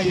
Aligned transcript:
are 0.00 0.06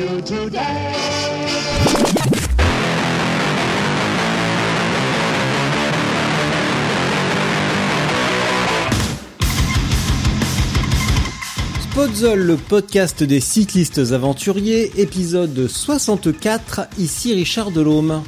le 12.36 12.56
podcast 12.56 13.24
des 13.24 13.40
cyclistes 13.40 14.12
aventuriers, 14.12 14.92
épisode 14.98 15.68
64, 15.68 16.82
ici 17.00 17.34
Richard 17.34 17.72
Delhomme. 17.72 18.22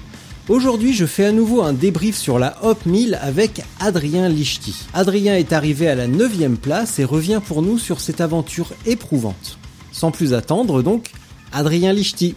Aujourd'hui, 0.50 0.94
je 0.94 1.06
fais 1.06 1.26
à 1.26 1.32
nouveau 1.32 1.62
un 1.62 1.74
débrief 1.74 2.18
sur 2.18 2.40
la 2.40 2.58
Hop 2.64 2.88
1000 2.88 3.20
avec 3.22 3.62
Adrien 3.80 4.30
Lichty. 4.30 4.88
Adrien 4.96 5.36
est 5.36 5.54
arrivé 5.54 5.88
à 5.88 5.96
la 5.96 6.08
9ème 6.08 6.56
place 6.56 6.98
et 6.98 7.04
revient 7.04 7.42
pour 7.46 7.62
nous 7.62 7.78
sur 7.78 8.00
cette 8.00 8.22
aventure 8.22 8.74
éprouvante. 8.88 9.60
Sans 9.92 10.10
plus 10.10 10.34
attendre 10.34 10.82
donc, 10.82 11.12
Adrien 11.54 11.94
Lichty. 11.94 12.36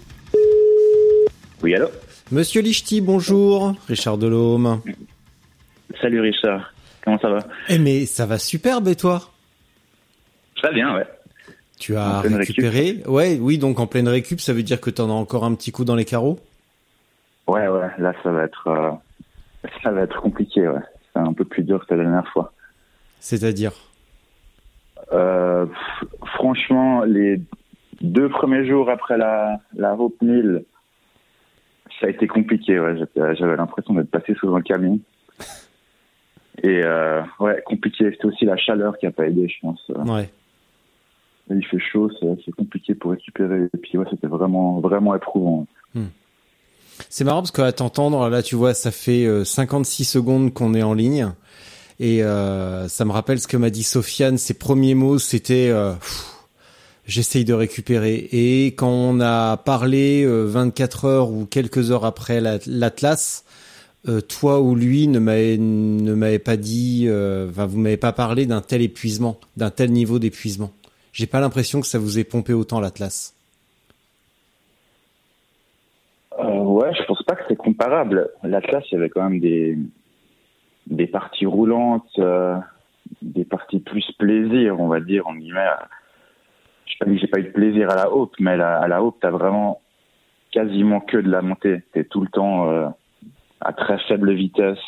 Oui, 1.62 1.74
allô 1.74 1.86
Monsieur 2.32 2.62
Lichty, 2.62 3.00
bonjour. 3.00 3.74
Richard 3.88 4.18
Delhomme. 4.18 4.80
Salut 6.00 6.20
Richard, 6.20 6.72
comment 7.04 7.18
ça 7.18 7.28
va 7.30 7.38
Eh 7.68 7.78
mais 7.78 8.06
ça 8.06 8.26
va 8.26 8.38
superbe 8.38 8.88
et 8.88 8.96
toi? 8.96 9.30
Très 10.56 10.72
bien, 10.72 10.94
ouais. 10.96 11.06
Tu 11.78 11.96
as 11.96 12.18
En 12.18 12.36
récupéré? 12.36 13.02
Ouais, 13.06 13.38
oui, 13.40 13.58
donc 13.58 13.78
en 13.78 13.86
pleine 13.86 14.08
récup, 14.08 14.40
ça 14.40 14.52
veut 14.52 14.62
dire 14.62 14.80
que 14.80 14.90
t'en 14.90 15.08
as 15.10 15.12
encore 15.12 15.44
un 15.44 15.54
petit 15.54 15.70
coup 15.70 15.84
dans 15.84 15.94
les 15.94 16.04
carreaux? 16.04 16.40
Ouais, 17.46 17.68
ouais, 17.68 17.88
là 17.98 18.14
ça 18.22 18.30
va 18.32 18.44
être, 18.44 18.66
euh, 18.68 19.68
ça 19.82 19.90
va 19.90 20.02
être 20.02 20.20
compliqué, 20.20 20.66
ouais. 20.66 20.80
C'est 21.12 21.20
un 21.20 21.32
peu 21.32 21.44
plus 21.44 21.62
dur 21.62 21.86
que 21.86 21.94
la 21.94 22.02
dernière 22.02 22.26
fois. 22.32 22.52
C'est-à-dire? 23.20 23.72
Euh, 25.12 25.66
franchement, 26.34 27.04
les 27.04 27.40
deux 28.00 28.28
premiers 28.28 28.66
jours 28.66 28.90
après 28.90 29.16
la, 29.18 29.58
la 29.74 29.94
Hope 29.94 30.20
1000, 30.22 30.64
ça 32.00 32.06
a 32.06 32.10
été 32.10 32.26
compliqué, 32.26 32.78
ouais. 32.80 32.96
J'étais- 32.98 33.36
J'avais 33.36 33.56
l'impression 33.56 33.94
d'être 33.94 34.10
passé 34.10 34.34
sous 34.34 34.54
un 34.54 34.62
camion. 34.62 34.98
Et 36.62 36.82
euh, 36.84 37.20
ouais, 37.40 37.62
compliqué. 37.66 38.10
C'était 38.12 38.26
aussi 38.26 38.44
la 38.44 38.56
chaleur 38.56 38.96
qui 38.98 39.06
a 39.06 39.10
pas 39.10 39.26
aidé, 39.26 39.48
je 39.48 39.54
pense. 39.60 39.80
Ouais. 39.88 40.30
Il 41.50 41.64
fait 41.66 41.78
chaud, 41.78 42.10
c'est 42.44 42.52
compliqué 42.52 42.94
pour 42.94 43.10
récupérer. 43.10 43.64
Et 43.74 43.76
puis 43.76 43.98
ouais, 43.98 44.06
c'était 44.10 44.28
vraiment, 44.28 44.80
vraiment 44.80 45.14
éprouvant. 45.14 45.66
C'est 47.10 47.24
marrant 47.24 47.40
parce 47.40 47.50
qu'à 47.50 47.72
t'entendre, 47.72 48.28
là, 48.30 48.40
tu 48.42 48.54
vois, 48.54 48.72
ça 48.72 48.90
fait 48.92 49.26
euh, 49.26 49.44
56 49.44 50.04
secondes 50.04 50.54
qu'on 50.54 50.74
est 50.74 50.82
en 50.82 50.94
ligne. 50.94 51.28
Et 52.00 52.22
euh, 52.22 52.88
ça 52.88 53.04
me 53.04 53.10
rappelle 53.12 53.40
ce 53.40 53.46
que 53.48 53.56
m'a 53.56 53.68
dit 53.70 53.82
Sofiane. 53.82 54.38
Ses 54.38 54.54
premiers 54.54 54.94
mots, 54.94 55.18
c'était 55.18 55.68
euh, 55.70 55.92
Pff, 55.94 56.33
j'essaye 57.06 57.44
de 57.44 57.52
récupérer. 57.54 58.28
Et 58.32 58.66
quand 58.68 58.90
on 58.90 59.20
a 59.20 59.56
parlé 59.56 60.24
euh, 60.24 60.44
24 60.44 61.04
heures 61.04 61.30
ou 61.30 61.46
quelques 61.46 61.90
heures 61.90 62.04
après 62.04 62.40
la- 62.40 62.58
l'Atlas, 62.66 63.44
euh, 64.08 64.20
toi 64.20 64.60
ou 64.60 64.74
lui 64.74 65.08
ne 65.08 65.18
m'avez 65.18 65.56
ne 65.58 66.36
pas 66.38 66.56
dit, 66.56 67.06
euh, 67.08 67.48
vous 67.54 67.78
m'avez 67.78 67.96
pas 67.96 68.12
parlé 68.12 68.46
d'un 68.46 68.60
tel 68.60 68.82
épuisement, 68.82 69.38
d'un 69.56 69.70
tel 69.70 69.90
niveau 69.92 70.18
d'épuisement. 70.18 70.72
J'ai 71.12 71.26
pas 71.26 71.40
l'impression 71.40 71.80
que 71.80 71.86
ça 71.86 71.98
vous 71.98 72.18
ait 72.18 72.24
pompé 72.24 72.52
autant 72.52 72.80
l'Atlas. 72.80 73.34
Euh, 76.38 76.58
ouais, 76.62 76.92
je 76.94 77.04
pense 77.04 77.22
pas 77.22 77.36
que 77.36 77.44
c'est 77.48 77.56
comparable. 77.56 78.30
L'Atlas, 78.42 78.82
il 78.90 78.94
y 78.94 78.98
avait 78.98 79.08
quand 79.08 79.28
même 79.28 79.38
des, 79.40 79.78
des 80.88 81.06
parties 81.06 81.46
roulantes, 81.46 82.08
euh, 82.18 82.56
des 83.22 83.44
parties 83.44 83.78
plus 83.78 84.04
plaisir, 84.18 84.80
on 84.80 84.88
va 84.88 85.00
dire, 85.00 85.26
en 85.28 85.34
guillemets. 85.36 85.68
Je 86.86 86.92
sais 86.92 86.96
pas 87.00 87.06
dit 87.06 87.14
que 87.14 87.20
j'ai 87.20 87.26
pas 87.28 87.38
eu 87.40 87.44
de 87.44 87.50
plaisir 87.50 87.90
à 87.90 87.96
la 87.96 88.10
haute, 88.12 88.32
mais 88.40 88.56
la- 88.56 88.78
à 88.78 88.88
la 88.88 89.02
haute, 89.02 89.16
t'as 89.20 89.30
vraiment 89.30 89.80
quasiment 90.52 91.00
que 91.00 91.16
de 91.16 91.30
la 91.30 91.42
montée. 91.42 91.82
T'es 91.92 92.04
tout 92.04 92.20
le 92.20 92.28
temps 92.28 92.70
euh, 92.70 92.88
à 93.60 93.72
très 93.72 93.98
faible 94.06 94.32
vitesse. 94.32 94.78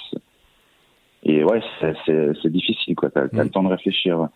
Et 1.22 1.42
ouais, 1.42 1.60
c'est- 1.80 2.48
difficile, 2.48 2.94
quoi. 2.94 3.10
T'as 3.10 3.28
t'as 3.28 3.38
Mm. 3.42 3.46
le 3.46 3.50
temps 3.50 3.62
de 3.64 3.68
réfléchir. 3.68 4.28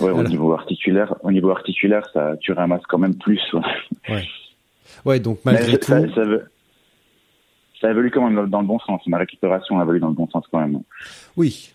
Ouais, 0.00 0.10
au 0.10 0.22
niveau 0.22 0.52
articulaire, 0.52 1.14
au 1.22 1.30
niveau 1.32 1.50
articulaire, 1.50 2.08
ça, 2.12 2.36
tu 2.40 2.52
ramasses 2.52 2.86
quand 2.88 2.98
même 2.98 3.16
plus. 3.16 3.40
ouais. 3.52 3.60
Ouais. 4.08 4.28
Ouais, 5.04 5.20
donc 5.20 5.38
malgré 5.44 5.78
tout. 5.78 5.86
ça, 5.86 6.00
ça, 6.14 6.22
veut- 6.24 6.50
ça 7.80 7.90
évolue 7.90 8.10
quand 8.10 8.24
même 8.28 8.34
dans, 8.36 8.46
dans 8.46 8.60
le 8.60 8.66
bon 8.66 8.78
sens. 8.80 9.00
Ma 9.06 9.18
récupération 9.18 9.78
a 9.78 9.82
évolué 9.82 10.00
dans 10.00 10.08
le 10.08 10.14
bon 10.14 10.28
sens 10.28 10.44
quand 10.50 10.58
même. 10.60 10.80
Oui. 11.36 11.72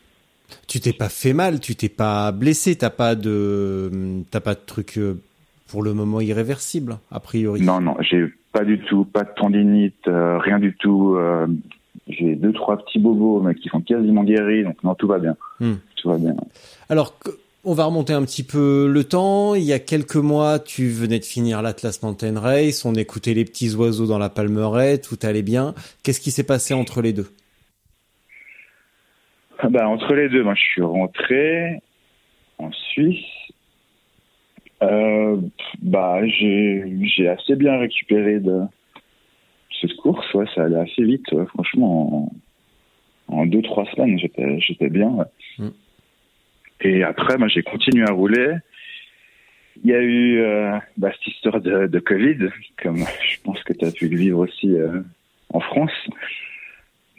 Tu 0.68 0.80
t'es 0.80 0.94
pas 0.94 1.10
fait 1.10 1.34
mal, 1.34 1.60
tu 1.60 1.76
t'es 1.76 1.90
pas 1.90 2.32
blessé, 2.32 2.76
t'as 2.76 2.90
pas 2.90 3.16
de, 3.16 4.22
t'as 4.32 4.40
pas 4.40 4.54
de 4.56 4.62
truc 4.66 4.98
euh, 4.98 5.22
pour 5.68 5.84
le 5.84 5.94
moment 5.94 6.22
irréversible, 6.22 7.00
a 7.12 7.20
priori. 7.20 7.62
Non, 7.62 7.82
non, 7.82 7.96
j'ai 8.00 8.26
pas 8.54 8.64
du 8.64 8.80
tout, 8.80 9.06
pas 9.06 9.24
de 9.24 9.30
tendinite, 9.36 10.08
euh, 10.08 10.38
rien 10.40 10.60
du 10.60 10.76
tout. 10.76 11.16
euh, 11.16 11.48
j'ai 12.08 12.36
deux, 12.36 12.54
trois 12.54 12.78
petits 12.78 13.00
bobos, 13.00 13.42
mais 13.42 13.56
qui 13.56 13.70
sont 13.70 13.82
quasiment 13.82 14.24
guéris, 14.24 14.64
donc 14.64 14.82
non, 14.84 14.96
tout 14.96 15.08
va 15.08 15.20
bien. 15.20 15.36
Hmm. 15.60 15.76
Tout 15.98 16.10
va 16.10 16.18
bien. 16.18 16.36
Alors, 16.90 17.14
on 17.66 17.74
va 17.74 17.86
remonter 17.86 18.14
un 18.14 18.24
petit 18.24 18.44
peu 18.44 18.90
le 18.90 19.04
temps. 19.04 19.56
Il 19.56 19.64
y 19.64 19.74
a 19.74 19.80
quelques 19.80 20.16
mois, 20.16 20.60
tu 20.60 20.88
venais 20.88 21.20
de 21.20 21.26
finir 21.26 21.62
l'Atlas 21.62 22.02
Mountain 22.04 22.40
Race, 22.40 22.86
on 22.86 22.96
écoutait 22.96 23.34
les 23.34 23.44
petits 23.44 23.76
oiseaux 23.76 24.08
dans 24.08 24.20
la 24.20 24.30
palmeraie, 24.30 25.00
tout 25.00 25.18
allait 25.24 25.42
bien. 25.42 25.74
Qu'est-ce 26.04 26.22
qui 26.22 26.32
s'est 26.32 26.44
passé 26.44 26.74
entre 26.74 27.02
les 27.02 27.12
deux? 27.12 27.28
Ah 29.60 29.70
Bah, 29.70 29.88
entre 29.88 30.14
les 30.14 30.30
deux, 30.30 30.44
moi, 30.44 30.56
je 30.56 30.62
suis 30.62 30.82
rentré 30.82 31.80
en 32.60 32.72
Suisse. 32.72 33.26
Euh, 34.84 35.38
bah, 35.82 36.20
j'ai 36.28 37.28
assez 37.28 37.56
bien 37.56 37.78
récupéré 37.80 38.40
de 38.40 38.62
cette 39.82 39.96
course. 39.98 40.32
Ouais, 40.34 40.46
ça 40.54 40.64
allait 40.66 40.80
assez 40.80 41.04
vite. 41.04 41.32
ouais. 41.32 41.46
Franchement, 41.48 42.32
en, 43.28 43.36
en 43.40 43.46
deux 43.46 43.62
trois 43.64 43.86
semaines, 43.92 44.20
j'étais 44.20 44.60
j'étais 44.60 44.90
bien. 44.90 45.10
ouais. 45.10 45.26
Mm. 45.58 45.70
Et 46.82 47.04
après, 47.04 47.38
moi, 47.38 47.48
j'ai 47.48 47.64
continué 47.64 48.04
à 48.08 48.12
rouler. 48.14 48.56
Il 49.84 49.90
y 49.90 49.94
a 49.96 50.02
eu 50.02 50.40
euh, 50.40 50.78
bah, 50.98 51.12
cette 51.14 51.34
histoire 51.34 51.60
de, 51.62 51.88
de 51.88 52.00
Covid, 52.00 52.50
comme 52.82 52.98
je 52.98 53.42
pense 53.44 53.62
que 53.64 53.74
tu 53.74 53.86
as 53.86 53.92
pu 53.92 54.08
le 54.10 54.18
vivre 54.18 54.40
aussi 54.40 54.72
euh, 54.74 55.02
en 55.54 55.60
France. 55.60 55.92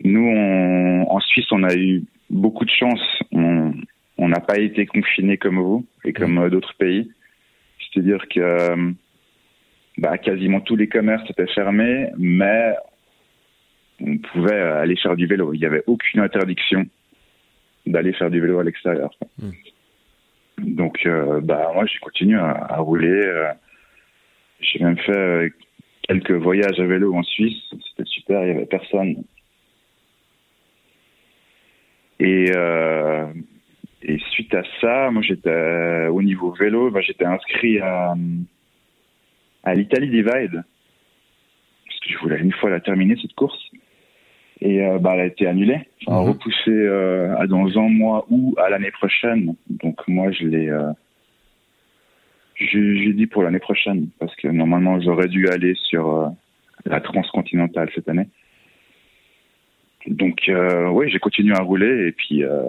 Nous, 0.04 0.20
on, 0.26 1.06
en 1.10 1.20
Suisse, 1.20 1.46
on 1.50 1.64
a 1.64 1.74
eu 1.74 2.04
beaucoup 2.30 2.64
de 2.64 2.70
chance. 2.70 3.00
On 3.32 4.28
n'a 4.28 4.40
pas 4.40 4.58
été 4.58 4.86
confinés 4.86 5.38
comme 5.38 5.58
vous 5.60 5.86
et 6.04 6.12
comme 6.12 6.38
euh, 6.38 6.50
d'autres 6.50 6.74
pays. 6.76 7.10
C'est-à-dire 7.78 8.26
que 8.28 8.40
euh, 8.40 8.92
bah, 9.96 10.18
quasiment 10.18 10.60
tous 10.60 10.76
les 10.76 10.88
commerces 10.88 11.28
étaient 11.30 11.46
fermés, 11.54 12.08
mais 12.18 12.74
on 14.00 14.18
pouvait 14.18 14.60
aller 14.60 14.96
faire 14.96 15.16
du 15.16 15.26
vélo. 15.26 15.54
Il 15.54 15.60
n'y 15.60 15.66
avait 15.66 15.84
aucune 15.86 16.20
interdiction 16.20 16.86
d'aller 17.86 18.12
faire 18.12 18.30
du 18.30 18.40
vélo 18.40 18.58
à 18.58 18.64
l'extérieur. 18.64 19.10
Mm. 19.38 19.50
Donc, 20.58 21.06
euh, 21.06 21.40
bah, 21.40 21.70
moi, 21.72 21.86
j'ai 21.86 21.98
continué 22.00 22.38
à, 22.38 22.50
à 22.50 22.78
rouler. 22.78 23.08
euh, 23.08 23.52
j'ai 24.60 24.80
même 24.80 24.98
fait 24.98 25.16
euh, 25.16 25.48
quelques 26.02 26.32
voyages 26.32 26.80
à 26.80 26.84
vélo 26.84 27.14
en 27.14 27.22
Suisse. 27.22 27.62
C'était 27.70 28.08
super, 28.08 28.42
il 28.42 28.50
n'y 28.50 28.56
avait 28.56 28.66
personne. 28.66 29.22
Et, 32.20 32.50
euh, 32.54 33.26
et 34.02 34.18
suite 34.30 34.54
à 34.54 34.62
ça, 34.80 35.10
moi 35.10 35.22
j'étais 35.22 35.48
euh, 35.50 36.08
au 36.10 36.22
niveau 36.22 36.50
vélo, 36.52 36.90
bah, 36.90 37.00
j'étais 37.00 37.24
inscrit 37.24 37.78
à, 37.80 38.14
à 39.64 39.74
l'Italie 39.74 40.08
Divide 40.10 40.64
parce 41.86 42.00
que 42.00 42.10
je 42.12 42.18
voulais 42.18 42.38
une 42.40 42.52
fois 42.52 42.70
la 42.70 42.80
terminer 42.80 43.16
cette 43.20 43.34
course 43.34 43.58
et 44.60 44.84
euh, 44.84 44.98
bah, 44.98 45.12
elle 45.14 45.20
a 45.20 45.26
été 45.26 45.46
annulée, 45.46 45.88
enfin, 46.06 46.22
Mhm. 46.22 46.28
repoussée 46.30 46.70
euh, 46.70 47.36
à 47.38 47.46
dans 47.46 47.68
un 47.78 47.88
mois 47.88 48.26
ou 48.30 48.54
à 48.58 48.68
l'année 48.68 48.90
prochaine. 48.90 49.54
Donc 49.68 49.96
moi 50.08 50.32
je 50.32 50.44
l'ai, 50.44 50.68
euh, 50.68 50.90
j'ai 52.56 52.96
j'ai 53.04 53.12
dit 53.12 53.26
pour 53.28 53.42
l'année 53.44 53.60
prochaine 53.60 54.08
parce 54.18 54.34
que 54.36 54.48
normalement 54.48 55.00
j'aurais 55.00 55.28
dû 55.28 55.48
aller 55.48 55.74
sur 55.88 56.08
euh, 56.16 56.28
la 56.84 57.00
transcontinentale 57.00 57.90
cette 57.94 58.08
année. 58.08 58.26
Donc, 60.10 60.48
euh, 60.48 60.88
oui, 60.88 61.10
j'ai 61.10 61.18
continué 61.18 61.54
à 61.54 61.62
rouler 61.62 62.08
et 62.08 62.12
puis 62.12 62.44
euh, 62.44 62.62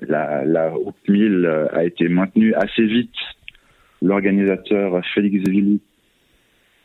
la, 0.00 0.44
la 0.44 0.76
Haute 0.76 0.96
1000 1.08 1.68
a 1.72 1.84
été 1.84 2.08
maintenue 2.08 2.54
assez 2.54 2.84
vite. 2.84 3.14
L'organisateur 4.02 5.04
Félix 5.14 5.44
Zévili 5.44 5.80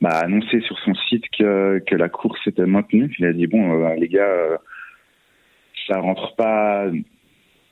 m'a 0.01 0.09
annoncé 0.09 0.61
sur 0.61 0.77
son 0.79 0.95
site 0.95 1.25
que, 1.37 1.79
que 1.85 1.95
la 1.95 2.09
course 2.09 2.39
était 2.47 2.65
maintenue. 2.65 3.13
Il 3.19 3.25
a 3.25 3.33
dit 3.33 3.47
bon, 3.47 3.85
euh, 3.85 3.95
les 3.95 4.07
gars, 4.07 4.23
euh, 4.23 4.57
ça 5.87 5.99
rentre 5.99 6.35
pas 6.35 6.87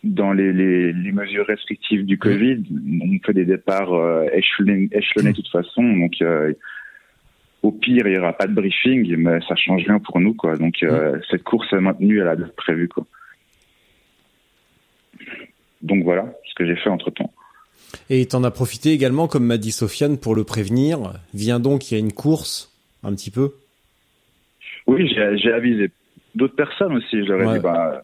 dans 0.03 0.31
les, 0.31 0.53
les, 0.53 0.94
les 0.94 1.12
mesures 1.12 1.45
restrictives 1.45 2.06
du 2.06 2.18
Covid. 2.18 2.63
On 3.01 3.25
fait 3.25 3.33
des 3.33 3.45
départs 3.45 3.94
euh, 3.94 4.27
échelonnés, 4.33 4.89
échelonnés 4.91 5.31
de 5.31 5.38
toute 5.38 5.50
façon, 5.50 5.83
donc 5.83 6.13
euh, 6.21 6.53
au 7.64 7.72
pire, 7.72 8.08
il 8.08 8.14
y 8.14 8.18
aura 8.18 8.34
pas 8.34 8.48
de 8.48 8.54
briefing, 8.54 9.16
mais 9.18 9.40
ça 9.48 9.56
change 9.56 9.84
rien 9.86 10.00
pour 10.00 10.20
nous, 10.20 10.34
quoi. 10.34 10.56
Donc 10.58 10.76
euh, 10.84 11.20
cette 11.30 11.44
course 11.44 11.72
est 11.74 11.80
maintenue 11.82 12.22
à 12.22 12.26
la 12.26 12.36
date 12.36 12.56
prévue, 12.56 12.88
quoi. 12.88 13.06
Donc 15.82 16.04
voilà 16.04 16.26
ce 16.48 16.54
que 16.56 16.66
j'ai 16.66 16.76
fait 16.76 16.90
entre 16.90 17.10
temps. 17.12 17.32
Et 18.10 18.26
t'en 18.28 18.44
as 18.44 18.52
profité 18.52 18.92
également, 18.92 19.28
comme 19.28 19.46
m'a 19.46 19.58
dit 19.58 19.72
Sofiane, 19.72 20.18
pour 20.18 20.36
le 20.36 20.44
prévenir. 20.44 21.14
Viens 21.34 21.60
donc, 21.60 21.90
il 21.92 21.96
y 21.96 21.98
a 21.98 22.00
une 22.00 22.14
course, 22.14 22.72
un 23.04 23.14
petit 23.14 23.32
peu. 23.32 23.54
Oui, 24.88 25.08
j'ai 25.16 25.52
avisé 25.52 25.90
d'autres 26.36 26.56
personnes 26.56 26.94
aussi. 26.98 27.18
Je 27.26 27.32
leur 27.32 27.42
ai 27.42 27.46
Ouais. 27.48 27.54
dit, 27.58 27.64
bah, 27.64 28.04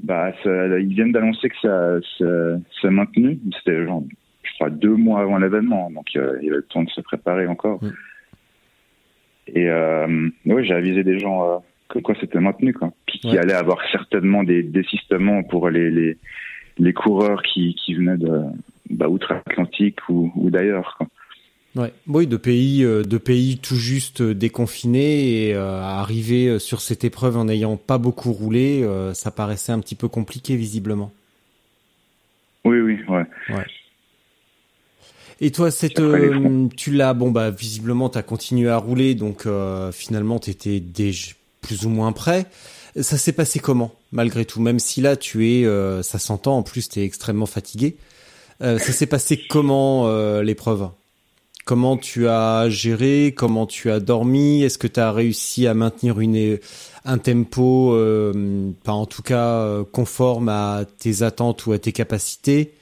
bah, 0.00 0.32
ça- 0.42 0.78
ils 0.78 0.94
viennent 0.94 1.12
d'annoncer 1.12 1.48
que 1.48 1.56
ça, 1.62 1.98
ça, 2.18 2.58
ça 2.80 2.90
maintenu. 2.90 3.38
C'était 3.58 3.84
genre, 3.84 4.04
je 4.42 4.52
crois, 4.54 4.70
deux 4.70 4.94
mois 4.96 5.22
avant 5.22 5.38
l'événement, 5.38 5.90
donc 5.90 6.06
euh, 6.16 6.36
il 6.40 6.46
y 6.46 6.48
avait 6.48 6.58
le 6.58 6.62
temps 6.64 6.82
de 6.84 6.90
se 6.90 7.00
préparer 7.00 7.46
encore. 7.46 7.82
Mm. 7.82 7.92
Et 9.46 9.68
euh, 9.68 10.28
oui, 10.46 10.64
j'ai 10.66 10.74
avisé 10.74 11.04
des 11.04 11.18
gens 11.18 11.48
euh, 11.48 11.56
que 11.88 11.98
quoi 11.98 12.14
c'était 12.20 12.40
maintenu, 12.40 12.72
quoi. 12.72 12.92
Puis 13.06 13.18
qu'il 13.18 13.30
Ouais. 13.30 13.38
allait 13.38 13.52
avoir 13.54 13.78
certainement 13.92 14.42
des 14.42 14.62
désistements 14.62 15.42
pour 15.42 15.68
les 15.70 15.90
les, 15.90 16.16
les 16.78 16.92
coureurs 16.92 17.42
qui, 17.42 17.74
qui 17.74 17.94
venaient 17.94 18.16
de 18.16 18.42
bah, 18.90 19.08
outre-Atlantique 19.08 19.98
ou, 20.08 20.32
ou 20.36 20.50
d'ailleurs. 20.50 20.94
quoi. 20.96 21.06
Ouais. 21.76 21.92
Oui, 22.06 22.26
de 22.26 22.36
pays, 22.36 22.84
euh, 22.84 23.02
de 23.02 23.18
pays 23.18 23.58
tout 23.58 23.74
juste 23.74 24.22
déconfinés 24.22 25.48
et 25.48 25.54
euh, 25.54 25.80
arriver 25.82 26.58
sur 26.58 26.80
cette 26.80 27.02
épreuve 27.04 27.36
en 27.36 27.46
n'ayant 27.46 27.76
pas 27.76 27.98
beaucoup 27.98 28.32
roulé, 28.32 28.82
euh, 28.84 29.12
ça 29.12 29.30
paraissait 29.30 29.72
un 29.72 29.80
petit 29.80 29.96
peu 29.96 30.08
compliqué 30.08 30.56
visiblement. 30.56 31.12
Oui, 32.64 32.80
oui, 32.80 32.98
ouais. 33.08 33.24
Et 35.40 35.50
toi, 35.50 35.70
cette, 35.70 36.00
euh, 36.00 36.68
tu 36.76 36.92
l'as, 36.92 37.14
bon 37.14 37.30
bah 37.30 37.50
visiblement 37.50 38.08
t'as 38.08 38.22
continué 38.22 38.68
à 38.68 38.76
rouler, 38.76 39.14
donc 39.14 39.46
euh, 39.46 39.90
finalement 39.92 40.38
t'étais 40.38 40.80
déjà 40.80 41.32
plus 41.60 41.86
ou 41.86 41.88
moins 41.88 42.12
prêt. 42.12 42.46
Ça 43.00 43.18
s'est 43.18 43.32
passé 43.32 43.58
comment, 43.58 43.92
malgré 44.12 44.44
tout, 44.44 44.60
même 44.60 44.78
si 44.78 45.00
là 45.00 45.16
tu 45.16 45.50
es, 45.50 45.64
euh, 45.64 46.02
ça 46.02 46.20
s'entend, 46.20 46.58
en 46.58 46.62
plus 46.62 46.88
t'es 46.88 47.04
extrêmement 47.04 47.46
fatigué. 47.46 47.96
Euh, 48.62 48.78
ça 48.78 48.92
s'est 48.92 49.06
passé 49.06 49.40
comment 49.48 50.06
euh, 50.06 50.44
l'épreuve? 50.44 50.88
Comment 51.64 51.96
tu 51.96 52.28
as 52.28 52.68
géré? 52.68 53.34
Comment 53.34 53.66
tu 53.66 53.90
as 53.90 53.98
dormi? 53.98 54.62
Est-ce 54.62 54.78
que 54.78 54.86
tu 54.86 55.00
as 55.00 55.10
réussi 55.10 55.66
à 55.66 55.74
maintenir 55.74 56.20
une 56.20 56.58
un 57.06 57.18
tempo, 57.18 57.94
euh, 57.94 58.70
pas 58.84 58.92
en 58.92 59.06
tout 59.06 59.22
cas 59.22 59.60
euh, 59.60 59.82
conforme 59.90 60.48
à 60.48 60.84
tes 60.98 61.22
attentes 61.22 61.66
ou 61.66 61.72
à 61.72 61.78
tes 61.78 61.92
capacités? 61.92 62.74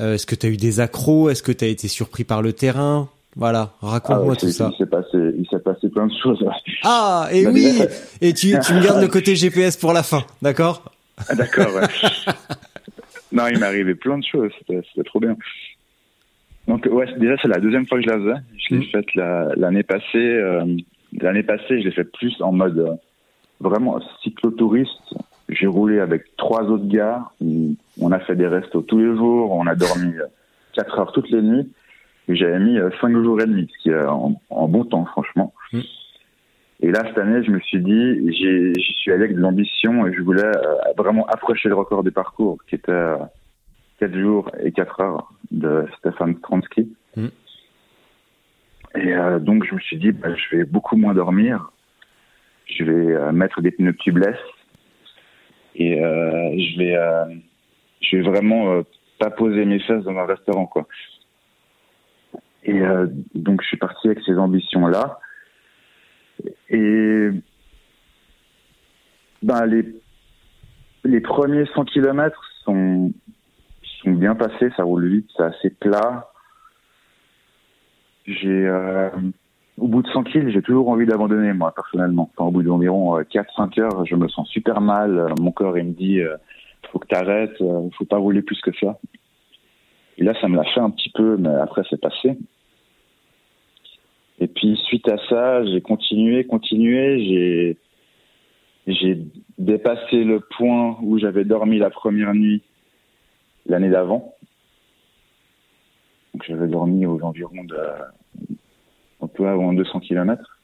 Euh, 0.00 0.14
Est-ce 0.14 0.26
que 0.26 0.34
tu 0.34 0.46
as 0.46 0.50
eu 0.50 0.56
des 0.56 0.80
accros? 0.80 1.28
Est-ce 1.30 1.42
que 1.42 1.52
tu 1.52 1.64
as 1.64 1.68
été 1.68 1.88
surpris 1.88 2.24
par 2.24 2.42
le 2.42 2.52
terrain? 2.52 3.08
Voilà, 3.36 3.72
Ah, 3.82 3.90
raconte-moi 3.90 4.30
ouais, 4.30 4.36
tout 4.36 4.48
ça. 4.48 4.70
Il 4.72 4.78
s'est 4.78 4.86
passé, 4.90 5.08
il 5.38 5.46
s'est 5.48 5.58
passé 5.60 5.88
plein 5.88 6.06
de 6.06 6.12
choses. 6.22 6.44
Ah, 6.82 7.28
et 7.30 7.44
Bah, 7.44 7.50
oui 7.52 7.62
déjà- 7.72 7.84
Et 8.20 8.32
tu, 8.32 8.58
tu 8.64 8.72
me 8.74 8.82
gardes 8.82 9.00
le 9.00 9.06
côté 9.08 9.36
GPS 9.36 9.76
pour 9.76 9.92
la 9.92 10.02
fin, 10.02 10.24
d'accord? 10.42 10.82
Ah, 11.28 11.34
D'accord. 11.34 11.72
ouais. 11.74 11.82
non, 13.32 13.46
il 13.48 13.58
m'est 13.58 13.66
arrivé 13.66 13.94
plein 13.94 14.18
de 14.18 14.24
choses. 14.24 14.50
C'était, 14.58 14.82
trop 15.04 15.20
bien. 15.20 15.36
Donc 16.66 16.86
ouais, 16.90 17.06
déjà 17.18 17.34
c'est 17.40 17.48
la 17.48 17.58
deuxième 17.60 17.86
fois 17.86 17.98
que 17.98 18.04
je 18.04 18.10
la 18.10 18.18
faisais. 18.18 18.40
Je 18.68 18.74
l'ai 18.74 18.80
Mm. 18.80 18.90
faite 18.90 19.14
la- 19.14 19.54
l'année 19.56 19.82
passée. 19.82 20.04
euh, 20.16 20.64
l'année 21.20 21.42
passée, 21.42 21.80
je 21.80 21.88
l'ai 21.88 21.92
fait 21.92 22.04
plus 22.04 22.34
en 22.40 22.52
mode 22.52 22.78
euh, 22.78 22.92
vraiment 23.60 24.00
cyclotouriste. 24.22 25.14
J'ai 25.48 25.66
roulé 25.66 25.98
avec 26.00 26.24
trois 26.36 26.62
autres 26.64 26.86
gars. 26.88 27.24
On- 28.00 28.12
a 28.12 28.18
fait 28.20 28.36
des 28.36 28.46
restos 28.46 28.82
tous 28.82 28.98
les 28.98 29.16
jours. 29.16 29.52
On 29.52 29.66
a 29.66 29.74
dormi 29.74 30.14
euh, 30.16 30.26
quatre 30.74 30.98
heures 30.98 31.12
toutes 31.12 31.30
les 31.30 31.42
nuits. 31.42 31.72
Et 32.28 32.36
j'avais 32.36 32.58
mis 32.58 32.78
euh, 32.78 32.90
cinq 33.00 33.12
jours 33.12 33.40
et 33.40 33.46
demi, 33.46 33.68
ce 33.72 33.82
qui 33.82 33.90
est 33.90 34.04
en, 34.04 34.40
en 34.50 34.68
bon 34.68 34.84
temps, 34.84 35.04
franchement. 35.06 35.54
Mm. 35.72 35.80
Et 36.80 36.90
là, 36.92 37.02
cette 37.06 37.18
année, 37.18 37.42
je 37.44 37.50
me 37.50 37.58
suis 37.60 37.80
dit, 37.80 38.32
j'y 38.32 38.92
suis 38.98 39.10
allé 39.10 39.24
avec 39.24 39.36
de 39.36 39.40
l'ambition 39.40 40.06
et 40.06 40.14
je 40.14 40.22
voulais 40.22 40.44
euh, 40.44 40.74
vraiment 40.96 41.26
approcher 41.26 41.68
le 41.68 41.74
record 41.74 42.04
du 42.04 42.12
parcours, 42.12 42.58
qui 42.68 42.76
était 42.76 42.92
euh, 42.92 43.16
4 44.00 44.16
jours 44.16 44.50
et 44.62 44.70
4 44.70 45.00
heures 45.00 45.32
de 45.50 45.86
Stéphane 45.98 46.36
Stransky. 46.36 46.92
Mm. 47.16 47.26
Et 48.94 49.14
euh, 49.14 49.38
donc, 49.38 49.64
je 49.64 49.74
me 49.74 49.80
suis 49.80 49.96
dit, 49.96 50.12
bah, 50.12 50.28
je 50.34 50.56
vais 50.56 50.64
beaucoup 50.64 50.96
moins 50.96 51.14
dormir. 51.14 51.72
Je 52.66 52.84
vais 52.84 53.14
euh, 53.14 53.32
mettre 53.32 53.60
des 53.60 53.70
pneus 53.70 53.96
tubeless. 53.96 54.36
Et 55.74 56.02
euh, 56.02 56.50
je 56.56 56.78
vais, 56.78 56.96
je 58.00 58.16
vais 58.16 58.22
vraiment 58.22 58.70
euh, 58.70 58.82
pas 59.18 59.30
poser 59.30 59.64
mes 59.64 59.80
fesses 59.80 60.04
dans 60.04 60.16
un 60.16 60.26
restaurant, 60.26 60.66
quoi. 60.66 60.86
Et 62.64 62.80
euh, 62.80 63.06
donc, 63.34 63.62
je 63.62 63.68
suis 63.68 63.76
parti 63.76 64.08
avec 64.08 64.20
ces 64.24 64.36
ambitions-là. 64.36 65.18
Et 66.68 67.30
ben, 69.42 69.66
les, 69.66 69.84
les 71.04 71.20
premiers 71.20 71.66
100 71.74 71.84
km 71.86 72.40
sont, 72.64 73.12
sont 74.02 74.10
bien 74.10 74.34
passés, 74.34 74.70
ça 74.76 74.84
roule 74.84 75.08
vite, 75.08 75.28
c'est 75.36 75.44
assez 75.44 75.70
plat. 75.70 76.30
J'ai, 78.26 78.66
euh, 78.66 79.08
au 79.78 79.88
bout 79.88 80.02
de 80.02 80.08
100 80.08 80.24
kills, 80.24 80.50
j'ai 80.52 80.62
toujours 80.62 80.88
envie 80.90 81.06
d'abandonner, 81.06 81.52
moi, 81.54 81.72
personnellement. 81.74 82.30
Au 82.36 82.50
bout 82.50 82.62
d'environ 82.62 83.18
4-5 83.20 83.80
heures, 83.80 84.04
je 84.04 84.14
me 84.14 84.28
sens 84.28 84.48
super 84.48 84.80
mal. 84.80 85.32
Mon 85.40 85.50
corps, 85.50 85.78
il 85.78 85.86
me 85.86 85.92
dit, 85.92 86.20
faut 86.90 86.98
que 86.98 87.06
t'arrêtes, 87.06 87.60
euh, 87.60 87.88
faut 87.96 88.04
pas 88.04 88.18
rouler 88.18 88.42
plus 88.42 88.60
que 88.60 88.70
ça. 88.80 88.98
Et 90.16 90.24
là, 90.24 90.34
ça 90.40 90.48
me 90.48 90.56
l'a 90.56 90.64
fait 90.64 90.80
un 90.80 90.90
petit 90.90 91.10
peu, 91.10 91.36
mais 91.36 91.48
après, 91.48 91.82
c'est 91.88 92.00
passé. 92.00 92.36
Et 94.40 94.46
puis, 94.46 94.76
suite 94.86 95.08
à 95.08 95.16
ça, 95.28 95.64
j'ai 95.64 95.80
continué, 95.80 96.44
continué, 96.44 97.76
j'ai, 98.86 99.18
dépassé 99.58 100.24
le 100.24 100.40
point 100.56 100.96
où 101.02 101.18
j'avais 101.18 101.44
dormi 101.44 101.78
la 101.78 101.90
première 101.90 102.32
nuit 102.32 102.62
l'année 103.66 103.90
d'avant. 103.90 104.34
Donc, 106.32 106.44
j'avais 106.46 106.68
dormi 106.68 107.04
aux 107.04 107.20
environs 107.22 107.64
de, 107.64 107.76
un 109.20 109.26
peu 109.26 109.46
avant 109.46 109.72
200 109.72 110.00
km. 110.00 110.58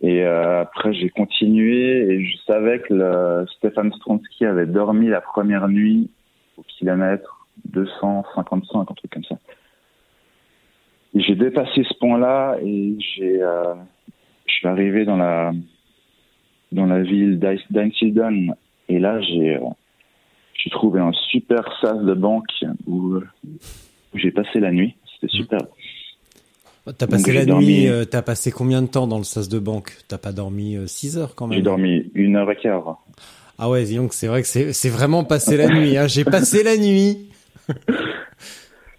Et 0.00 0.22
euh, 0.22 0.62
après, 0.62 0.92
j'ai 0.92 1.10
continué 1.10 2.12
et 2.12 2.24
je 2.24 2.36
savais 2.46 2.80
que 2.80 2.94
le 2.94 3.46
Stéphane 3.56 3.92
Stronsky 3.94 4.44
avait 4.44 4.66
dormi 4.66 5.08
la 5.08 5.20
première 5.20 5.68
nuit 5.68 6.10
au 6.56 6.62
kilomètre 6.62 7.46
255, 7.66 8.90
un 8.90 8.94
truc 8.94 9.10
comme 9.10 9.24
ça. 9.24 9.36
Et 11.14 11.20
J'ai 11.20 11.34
dépassé 11.34 11.84
ce 11.84 11.94
point-là 11.98 12.58
et 12.62 12.96
j'ai, 13.00 13.42
euh, 13.42 13.74
je 14.46 14.52
suis 14.52 14.68
arrivé 14.68 15.04
dans 15.04 15.16
la 15.16 15.52
dans 16.70 16.84
la 16.84 17.00
ville 17.00 17.38
d'Einsiedeln 17.38 18.54
et 18.90 18.98
là 18.98 19.22
j'ai 19.22 19.56
euh, 19.56 19.60
j'ai 20.52 20.70
trouvé 20.70 21.00
un 21.00 21.12
super 21.12 21.64
sas 21.80 21.98
de 21.98 22.14
banque 22.14 22.52
où, 22.86 23.14
euh, 23.14 23.26
où 24.12 24.18
j'ai 24.18 24.30
passé 24.30 24.60
la 24.60 24.70
nuit. 24.70 24.96
C'était 25.14 25.32
super. 25.34 25.60
T'as 26.96 27.06
passé 27.06 27.32
la 27.32 27.44
dormi- 27.44 27.64
nuit, 27.66 27.88
euh, 27.88 28.04
t'as 28.04 28.22
passé 28.22 28.50
combien 28.50 28.80
de 28.82 28.86
temps 28.86 29.06
dans 29.06 29.18
le 29.18 29.24
sas 29.24 29.48
de 29.48 29.58
banque? 29.58 29.92
T'as 30.08 30.18
pas 30.18 30.32
dormi 30.32 30.76
6 30.86 31.18
heures 31.18 31.34
quand 31.34 31.46
même? 31.46 31.56
J'ai 31.58 31.62
dormi 31.62 32.10
une 32.14 32.36
heure 32.36 32.50
et 32.50 32.56
quart. 32.56 32.98
Ah 33.58 33.68
ouais, 33.68 33.84
donc 33.94 34.12
c'est 34.14 34.28
vrai 34.28 34.42
que 34.42 34.48
c'est 34.48 34.88
vraiment 34.88 35.24
passé 35.24 35.56
la 35.56 35.68
nuit. 35.68 35.96
Hein. 35.96 36.06
J'ai 36.06 36.24
passé 36.24 36.62
la 36.62 36.76
nuit. 36.76 37.28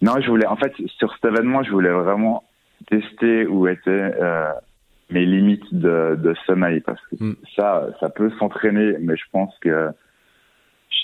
Non, 0.01 0.13
je 0.21 0.29
voulais, 0.29 0.47
en 0.47 0.55
fait, 0.55 0.71
sur 0.97 1.11
cet 1.13 1.25
événement, 1.25 1.61
je 1.63 1.71
voulais 1.71 1.89
vraiment 1.91 2.43
tester 2.89 3.45
où 3.47 3.67
étaient 3.67 3.89
euh, 3.89 4.49
mes 5.09 5.25
limites 5.25 5.73
de, 5.73 6.15
de 6.15 6.33
sommeil 6.45 6.79
parce 6.79 7.01
que 7.11 7.21
Mm. 7.21 7.35
ça, 7.57 7.85
ça 7.99 8.09
peut 8.09 8.31
s'entraîner, 8.39 8.93
mais 9.01 9.17
je 9.17 9.23
pense 9.33 9.53
que 9.59 9.89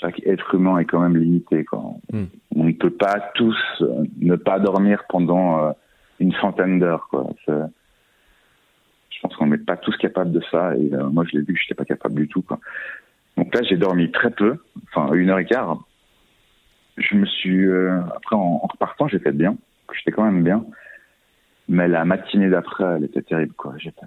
chaque 0.00 0.22
être 0.26 0.54
humain 0.54 0.78
est 0.78 0.86
quand 0.86 1.00
même 1.00 1.14
limité. 1.16 1.62
Quoi. 1.64 1.82
Mm. 2.10 2.24
On 2.56 2.64
ne 2.64 2.72
peut 2.72 2.88
pas 2.90 3.20
tous 3.34 3.54
euh, 3.82 4.04
ne 4.18 4.36
pas 4.36 4.58
dormir 4.60 5.02
pendant 5.10 5.66
euh, 5.66 5.70
une 6.20 6.32
centaine 6.34 6.78
d'heures. 6.78 7.08
Quoi. 7.08 7.26
Je 7.46 9.20
pense 9.22 9.34
qu'on 9.36 9.46
n'est 9.46 9.58
pas 9.58 9.76
tous 9.76 9.96
capables 9.96 10.32
de 10.32 10.42
ça 10.50 10.76
et 10.76 10.92
euh, 10.92 11.08
moi, 11.08 11.24
je 11.24 11.36
l'ai 11.36 11.44
vu 11.44 11.56
je 11.56 11.64
n'étais 11.64 11.74
pas 11.74 11.84
capable 11.84 12.16
du 12.16 12.28
tout. 12.28 12.42
Quoi. 12.42 12.58
Donc 13.36 13.54
là, 13.54 13.62
j'ai 13.62 13.76
dormi 13.76 14.10
très 14.10 14.30
peu, 14.30 14.58
enfin 14.88 15.12
une 15.14 15.30
heure 15.30 15.38
et 15.38 15.46
quart 15.46 15.78
je 16.98 17.14
me 17.14 17.26
suis 17.26 17.66
euh, 17.66 18.00
après 18.14 18.36
en, 18.36 18.60
en 18.62 18.66
repartant 18.72 19.06
j'étais 19.06 19.30
bien 19.30 19.58
j'étais 19.92 20.12
quand 20.12 20.24
même 20.24 20.42
bien 20.42 20.64
mais 21.68 21.88
la 21.88 22.06
matinée 22.06 22.48
d'après 22.48 22.84
elle 22.96 23.04
était 23.04 23.20
terrible 23.20 23.52
quoi 23.52 23.74
j'étais 23.76 24.06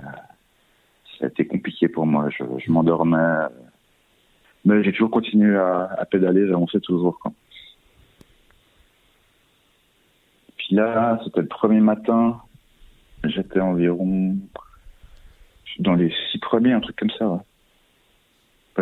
ça 1.20 1.26
a 1.26 1.28
été 1.28 1.46
compliqué 1.46 1.88
pour 1.88 2.06
moi. 2.06 2.30
Je, 2.30 2.44
je 2.66 2.72
m'endormais. 2.72 3.48
Mais 4.66 4.84
j'ai 4.84 4.92
toujours 4.92 5.12
continué 5.12 5.56
à, 5.58 5.90
à 5.98 6.06
pédaler, 6.06 6.48
j'avançais 6.48 6.80
toujours. 6.80 7.20
Quoi. 7.20 7.32
Là, 10.72 11.20
c'était 11.24 11.42
le 11.42 11.48
premier 11.48 11.80
matin. 11.80 12.42
J'étais 13.24 13.60
environ 13.60 14.36
dans 15.80 15.96
les 15.96 16.14
six 16.32 16.40
premiers, 16.40 16.74
un 16.74 16.80
truc 16.80 16.96
comme 16.96 17.12
ça. 17.12 17.28
Ouais. 17.28 17.40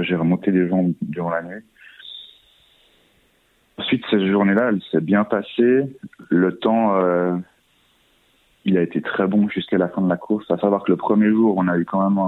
J'ai 0.04 0.16
remonté 0.16 0.52
les 0.52 0.68
jambes 0.68 0.94
durant 1.02 1.30
la 1.30 1.42
nuit. 1.42 1.64
Ensuite, 3.78 4.04
cette 4.10 4.26
journée-là, 4.26 4.70
elle 4.70 4.82
s'est 4.92 5.02
bien 5.02 5.24
passée. 5.24 5.98
Le 6.30 6.58
temps, 6.58 6.96
euh, 6.96 7.36
il 8.66 8.78
a 8.78 8.82
été 8.82 9.02
très 9.02 9.28
bon 9.28 9.48
jusqu'à 9.50 9.78
la 9.78 9.88
fin 9.88 10.02
de 10.02 10.10
la 10.10 10.18
course. 10.18 10.50
À 10.52 10.58
savoir 10.58 10.84
que 10.84 10.92
le 10.92 10.98
premier 10.98 11.30
jour, 11.30 11.56
on 11.58 11.68
a 11.68 11.78
eu 11.78 11.86
quand 11.86 12.08
même 12.08 12.20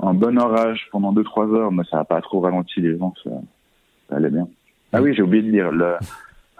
un, 0.00 0.14
bon 0.14 0.38
orage 0.38 0.88
pendant 0.90 1.12
2-3 1.12 1.54
heures, 1.54 1.72
mais 1.72 1.84
ça 1.90 1.98
n'a 1.98 2.04
pas 2.04 2.20
trop 2.20 2.40
ralenti 2.40 2.80
les 2.80 2.94
vents, 2.94 3.14
ça, 3.22 3.30
allait 4.10 4.30
bien. 4.30 4.48
Ah 4.92 5.02
oui, 5.02 5.14
j'ai 5.14 5.22
oublié 5.22 5.42
de 5.42 5.50
dire, 5.50 5.70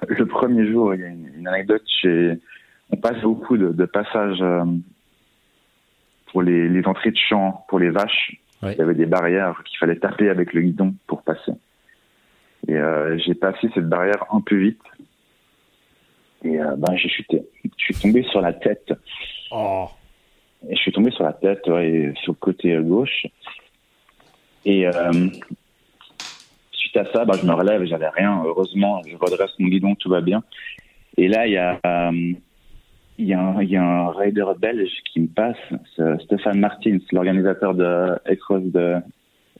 le 0.07 0.27
premier 0.27 0.71
jour, 0.71 0.95
il 0.95 1.01
y 1.01 1.05
a 1.05 1.09
une, 1.09 1.31
une 1.39 1.49
anecdote, 1.49 1.83
chez, 1.87 2.39
on 2.91 2.97
passe 2.97 3.21
beaucoup 3.23 3.57
de, 3.57 3.69
de 3.71 3.85
passages 3.85 4.41
euh, 4.41 4.65
pour 6.27 6.43
les, 6.43 6.69
les 6.69 6.87
entrées 6.87 7.11
de 7.11 7.17
champs, 7.17 7.65
pour 7.69 7.79
les 7.79 7.91
vaches. 7.91 8.37
Ouais. 8.63 8.73
Il 8.75 8.79
y 8.79 8.83
avait 8.83 8.95
des 8.95 9.07
barrières 9.07 9.63
qu'il 9.65 9.79
fallait 9.79 9.99
taper 9.99 10.31
avec 10.31 10.53
le 10.53 10.63
guidon 10.63 10.95
pour 11.07 11.23
passer. 11.23 11.53
Et 12.67 12.77
euh, 12.77 13.17
j'ai 13.19 13.35
passé 13.35 13.69
cette 13.75 13.89
barrière 13.89 14.25
un 14.33 14.41
peu 14.41 14.57
vite. 14.57 14.83
Et 16.45 16.61
euh, 16.61 16.77
ben, 16.77 16.97
j'ai 16.97 17.09
chuté. 17.09 17.43
Je 17.65 17.85
suis 17.85 17.95
tombé 17.95 18.23
sur 18.25 18.41
la 18.41 18.53
tête. 18.53 18.93
Oh. 19.51 19.89
Et 20.69 20.75
je 20.75 20.81
suis 20.81 20.93
tombé 20.93 21.11
sur 21.13 21.25
la 21.25 21.33
tête, 21.33 21.67
ouais, 21.69 21.89
et 21.89 22.15
sur 22.23 22.33
le 22.33 22.39
côté 22.39 22.77
gauche. 22.83 23.27
Et 24.65 24.87
suite 26.89 26.97
à 26.97 27.13
ça, 27.13 27.25
bah, 27.25 27.35
je 27.41 27.47
me 27.47 27.53
relève, 27.53 27.85
j'avais 27.85 28.09
rien. 28.09 28.43
Heureusement, 28.45 29.03
je 29.07 29.17
redresse 29.17 29.51
mon 29.59 29.69
guidon, 29.69 29.95
tout 29.95 30.09
va 30.09 30.21
bien. 30.21 30.43
Et 31.17 31.29
là, 31.29 31.47
il 31.47 31.53
y 31.53 31.57
a, 31.57 31.79
euh, 31.85 32.33
il 33.19 33.27
y 33.27 33.35
a, 33.35 33.41
un, 33.41 33.63
il 33.63 33.71
y 33.71 33.77
a 33.77 33.83
un 33.83 34.11
rider 34.11 34.45
belge 34.59 34.91
qui 35.13 35.21
me 35.21 35.27
passe, 35.29 35.57
Stéphane 36.25 36.61
Martins, 36.61 36.99
l'organisateur 37.13 37.75
de 37.75 38.19
X-Cross 38.31 38.63
de, 38.65 38.97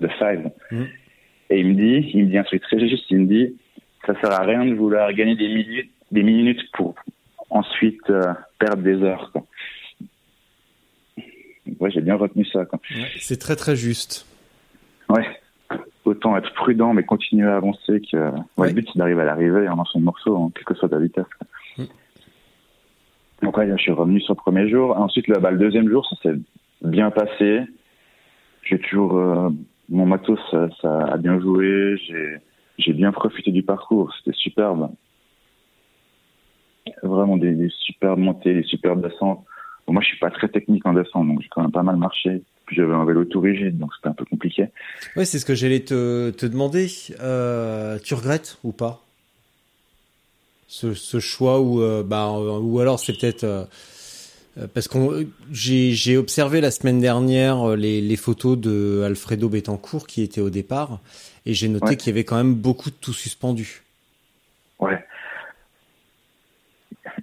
de 0.01 0.09
Five. 0.19 0.51
Mhm. 0.71 0.89
Et 1.51 1.61
il 1.61 1.67
me 1.69 1.75
dit, 1.75 2.11
il 2.15 2.25
me 2.25 2.31
dit 2.31 2.39
un 2.39 2.45
truc 2.45 2.63
très 2.63 2.79
juste, 2.79 3.05
il 3.11 3.21
me 3.21 3.27
dit, 3.27 3.57
ça 4.07 4.15
sert 4.21 4.33
à 4.33 4.45
rien 4.45 4.65
de 4.65 4.75
vouloir 4.75 5.13
gagner 5.13 5.35
des 5.35 5.49
minutes, 5.49 5.91
des 6.13 6.23
minutes 6.23 6.61
pour 6.73 6.95
ensuite 7.51 8.09
euh, 8.11 8.33
perdre 8.59 8.83
des 8.83 9.03
heures. 9.03 9.31
Quoi. 9.33 9.47
Ouais, 11.81 11.91
j'ai 11.91 12.01
bien 12.01 12.17
retenu 12.17 12.45
ça. 12.47 12.61
Ouais, 12.61 13.09
c'est 13.19 13.39
très 13.39 13.57
très 13.57 13.77
juste. 13.77 14.27
Ouais. 15.09 15.27
Autant 16.09 16.37
être 16.39 16.55
prudent, 16.55 16.95
mais 16.95 17.03
continuer 17.03 17.47
à 17.47 17.57
avancer 17.57 18.01
que. 18.01 18.31
Ouais. 18.57 18.69
Le 18.69 18.75
but, 18.75 18.89
c'est 18.91 18.99
d'arriver 18.99 19.21
à 19.21 19.25
l'arrivée 19.27 19.69
en 19.69 19.77
lançant 19.77 19.99
le 19.99 20.05
morceau, 20.05 20.37
hein, 20.37 20.51
quelle 20.55 20.65
que 20.65 20.75
soit 20.75 20.89
ta 20.89 20.99
vitesse. 20.99 21.27
quoi. 21.39 21.47
Mm. 21.85 21.89
Donc, 23.43 23.57
ouais, 23.59 23.69
je 23.69 23.77
suis 23.77 23.93
revenu 23.93 24.21
sur 24.21 24.33
le 24.33 24.39
premier 24.39 24.69
jour. 24.71 24.97
Ensuite, 24.97 25.29
le, 25.29 25.39
bah, 25.39 25.51
le 25.51 25.59
deuxième 25.59 25.89
jour, 25.91 26.07
ça 26.09 26.17
s'est 26.23 26.39
bien 26.83 27.11
passé. 27.11 27.61
J'ai 28.63 28.79
toujours. 28.79 29.19
euh, 29.19 29.51
mon 29.91 30.07
matos, 30.07 30.41
ça, 30.51 30.69
ça 30.81 30.99
a 31.15 31.17
bien 31.19 31.39
joué. 31.41 31.97
J'ai, 32.07 32.37
j'ai 32.79 32.93
bien 32.95 33.13
profité 33.13 33.51
du 33.51 33.63
parcours. 33.63 34.15
C'était 34.19 34.37
superbe. 34.37 34.91
Vraiment 37.03 37.37
des, 37.37 37.53
des 37.53 37.71
superbes 37.81 38.19
montées, 38.19 38.55
des 38.55 38.63
superbes 38.63 39.03
descentes. 39.07 39.45
Bon, 39.89 39.95
moi, 39.95 40.03
je 40.03 40.09
suis 40.09 40.19
pas 40.19 40.31
très 40.31 40.49
technique 40.49 40.85
en 40.85 40.93
descente, 40.93 41.27
donc 41.27 41.41
j'ai 41.41 41.49
quand 41.49 41.63
même 41.63 41.73
pas 41.73 41.83
mal 41.83 41.97
marché. 41.97 42.43
Puis 42.67 42.77
j'avais 42.77 42.93
un 42.93 43.07
vélo 43.07 43.25
tout 43.25 43.41
rigide, 43.41 43.79
donc 43.79 43.91
c'était 43.97 44.09
un 44.09 44.13
peu 44.13 44.27
compliqué. 44.27 44.67
Ouais, 45.17 45.25
c'est 45.25 45.39
ce 45.39 45.47
que 45.47 45.55
j'allais 45.55 45.81
te, 45.81 46.29
te 46.29 46.45
demander. 46.45 46.89
Euh, 47.21 47.99
tu 48.05 48.13
regrettes 48.13 48.59
ou 48.65 48.73
pas? 48.73 49.03
Ce, 50.67 50.93
ce 50.93 51.19
choix 51.19 51.63
ou 51.63 51.81
euh, 51.81 52.03
bah 52.03 52.27
euh, 52.29 52.59
ou 52.61 52.79
alors 52.81 53.01
c'est 53.01 53.19
peut-être 53.19 53.45
euh, 53.45 53.65
parce 54.75 54.87
qu'on 54.87 55.25
j'ai 55.51 55.93
j'ai 55.93 56.19
observé 56.19 56.61
la 56.61 56.71
semaine 56.71 57.01
dernière 57.01 57.75
les, 57.75 58.03
les 58.03 58.17
photos 58.17 58.59
de 58.59 59.03
Alfredo 59.07 59.49
Betancourt 59.49 60.07
qui 60.07 60.21
était 60.21 60.43
au 60.43 60.51
départ 60.51 61.01
et 61.47 61.55
j'ai 61.55 61.69
noté 61.69 61.87
Ouais. 61.87 61.97
qu'il 61.97 62.09
y 62.09 62.13
avait 62.13 62.25
quand 62.25 62.37
même 62.37 62.53
beaucoup 62.55 62.91
de 62.91 62.97
tout 62.97 63.15
suspendu. 63.15 63.81
Ouais. 64.79 65.03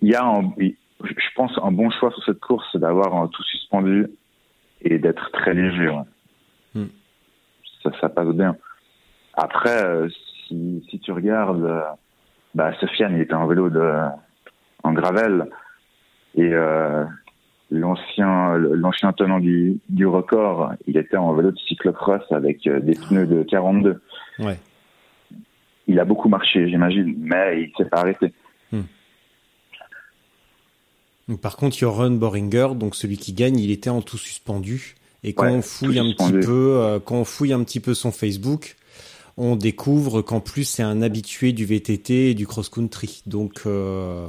Il 0.02 0.10
y 0.10 0.16
a 0.16 0.26
un, 0.26 0.52
je 1.06 1.30
pense 1.36 1.52
un 1.62 1.72
bon 1.72 1.90
choix 1.92 2.12
sur 2.12 2.24
cette 2.24 2.40
course, 2.40 2.66
c'est 2.72 2.80
d'avoir 2.80 3.30
tout 3.30 3.44
suspendu 3.44 4.08
et 4.82 5.00
d'être 5.00 5.32
très 5.32 5.54
léger. 5.54 5.90
ouais. 5.90 6.04
Hmm. 6.74 6.88
Ça, 7.84 7.92
ça 8.02 8.10
passe 8.10 8.30
bien. 8.30 8.56
Après, 9.36 9.84
euh, 9.86 10.08
si, 10.48 10.86
si 10.90 11.00
tu 11.00 11.12
regardes, 11.12 11.64
euh, 11.64 11.82
bah, 12.54 12.74
Sofiane, 12.80 13.16
il 13.16 13.22
était 13.22 13.34
en 13.34 13.48
vélo 13.48 13.70
de, 13.70 13.94
en 14.84 14.94
gravel 14.94 15.50
et 16.36 16.50
euh, 16.54 17.04
l'ancien, 17.70 18.58
l'ancien 18.58 19.14
tenant 19.14 19.40
du, 19.40 19.80
du 19.90 20.06
record, 20.06 20.74
il 20.88 20.98
était 20.98 21.18
en 21.18 21.34
vélo 21.34 21.52
de 21.52 21.58
cyclocross 21.58 22.24
avec 22.32 22.64
des 22.64 22.94
pneus 23.08 23.28
de 23.28 23.44
42 23.44 24.02
Ouais. 24.40 24.58
il 25.88 26.00
a 26.00 26.06
beaucoup 26.06 26.28
marché, 26.28 26.68
j'imagine, 26.68 27.16
mais 27.20 27.62
il 27.64 27.74
s'est 27.78 27.90
pas 27.90 28.00
arrêté. 28.00 28.34
Donc, 31.28 31.40
par 31.42 31.58
contre, 31.58 31.76
Joran 31.78 32.12
Boringer, 32.12 32.70
donc 32.76 32.96
celui 32.96 33.18
qui 33.18 33.34
gagne, 33.34 33.60
il 33.60 33.72
était 33.72 33.90
en 33.90 34.02
tout 34.02 34.18
suspendu. 34.18 34.96
Et 35.24 35.34
quand 35.34 35.46
Ouais, 35.46 35.52
on 35.52 35.62
fouille 35.62 35.98
un 36.00 36.06
suspendu. 36.06 36.40
petit 36.40 36.46
peu, 36.48 36.76
euh, 36.78 37.00
quand 37.04 37.16
on 37.16 37.26
fouille 37.26 37.54
un 37.54 37.64
petit 37.64 37.80
peu 37.80 37.94
son 37.96 38.12
Facebook, 38.12 38.76
on 39.38 39.56
découvre 39.56 40.22
qu'en 40.22 40.40
plus 40.40 40.64
c'est 40.66 40.84
un 40.84 41.02
habitué 41.02 41.52
du 41.52 41.66
VTT 41.66 42.30
et 42.30 42.34
du 42.36 42.46
cross-country. 42.46 43.24
Donc, 43.26 43.62
euh, 43.66 44.28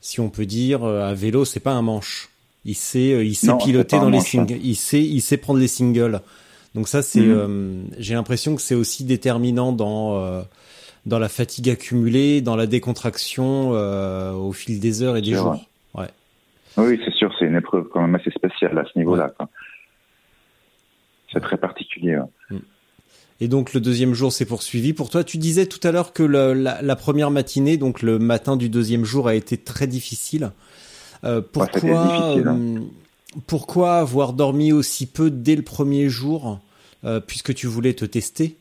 si 0.00 0.18
on 0.20 0.30
peut 0.30 0.46
dire, 0.46 0.82
euh, 0.84 1.06
à 1.08 1.12
vélo, 1.14 1.44
c'est 1.44 1.60
pas 1.60 1.72
un 1.72 1.82
manche. 1.82 2.30
Il 2.64 2.74
sait, 2.74 3.26
il 3.26 3.34
sait 3.34 3.48
Non, 3.48 3.58
c'est 3.60 3.66
piloter 3.66 3.96
dans 3.98 4.08
les 4.10 4.18
hein. 4.18 4.22
singles. 4.22 4.58
Il 4.62 4.76
sait, 4.76 5.02
il 5.02 5.20
sait 5.20 5.36
prendre 5.36 5.58
les 5.60 5.68
singles. 5.68 6.20
Donc 6.74 6.88
ça, 6.88 7.02
c'est, 7.02 7.20
Mhm. 7.20 7.30
euh, 7.36 7.82
j'ai 7.98 8.14
l'impression 8.14 8.54
que 8.56 8.62
c'est 8.62 8.74
aussi 8.74 9.04
déterminant 9.04 9.72
dans 9.72 10.16
euh, 10.24 10.42
dans 11.06 11.18
la 11.18 11.28
fatigue 11.28 11.68
accumulée, 11.70 12.40
dans 12.42 12.56
la 12.56 12.66
décontraction 12.66 13.70
euh, 13.74 14.32
au 14.32 14.52
fil 14.52 14.80
des 14.80 15.02
heures 15.02 15.16
et 15.16 15.22
des 15.22 15.32
jours. 15.34 15.48
vrai. 15.54 15.60
Oui, 16.76 17.00
c'est 17.04 17.14
sûr, 17.14 17.34
c'est 17.38 17.46
une 17.46 17.56
épreuve 17.56 17.88
quand 17.92 18.00
même 18.00 18.14
assez 18.14 18.30
spéciale 18.30 18.78
à 18.78 18.84
ce 18.84 18.98
niveau-là. 18.98 19.32
C'est 21.32 21.40
très 21.40 21.56
particulier. 21.56 22.18
ouais. 22.18 22.58
Et 23.42 23.48
donc 23.48 23.72
le 23.72 23.80
deuxième 23.80 24.12
jour 24.12 24.32
s'est 24.32 24.44
poursuivi. 24.44 24.92
Pour 24.92 25.08
toi, 25.08 25.24
tu 25.24 25.38
disais 25.38 25.66
tout 25.66 25.80
à 25.86 25.92
l'heure 25.92 26.12
que 26.12 26.22
le- 26.22 26.52
la, 26.52 26.82
la 26.82 26.96
première 26.96 27.30
matinée, 27.30 27.78
donc 27.78 28.02
le 28.02 28.18
matin 28.18 28.56
du 28.56 28.68
deuxième 28.68 29.04
jour, 29.04 29.28
a 29.28 29.34
été 29.34 29.56
très 29.56 29.86
difficile. 29.86 30.50
Euh, 31.24 31.40
pourquoi, 31.40 32.06
difficile, 32.06 32.48
hein. 32.48 32.58
euh, 32.58 32.80
pourquoi 33.46 33.96
avoir 33.96 34.32
dormi 34.34 34.72
aussi 34.72 35.06
peu 35.06 35.30
dès 35.30 35.56
le 35.56 35.62
premier 35.62 36.08
jour, 36.08 36.60
euh, 37.04 37.20
puisque 37.20 37.54
tu 37.54 37.66
voulais 37.66 37.94
te 37.94 38.04
tester? 38.04 38.56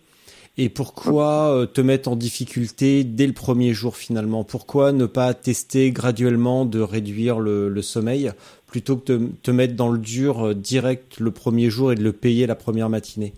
Et 0.61 0.67
pourquoi 0.67 1.53
euh, 1.55 1.65
te 1.65 1.79
mettre 1.79 2.09
en 2.09 2.17
difficulté 2.17 3.05
dès 3.05 3.27
le 3.27 3.31
premier 3.31 3.73
jour 3.73 3.95
finalement? 3.95 4.43
Pourquoi 4.43 4.91
ne 4.91 5.05
pas 5.05 5.33
tester 5.33 5.91
graduellement 5.91 6.65
de 6.65 6.81
réduire 6.81 7.39
le, 7.39 7.69
le 7.69 7.81
sommeil 7.81 8.31
plutôt 8.67 8.97
que 8.97 9.13
de 9.13 9.29
te 9.41 9.51
mettre 9.51 9.75
dans 9.75 9.89
le 9.89 9.97
dur 9.97 10.47
euh, 10.47 10.53
direct 10.53 11.21
le 11.21 11.31
premier 11.31 11.69
jour 11.69 11.93
et 11.93 11.95
de 11.95 12.03
le 12.03 12.11
payer 12.11 12.45
la 12.45 12.55
première 12.55 12.89
matinée? 12.89 13.33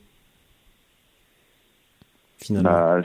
Finalement. 2.39 2.71
Bah, 2.71 3.01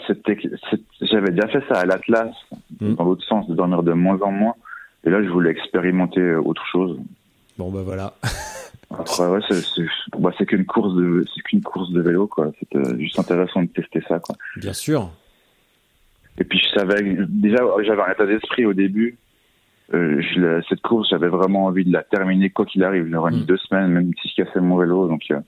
j'avais 1.02 1.30
déjà 1.30 1.48
fait 1.48 1.62
ça 1.68 1.80
à 1.80 1.84
l'Atlas, 1.84 2.32
Mm. 2.80 2.94
dans 2.94 3.04
l'autre 3.04 3.24
sens, 3.26 3.46
de 3.48 3.54
dormir 3.54 3.82
de 3.82 3.92
moins 3.92 4.18
en 4.22 4.30
moins. 4.30 4.54
Et 5.04 5.10
là, 5.10 5.22
je 5.22 5.28
voulais 5.28 5.50
expérimenter 5.50 6.34
autre 6.36 6.64
chose. 6.72 6.98
Bon 7.58 7.70
bah 7.70 7.82
voilà. 7.84 8.14
Après, 8.90 9.26
ouais, 9.26 9.40
c'est, 9.48 9.60
c'est, 9.62 9.84
bah, 10.18 10.30
c'est 10.38 10.46
qu'une 10.46 10.64
course 10.64 10.94
de, 10.94 11.24
c'est 11.34 11.42
qu'une 11.42 11.62
course 11.62 11.90
de 11.90 12.00
vélo, 12.00 12.26
quoi. 12.26 12.52
C'était 12.60 12.98
juste 13.00 13.18
intéressant 13.18 13.62
de 13.62 13.68
tester 13.68 14.00
ça, 14.08 14.20
quoi. 14.20 14.36
Bien 14.56 14.72
sûr. 14.72 15.10
Et 16.38 16.44
puis 16.44 16.58
je 16.58 16.68
savais 16.78 17.16
déjà 17.28 17.58
j'avais 17.84 18.02
un 18.02 18.12
état 18.12 18.26
d'esprit 18.26 18.64
au 18.66 18.74
début. 18.74 19.16
Euh, 19.94 20.20
je 20.20 20.40
la- 20.40 20.62
cette 20.68 20.82
course, 20.82 21.08
j'avais 21.10 21.28
vraiment 21.28 21.64
envie 21.64 21.84
de 21.84 21.92
la 21.92 22.02
terminer 22.02 22.50
quoi 22.50 22.66
qu'il 22.66 22.84
arrive. 22.84 23.08
J'aurais 23.10 23.30
mis 23.32 23.40
Mm. 23.42 23.46
deux 23.46 23.56
semaines, 23.56 23.90
même 23.90 24.12
si 24.20 24.28
je 24.28 24.42
cassais 24.44 24.60
mon 24.60 24.76
vélo. 24.76 25.08
Donc 25.08 25.22
euh, 25.30 25.36
de 25.38 25.42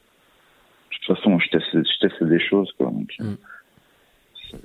toute 1.07 1.17
façon, 1.17 1.39
je 1.39 1.49
testais, 1.51 1.79
je 1.85 2.07
testais 2.09 2.25
des 2.25 2.41
choses 2.41 2.73
quoi. 2.79 2.87
Donc, 2.87 3.11
euh, 3.21 3.25
Mm. 3.25 3.37
c'est- 4.51 4.59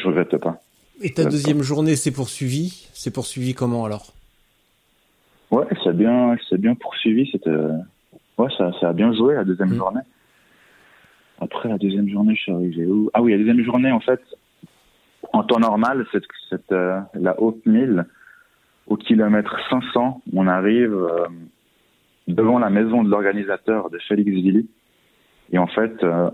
je 0.00 0.06
regrette 0.06 0.36
pas. 0.38 0.60
Et 1.02 1.12
ta 1.12 1.24
deuxième 1.26 1.62
journée 1.62 1.94
s'est 1.94 2.12
poursuivie 2.12 2.88
C'est 2.94 3.12
poursuivi 3.12 3.52
comment 3.54 3.84
alors? 3.84 4.14
Ouais, 5.50 5.66
c'est 5.84 5.94
bien, 5.96 6.36
c'est 6.48 6.58
bien 6.58 6.74
poursuivi. 6.74 7.28
C'était, 7.30 7.50
ouais, 8.38 8.48
ça, 8.56 8.72
ça 8.80 8.88
a 8.90 8.92
bien 8.92 9.12
joué 9.12 9.34
la 9.34 9.44
deuxième 9.44 9.70
Mm. 9.70 9.76
journée. 9.76 10.00
Après 11.40 11.68
la 11.68 11.78
deuxième 11.78 12.08
journée, 12.08 12.34
je 12.34 12.42
suis 12.42 12.52
arrivé 12.52 12.86
où? 12.86 13.10
Ah 13.12 13.22
oui, 13.22 13.32
la 13.32 13.38
deuxième 13.38 13.62
journée, 13.62 13.92
en 13.92 14.00
fait, 14.00 14.20
en 15.32 15.42
temps 15.42 15.58
normal, 15.58 16.06
cette, 16.12 16.24
cette 16.48 16.72
euh, 16.72 17.00
la 17.14 17.40
haute 17.40 17.64
1000 17.66 18.06
au 18.86 18.96
kilomètre 18.96 19.56
500, 19.68 20.22
on 20.32 20.46
arrive, 20.46 20.94
euh, 20.94 21.26
devant 22.28 22.58
la 22.58 22.70
maison 22.70 23.02
de 23.02 23.10
l'organisateur 23.10 23.90
de 23.90 23.98
Félix 23.98 24.30
Villy. 24.30 24.68
Et 25.52 25.58
en 25.58 25.66
fait, 25.66 26.02
euh, 26.04 26.30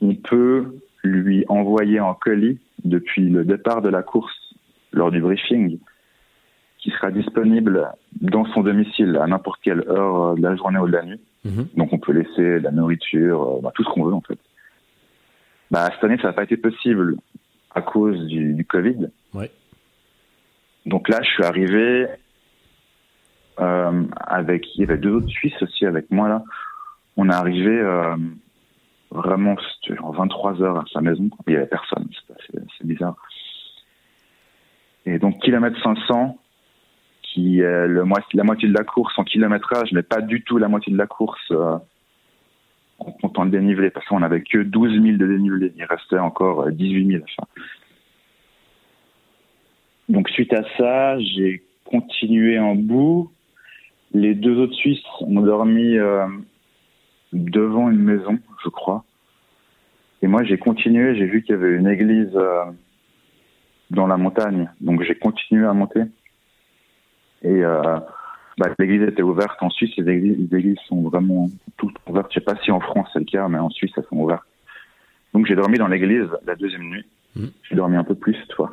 on 0.00 0.14
peut 0.14 0.76
lui 1.02 1.44
envoyer 1.48 2.00
en 2.00 2.14
colis 2.14 2.58
depuis 2.84 3.28
le 3.28 3.44
départ 3.44 3.82
de 3.82 3.88
la 3.88 4.02
course 4.02 4.54
lors 4.92 5.10
du 5.10 5.20
briefing, 5.20 5.78
qui 6.84 6.90
sera 6.90 7.10
disponible 7.10 7.88
dans 8.20 8.44
son 8.52 8.60
domicile 8.60 9.16
à 9.16 9.26
n'importe 9.26 9.58
quelle 9.62 9.88
heure 9.88 10.34
de 10.36 10.42
la 10.42 10.54
journée 10.54 10.78
ou 10.78 10.86
de 10.86 10.92
la 10.92 11.02
nuit. 11.02 11.20
Mhm. 11.46 11.68
Donc 11.76 11.94
on 11.94 11.98
peut 11.98 12.12
laisser 12.12 12.60
la 12.60 12.70
nourriture, 12.72 13.56
euh, 13.56 13.60
bah, 13.62 13.72
tout 13.74 13.82
ce 13.82 13.88
qu'on 13.88 14.04
veut 14.04 14.12
en 14.12 14.20
fait. 14.20 14.38
Bah, 15.70 15.88
cette 15.94 16.04
année, 16.04 16.18
ça 16.18 16.28
n'a 16.28 16.34
pas 16.34 16.42
été 16.42 16.58
possible 16.58 17.16
à 17.74 17.80
cause 17.80 18.26
du, 18.26 18.52
du 18.52 18.66
Covid. 18.66 19.08
Ouais. 19.32 19.50
Donc 20.84 21.08
là, 21.08 21.22
je 21.22 21.28
suis 21.30 21.42
arrivé 21.42 22.06
euh, 23.60 24.02
avec, 24.18 24.66
il 24.76 24.82
y 24.82 24.84
avait 24.84 24.98
deux 24.98 25.12
autres 25.12 25.28
Suisses 25.28 25.62
aussi 25.62 25.86
avec 25.86 26.10
moi 26.10 26.28
là. 26.28 26.42
On 27.16 27.30
est 27.30 27.34
arrivé 27.34 27.80
euh, 27.80 28.14
vraiment 29.10 29.56
genre 29.88 30.12
23 30.12 30.60
heures 30.60 30.80
à 30.80 30.84
sa 30.92 31.00
maison. 31.00 31.30
Il 31.46 31.54
y 31.54 31.56
avait 31.56 31.64
personne, 31.64 32.06
c'est 32.52 32.86
bizarre. 32.86 33.16
Et 35.06 35.18
donc 35.18 35.38
kilomètre 35.40 35.82
500, 35.82 36.38
qui 37.34 37.60
est 37.60 38.04
moitié, 38.04 38.38
la 38.38 38.44
moitié 38.44 38.68
de 38.68 38.74
la 38.74 38.84
course 38.84 39.18
en 39.18 39.24
kilométrage, 39.24 39.90
mais 39.92 40.02
pas 40.02 40.20
du 40.20 40.42
tout 40.42 40.56
la 40.56 40.68
moitié 40.68 40.92
de 40.92 40.98
la 40.98 41.06
course 41.06 41.50
euh, 41.50 41.76
en 43.00 43.10
comptant 43.10 43.44
le 43.44 43.50
dénivelé, 43.50 43.90
parce 43.90 44.06
qu'on 44.06 44.20
n'avait 44.20 44.42
que 44.42 44.58
12 44.58 45.02
000 45.02 45.16
de 45.16 45.26
dénivelé. 45.26 45.72
Il 45.76 45.84
restait 45.84 46.18
encore 46.18 46.62
euh, 46.62 46.70
18 46.70 47.06
000 47.08 47.24
à 47.24 47.26
faire. 47.26 47.46
Donc 50.08 50.28
suite 50.28 50.52
à 50.52 50.62
ça, 50.78 51.18
j'ai 51.18 51.64
continué 51.84 52.58
en 52.58 52.76
bout. 52.76 53.32
Les 54.12 54.34
deux 54.34 54.56
autres 54.58 54.74
Suisses 54.74 55.02
ont 55.20 55.40
dormi 55.40 55.96
euh, 55.96 56.26
devant 57.32 57.90
une 57.90 58.02
maison, 58.02 58.38
je 58.62 58.68
crois. 58.68 59.04
Et 60.22 60.28
moi, 60.28 60.44
j'ai 60.44 60.56
continué. 60.56 61.16
J'ai 61.16 61.26
vu 61.26 61.42
qu'il 61.42 61.56
y 61.56 61.58
avait 61.58 61.74
une 61.74 61.88
église 61.88 62.30
euh, 62.36 62.64
dans 63.90 64.06
la 64.06 64.16
montagne, 64.16 64.70
donc 64.80 65.02
j'ai 65.02 65.16
continué 65.16 65.66
à 65.66 65.72
monter. 65.72 66.02
Et 67.44 67.62
euh, 67.62 67.98
bah, 68.58 68.68
l'église 68.78 69.02
était 69.02 69.22
ouverte. 69.22 69.62
En 69.62 69.70
Suisse, 69.70 69.94
les 69.96 70.12
églises, 70.12 70.36
les 70.38 70.58
églises 70.58 70.78
sont 70.88 71.02
vraiment 71.02 71.48
toutes 71.76 71.96
ouvertes. 72.08 72.28
Je 72.30 72.40
sais 72.40 72.44
pas 72.44 72.56
si 72.64 72.70
en 72.70 72.80
France 72.80 73.08
c'est 73.12 73.18
le 73.20 73.24
cas, 73.26 73.46
mais 73.48 73.58
en 73.58 73.70
Suisse, 73.70 73.92
elles 73.96 74.04
sont 74.08 74.16
ouvertes. 74.16 74.46
Donc 75.34 75.46
j'ai 75.46 75.54
dormi 75.54 75.78
dans 75.78 75.88
l'église 75.88 76.28
la 76.46 76.56
deuxième 76.56 76.84
nuit. 76.84 77.04
Mhm. 77.36 77.50
J'ai 77.68 77.76
dormi 77.76 77.96
un 77.96 78.04
peu 78.04 78.14
plus 78.14 78.34
cette 78.34 78.52
fois. 78.54 78.72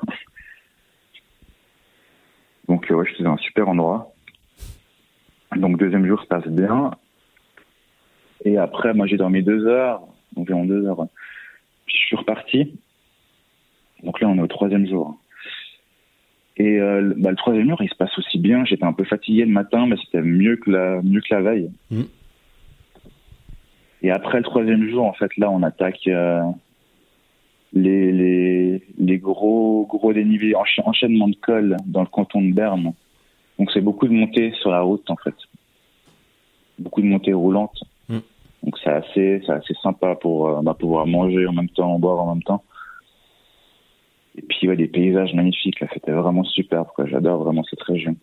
Donc 2.68 2.90
euh, 2.90 2.96
ouais, 2.96 3.06
j'étais 3.08 3.24
dans 3.24 3.34
un 3.34 3.38
super 3.38 3.68
endroit. 3.68 4.14
Donc 5.56 5.78
deuxième 5.78 6.08
jour 6.08 6.22
se 6.22 6.28
passe 6.28 6.48
bien. 6.48 6.92
Et 8.46 8.58
après, 8.58 8.94
moi 8.94 9.06
j'ai 9.06 9.18
dormi 9.18 9.44
deux 9.44 9.66
heures, 9.66 10.02
environ 10.36 10.66
deux 10.66 10.86
heures. 10.86 11.08
Puis 11.86 11.98
je 11.98 12.06
suis 12.06 12.16
reparti. 12.16 12.80
Donc 14.04 14.20
là, 14.20 14.30
on 14.30 14.38
est 14.38 14.42
au 14.42 14.48
troisième 14.48 14.88
jour. 14.88 15.21
Et 16.58 16.80
euh, 16.80 17.02
le- 17.02 17.16
bah, 17.16 17.30
le 17.32 17.36
troisième 17.38 17.70
jour, 17.70 17.82
il 17.82 17.90
se 17.90 17.96
passe 17.96 18.18
aussi 18.18 18.38
bien. 18.38 18.66
J'étais 18.66 18.84
un 18.84 18.94
peu 18.94 19.04
fatigué 19.06 19.46
le 19.46 19.52
matin, 19.52 19.86
mais 19.88 19.96
c'était 20.04 20.22
mieux 20.22 20.58
que 20.58 20.70
la 20.72 21.02
mieux 21.02 21.22
que 21.22 21.34
la 21.34 21.42
veille. 21.42 21.72
Mhm. 21.90 22.08
Et 24.04 24.12
après 24.12 24.40
le 24.40 24.44
troisième 24.44 24.90
jour, 24.90 25.06
en 25.06 25.14
fait, 25.14 25.36
là, 25.38 25.50
on 25.52 25.62
attaque 25.64 26.08
euh, 26.08 26.42
les, 27.74 28.12
les, 28.12 28.84
les 28.98 29.18
gros 29.20 29.86
gros 29.88 30.12
dénivelés, 30.12 30.54
encha- 30.54 30.82
enchaînement 30.84 31.28
de 31.28 31.36
cols 31.36 31.78
dans 31.86 32.02
le 32.02 32.08
canton 32.08 32.42
de 32.42 32.52
Berne. 32.54 32.94
Donc 33.60 33.72
c'est 33.72 33.82
beaucoup 33.82 34.08
de 34.08 34.14
montées 34.14 34.52
sur 34.60 34.72
la 34.72 34.82
route, 34.82 35.10
en 35.10 35.18
fait. 35.18 35.36
Beaucoup 36.80 37.02
de 37.02 37.08
montées 37.08 37.34
roulantes. 37.34 37.80
Mm. 38.10 38.18
Donc 38.64 38.78
c'est 38.84 38.90
assez, 38.90 39.42
c'est 39.46 39.52
assez 39.52 39.74
sympa 39.82 40.16
pour 40.16 40.50
euh, 40.50 40.62
bah, 40.64 40.74
pouvoir 40.74 41.06
manger 41.06 41.46
en 41.48 41.54
même 41.54 41.70
temps, 41.70 41.98
boire 42.00 42.20
en 42.20 42.34
même 42.34 42.44
temps. 42.44 42.64
Et 44.38 44.42
puis 44.42 44.68
ouais, 44.68 44.76
des 44.76 44.88
paysages 44.88 45.34
magnifiques, 45.34 45.80
là, 45.80 45.88
c'était 45.94 46.12
vraiment 46.12 46.44
superbe. 46.44 46.88
Quoi. 46.96 47.06
J'adore 47.06 47.44
vraiment 47.44 47.64
cette 47.64 47.82
région. 47.82 48.16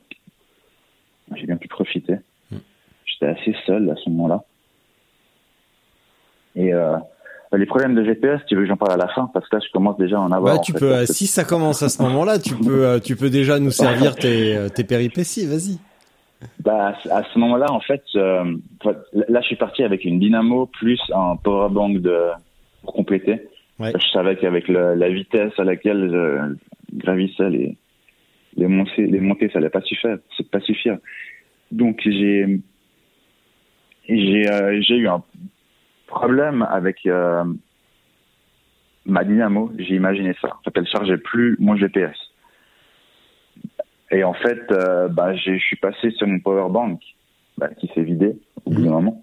J'ai 1.34 1.46
bien 1.46 1.56
pu 1.56 1.68
profiter. 1.68 2.16
Mm. 2.50 2.56
J'étais 3.04 3.26
assez 3.26 3.54
seul 3.66 3.90
à 3.90 3.96
ce 3.96 4.08
moment-là. 4.10 4.44
Et 6.56 6.72
euh, 6.72 6.96
les 7.56 7.66
problèmes 7.66 7.94
de 7.94 8.04
GPS, 8.04 8.40
tu 8.46 8.56
veux 8.56 8.62
que 8.62 8.68
j'en 8.68 8.76
parle 8.76 8.92
à 8.92 8.96
la 8.96 9.08
fin? 9.08 9.30
Parce 9.32 9.48
que 9.48 9.56
là, 9.56 9.62
je 9.64 9.70
commence 9.72 9.96
déjà 9.96 10.16
à 10.16 10.20
en 10.20 10.32
avoir. 10.32 10.56
Bah, 10.56 10.62
tu 10.62 10.72
peux, 10.72 10.92
euh, 10.92 11.06
si 11.06 11.26
ça 11.26 11.44
commence 11.44 11.82
à 11.82 11.88
ce 11.88 12.02
moment-là, 12.02 12.38
tu 12.38 12.54
peux, 12.64 12.84
euh, 12.84 12.98
tu 12.98 13.16
peux 13.16 13.30
déjà 13.30 13.58
nous 13.58 13.70
servir 13.70 14.14
tes, 14.16 14.56
euh, 14.56 14.68
tes 14.68 14.84
péripéties. 14.84 15.46
Vas-y. 15.46 15.78
Bah, 16.60 16.94
à 17.10 17.22
ce 17.24 17.38
moment-là, 17.38 17.72
en 17.72 17.80
fait, 17.80 18.02
euh, 18.14 18.56
là, 19.28 19.40
je 19.40 19.46
suis 19.46 19.56
parti 19.56 19.82
avec 19.82 20.04
une 20.04 20.20
dynamo 20.20 20.66
plus 20.66 21.00
un 21.12 21.36
powerbank 21.36 21.98
de 21.98 22.28
pour 22.82 22.92
compléter. 22.92 23.48
Je 23.80 24.10
savais 24.12 24.36
qu'avec 24.36 24.68
la 24.68 25.08
vitesse 25.08 25.52
à 25.58 25.64
laquelle 25.64 26.10
je 26.10 26.96
gravissais 26.98 27.48
les 28.58 28.66
montées, 28.66 29.06
les 29.06 29.20
montées, 29.20 29.48
ça 29.50 29.58
allait 29.58 29.70
pas 29.70 29.80
suffire, 29.82 30.18
pas 30.50 30.60
suffire. 30.60 30.98
Donc 31.70 32.06
euh, 32.06 32.58
j'ai 34.08 34.96
eu 34.96 35.08
un 35.08 35.22
problème 36.06 36.66
avec 36.68 37.06
euh, 37.06 37.44
ma 39.04 39.24
dynamo. 39.24 39.72
J'ai 39.78 39.94
imaginé 39.94 40.34
ça. 40.40 40.56
En 40.66 40.70
elle 40.74 40.86
chargeait 40.86 41.18
plus 41.18 41.56
mon 41.60 41.76
GPS. 41.76 42.16
Et 44.10 44.24
en 44.24 44.32
fait, 44.32 44.70
euh, 44.70 45.08
bah, 45.08 45.34
je 45.36 45.58
suis 45.58 45.76
passé 45.76 46.10
sur 46.12 46.26
mon 46.26 46.40
powerbank 46.40 47.00
bah, 47.58 47.68
qui 47.78 47.88
s'est 47.94 48.02
vidé 48.02 48.38
au 48.64 48.70
bout 48.70 48.82
d'un 48.82 48.90
moment. 48.90 49.22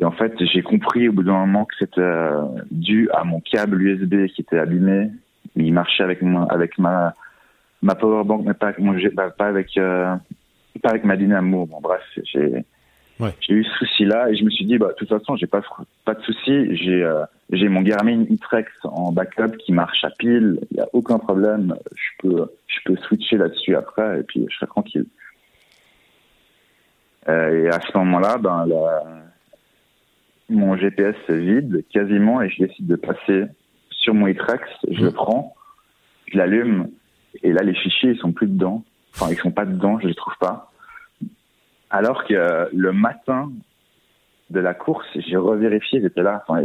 Et 0.00 0.04
en 0.04 0.12
fait, 0.12 0.32
j'ai 0.52 0.62
compris 0.62 1.08
au 1.08 1.12
bout 1.12 1.22
d'un 1.22 1.32
moment 1.32 1.66
que 1.66 1.74
c'était 1.78 2.00
euh, 2.00 2.42
dû 2.70 3.10
à 3.12 3.24
mon 3.24 3.40
câble 3.40 3.82
USB 3.82 4.26
qui 4.28 4.40
était 4.40 4.58
abîmé. 4.58 5.10
Il 5.56 5.72
marchait 5.72 6.02
avec 6.02 6.22
mon, 6.22 6.46
avec 6.46 6.78
ma 6.78 7.14
ma 7.82 7.94
powerbank, 7.94 8.44
mais 8.46 8.54
pas 8.54 8.68
avec 8.68 8.78
mon, 8.78 8.96
bah, 9.14 9.30
pas 9.30 9.46
avec 9.48 9.76
euh, 9.76 10.14
pas 10.82 10.90
avec 10.90 11.04
ma 11.04 11.16
dynamo. 11.16 11.66
Bon, 11.66 11.80
bref, 11.80 12.02
j'ai 12.24 12.64
Ouais. 13.20 13.34
j'ai 13.40 13.52
eu 13.52 13.64
ce 13.64 13.70
souci-là 13.80 14.30
et 14.30 14.34
je 14.34 14.44
me 14.44 14.50
suis 14.50 14.64
dit, 14.64 14.78
bah, 14.78 14.88
de 14.88 14.94
toute 14.94 15.10
façon, 15.10 15.36
j'ai 15.36 15.46
pas 15.46 15.60
pas 16.06 16.14
de 16.14 16.22
souci. 16.22 16.74
J'ai 16.74 17.04
euh, 17.04 17.22
j'ai 17.50 17.68
mon 17.68 17.82
Garmin 17.82 18.22
e-Trex 18.22 18.70
en 18.84 19.12
backup 19.12 19.58
qui 19.58 19.72
marche 19.72 20.02
à 20.04 20.10
pile. 20.18 20.58
Il 20.70 20.78
y 20.78 20.80
a 20.80 20.88
aucun 20.94 21.18
problème. 21.18 21.74
Je 21.94 22.28
peux 22.28 22.50
je 22.66 22.78
peux 22.86 22.96
switcher 22.96 23.36
là-dessus 23.36 23.76
après 23.76 24.20
et 24.20 24.22
puis 24.22 24.46
je 24.48 24.56
serai 24.56 24.66
tranquille. 24.68 25.04
Euh, 27.28 27.64
et 27.64 27.68
à 27.68 27.80
ce 27.80 27.98
moment-là, 27.98 28.38
ben 28.38 28.64
la, 28.66 29.02
mon 30.50 30.76
GPS 30.76 31.14
se 31.26 31.32
vide 31.32 31.84
quasiment 31.92 32.42
et 32.42 32.50
je 32.50 32.64
décide 32.64 32.86
de 32.86 32.96
passer 32.96 33.44
sur 33.90 34.14
mon 34.14 34.28
e-Trex. 34.28 34.62
Je 34.90 35.02
le 35.04 35.10
prends, 35.12 35.54
je 36.32 36.36
l'allume 36.38 36.90
et 37.42 37.52
là 37.52 37.62
les 37.62 37.74
fichiers 37.74 38.10
ils 38.12 38.18
sont 38.18 38.32
plus 38.32 38.46
dedans. 38.48 38.84
Enfin 39.14 39.30
ils 39.30 39.38
sont 39.38 39.50
pas 39.52 39.64
dedans, 39.64 39.98
je 40.00 40.08
les 40.08 40.14
trouve 40.14 40.36
pas. 40.40 40.70
Alors 41.90 42.24
que 42.24 42.34
euh, 42.34 42.66
le 42.72 42.92
matin 42.92 43.50
de 44.50 44.60
la 44.60 44.74
course, 44.74 45.06
j'ai 45.14 45.36
revérifié, 45.36 46.04
étaient 46.04 46.22
là. 46.22 46.42
Enfin, 46.46 46.64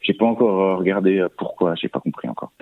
j'ai- 0.00 0.14
pas 0.14 0.24
encore 0.24 0.78
regardé 0.78 1.18
euh, 1.18 1.28
pourquoi, 1.36 1.74
j'ai 1.74 1.88
pas 1.88 2.00
compris 2.00 2.28
encore. 2.28 2.52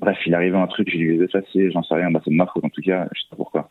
Bref, 0.00 0.18
il 0.26 0.34
arrivait 0.34 0.56
un 0.58 0.66
truc, 0.66 0.88
j'ai 0.90 0.98
dû 0.98 1.12
les 1.16 1.24
effacer, 1.24 1.70
j'en 1.70 1.82
sais 1.84 1.94
rien, 1.94 2.10
bah, 2.10 2.20
c'est 2.24 2.30
de 2.32 2.36
ma 2.36 2.46
faute 2.46 2.64
en 2.64 2.68
tout 2.68 2.82
cas, 2.82 3.06
je 3.12 3.20
sais 3.20 3.26
pas 3.30 3.36
pourquoi. 3.36 3.68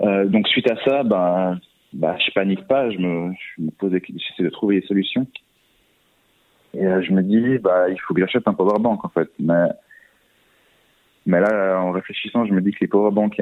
Euh, 0.00 0.24
donc 0.26 0.48
suite 0.48 0.70
à 0.70 0.76
ça, 0.84 1.02
bah, 1.02 1.56
bah, 1.92 2.16
je 2.18 2.32
panique 2.32 2.66
pas, 2.66 2.90
je 2.90 2.98
me, 2.98 3.32
je 3.32 3.62
me 3.62 3.70
pose, 3.70 3.90
des- 3.90 4.02
j'essaie 4.06 4.42
de 4.42 4.50
trouver 4.50 4.80
des 4.80 4.86
solutions. 4.86 5.26
Et 6.74 6.86
euh, 6.86 7.02
je 7.02 7.12
me 7.12 7.22
dis, 7.22 7.58
bah, 7.58 7.88
il 7.88 7.98
faut 8.00 8.14
que 8.14 8.20
j'achète 8.20 8.46
un 8.46 8.54
powerbank 8.54 9.04
en 9.04 9.08
fait. 9.08 9.30
Mais, 9.38 9.68
mais 11.24 11.40
là, 11.40 11.80
en 11.80 11.90
réfléchissant, 11.92 12.44
je 12.46 12.52
me 12.52 12.60
dis 12.60 12.72
que 12.72 12.78
les 12.80 12.88
powerbanks 12.88 13.40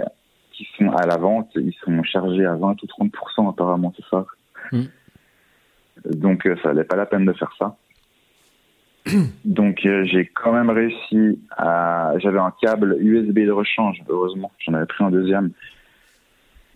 qui 0.53 0.69
sont 0.79 0.91
à 0.91 1.07
la 1.07 1.17
vente, 1.17 1.51
ils 1.57 1.75
sont 1.85 2.03
chargés 2.05 2.47
à 2.47 2.55
20 2.55 2.83
ou 2.83 2.87
30% 2.87 3.51
apparemment, 3.51 3.93
c'est 3.97 4.07
ça. 4.09 4.25
Mm. 4.73 4.85
Donc 6.07 6.47
euh, 6.47 6.57
ça 6.63 6.69
valait 6.69 6.85
pas 6.85 6.97
la 6.97 7.07
peine 7.07 7.25
de 7.25 7.33
faire 7.33 7.53
ça. 7.59 7.77
Donc 9.45 9.85
euh, 9.85 10.05
j'ai 10.05 10.27
quand 10.27 10.53
même 10.53 10.71
réussi 10.71 11.41
à... 11.51 12.13
J'avais 12.19 12.39
un 12.39 12.53
câble 12.61 12.97
USB 13.01 13.41
de 13.41 13.51
rechange, 13.51 14.03
heureusement, 14.09 14.53
j'en 14.59 14.75
avais 14.75 14.87
pris 14.87 15.05
un 15.05 15.11
deuxième. 15.11 15.51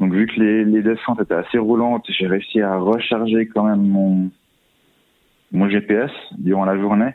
Donc 0.00 0.12
vu 0.12 0.26
que 0.26 0.40
les, 0.40 0.64
les 0.64 0.82
descentes 0.82 1.20
étaient 1.20 1.34
assez 1.34 1.58
roulantes, 1.58 2.04
j'ai 2.08 2.26
réussi 2.26 2.60
à 2.60 2.76
recharger 2.76 3.46
quand 3.48 3.64
même 3.64 3.82
mon, 3.86 4.30
mon 5.52 5.68
GPS 5.68 6.10
durant 6.36 6.64
la 6.64 6.78
journée. 6.78 7.10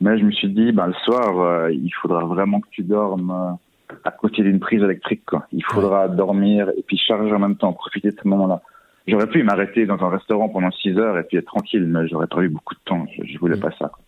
Mais 0.00 0.18
je 0.18 0.24
me 0.24 0.32
suis 0.32 0.48
dit, 0.48 0.72
ben, 0.72 0.86
le 0.86 0.94
soir, 1.04 1.38
euh, 1.40 1.70
il 1.72 1.90
faudra 2.00 2.24
vraiment 2.24 2.60
que 2.60 2.68
tu 2.70 2.82
dormes 2.82 3.30
euh, 3.30 3.94
à 4.04 4.10
côté 4.10 4.42
d'une 4.42 4.58
prise 4.58 4.82
électrique. 4.82 5.22
Quoi. 5.26 5.46
Il 5.52 5.64
faudra 5.64 6.08
dormir 6.08 6.70
et 6.76 6.82
puis 6.82 6.96
charger 6.96 7.32
en 7.32 7.38
même 7.38 7.56
temps, 7.56 7.72
profiter 7.72 8.10
de 8.10 8.16
ce 8.20 8.26
moment-là. 8.26 8.62
J'aurais 9.06 9.26
pu 9.28 9.42
m'arrêter 9.42 9.84
dans 9.86 10.02
un 10.02 10.08
restaurant 10.10 10.48
pendant 10.48 10.70
6 10.70 10.96
heures 10.98 11.18
et 11.18 11.24
puis 11.24 11.36
être 11.36 11.46
tranquille, 11.46 11.84
mais 11.86 12.08
j'aurais 12.08 12.26
pas 12.28 12.40
eu 12.42 12.48
beaucoup 12.48 12.74
de 12.74 12.80
temps. 12.84 13.04
Je, 13.16 13.24
je 13.32 13.38
voulais 13.38 13.56
Mm. 13.56 13.60
pas 13.60 13.70
ça. 13.72 13.88
quoi. 13.88 13.98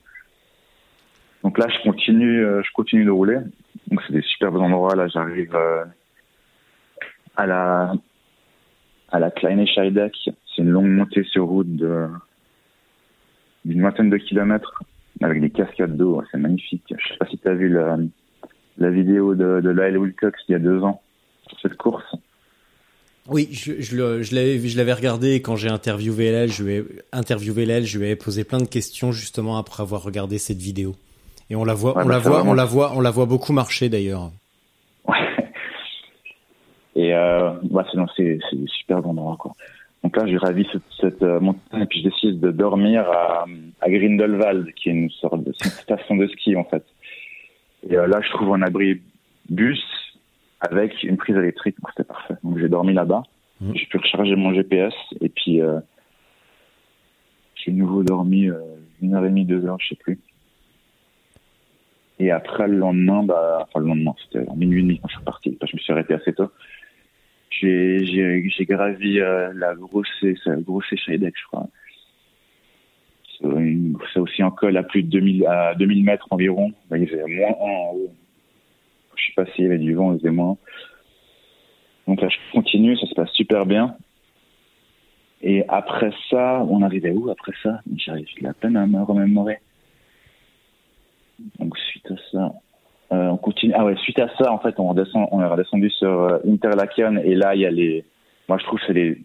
Donc 1.42 1.58
là, 1.58 1.66
je 1.68 1.82
continue, 1.88 2.44
euh, 2.44 2.62
je 2.62 2.72
continue 2.72 3.04
de 3.04 3.10
rouler. 3.10 3.38
Donc 3.90 4.00
c'est 4.06 4.14
des 4.14 4.22
super 4.22 4.50
beaux 4.50 4.60
endroits. 4.60 4.94
Là, 4.96 5.06
j'arrive 5.08 5.54
euh, 5.54 5.84
à 7.36 7.46
la 7.46 7.92
à 9.10 9.18
la 9.18 9.30
Kleine. 9.30 9.64
C'est 9.74 10.62
une 10.62 10.70
longue 10.70 10.88
montée 10.90 11.24
sur 11.24 11.46
route 11.46 11.74
de 11.76 12.06
d'une 13.64 13.82
vingtaine 13.82 14.10
de 14.10 14.16
kilomètres 14.18 14.82
avec 15.22 15.40
des 15.40 15.50
cascades 15.50 15.96
d'eau. 15.96 16.22
C'est 16.30 16.38
magnifique. 16.38 16.82
Je 16.98 17.08
sais 17.08 17.16
pas 17.18 17.26
si 17.26 17.38
tu 17.38 17.48
as 17.48 17.54
vu 17.54 17.68
la, 17.70 17.96
la 18.78 18.90
vidéo 18.90 19.34
de, 19.34 19.60
de 19.60 19.70
Lyle 19.70 19.98
Wilcox 19.98 20.38
il 20.48 20.52
y 20.52 20.54
a 20.54 20.58
deux 20.58 20.82
ans 20.82 21.00
sur 21.48 21.58
cette 21.60 21.76
course. 21.76 22.04
Oui, 23.26 23.48
je, 23.52 23.96
l'avais 24.34 24.58
je 24.68 24.76
l'avais 24.76 24.92
regardé 24.92 25.40
quand 25.40 25.56
j'ai 25.56 25.70
interviewé 25.70 26.26
elle, 26.26 26.52
je 26.52 26.62
lui 26.62 26.72
ai 26.74 26.84
interviewé 27.10 27.66
elle, 27.66 27.86
je 27.86 27.98
lui 27.98 28.04
avais 28.04 28.16
posé 28.16 28.44
plein 28.44 28.58
de 28.58 28.66
questions 28.66 29.12
justement 29.12 29.56
après 29.56 29.82
avoir 29.82 30.02
regardé 30.02 30.36
cette 30.36 30.58
vidéo. 30.58 30.94
Et 31.48 31.56
on 31.56 31.64
la 31.64 31.72
voit, 31.72 31.96
Ouais, 31.96 32.02
on 32.04 32.06
bah, 32.06 32.14
la 32.16 32.20
c'est 32.22 32.28
voit, 32.28 32.38
vraiment- 32.38 32.50
on 32.50 32.54
la 32.54 32.64
voit, 32.66 32.92
on 32.96 33.00
la 33.00 33.10
voit 33.10 33.24
beaucoup 33.24 33.54
marcher 33.54 33.88
d'ailleurs. 33.88 34.30
Et 36.94 37.14
euh, 37.14 37.52
bah, 37.62 37.86
c'est, 37.90 37.98
c'est, 38.16 38.38
c'est 38.48 38.56
des 38.56 38.68
super 38.68 39.06
endroits, 39.06 39.36
quoi. 39.38 39.52
Donc 40.02 40.16
là, 40.16 40.26
j'ai 40.26 40.36
ravi 40.36 40.66
cette, 40.70 40.82
cette 41.00 41.22
euh, 41.22 41.40
montagne 41.40 41.82
et 41.82 41.86
puis 41.86 42.00
je 42.02 42.08
décide 42.08 42.40
de 42.40 42.50
dormir 42.50 43.08
à, 43.10 43.46
à 43.80 43.90
Grindelwald, 43.90 44.72
qui 44.74 44.90
est 44.90 44.92
une 44.92 45.10
sorte 45.10 45.42
de 45.42 45.52
une 45.64 45.70
station 45.70 46.16
de 46.16 46.26
ski, 46.28 46.56
en 46.56 46.64
fait. 46.64 46.84
Et 47.88 47.96
euh, 47.96 48.06
là, 48.06 48.20
je 48.20 48.30
trouve 48.30 48.52
un 48.54 48.62
abri 48.62 49.00
bus 49.48 49.82
avec 50.60 51.02
une 51.02 51.16
prise 51.16 51.36
électrique, 51.36 51.76
donc 51.80 51.90
c'était 51.90 52.06
parfait. 52.06 52.34
Donc 52.42 52.58
j'ai 52.58 52.68
dormi 52.68 52.92
là-bas. 52.92 53.22
Mhm. 53.60 53.76
J'ai 53.76 53.86
pu 53.86 53.96
recharger 53.96 54.36
mon 54.36 54.52
GPS 54.52 54.94
et 55.20 55.28
puis 55.28 55.60
j'ai 57.56 57.70
de 57.70 57.76
nouveau 57.76 58.02
dormi 58.02 58.48
une 59.00 59.14
heure 59.14 59.24
et 59.24 59.28
demie, 59.28 59.44
deux 59.44 59.64
heures, 59.66 59.78
je 59.80 59.88
sais 59.88 59.96
plus. 59.96 60.18
Et 62.18 62.30
après, 62.30 62.68
le 62.68 62.76
lendemain, 62.76 63.22
bah, 63.22 63.66
enfin, 63.68 63.80
le 63.80 63.86
lendemain, 63.86 64.14
c'était 64.24 64.48
en 64.48 64.56
minuit 64.56 64.80
et 64.80 64.82
demi 64.82 64.98
quand 65.00 65.08
je 65.08 65.16
suis 65.16 65.24
parti. 65.24 65.50
parce 65.50 65.70
que 65.70 65.76
je 65.76 65.80
me 65.80 65.82
suis 65.82 65.92
arrêté 65.92 66.14
assez 66.14 66.32
tôt. 66.32 66.50
J'ai, 67.60 68.66
gravi 68.66 69.20
euh, 69.20 69.52
la 69.54 69.74
grosse, 69.74 70.08
la 70.44 70.56
grosse 70.56 70.92
Scheidegg, 70.94 71.32
je 71.36 71.46
crois. 71.46 71.68
C'est, 73.40 74.20
aussi 74.20 74.42
un 74.42 74.50
col 74.50 74.76
à 74.76 74.82
plus 74.82 75.02
de 75.02 75.10
2000, 75.10 75.46
à 75.46 75.74
2000 75.74 76.04
mètres 76.04 76.26
environ. 76.30 76.72
Il 76.94 77.08
faisait 77.08 77.26
moins 77.26 77.48
1 77.48 77.52
en 77.52 77.94
haut. 77.94 78.12
Je 79.16 79.22
suis 79.22 79.34
passé, 79.34 79.52
il 79.58 79.64
y 79.64 79.66
avait 79.66 79.78
du 79.78 79.94
vent, 79.94 80.12
il 80.12 80.18
faisait 80.18 80.30
moins. 80.30 80.56
Donc 82.06 82.20
là, 82.20 82.28
je 82.28 82.36
continue, 82.52 82.96
ça 82.96 83.06
se 83.06 83.14
passe 83.14 83.30
super 83.32 83.66
bien. 83.66 83.96
Et 85.42 85.64
après 85.68 86.10
ça, 86.30 86.64
on 86.68 86.82
arrivait 86.82 87.10
où 87.10 87.30
après 87.30 87.52
ça? 87.62 87.80
J'arrive 87.96 88.26
de 88.38 88.44
la 88.44 88.54
peine 88.54 88.76
à 88.76 88.86
me 88.86 89.02
remémorer. 89.02 89.58
Donc 91.58 91.76
suite 91.76 92.10
à 92.10 92.16
ça, 92.32 92.52
euh, 93.12 93.28
on 93.28 93.36
continue. 93.36 93.72
Ah 93.76 93.84
ouais, 93.84 93.96
suite 93.96 94.18
à 94.18 94.28
ça, 94.36 94.50
en 94.50 94.58
fait, 94.58 94.74
on 94.78 94.88
redescend, 94.88 95.28
on 95.30 95.40
est 95.42 95.46
redescendu 95.46 95.90
sur 95.90 96.08
euh, 96.08 96.38
Interlaken 96.48 97.20
et 97.24 97.34
là, 97.34 97.54
il 97.54 97.60
y 97.60 97.66
a 97.66 97.70
les. 97.70 98.04
Moi, 98.48 98.58
je 98.58 98.64
trouve 98.64 98.78
que 98.78 98.86
c'est 98.86 98.92
les, 98.92 99.18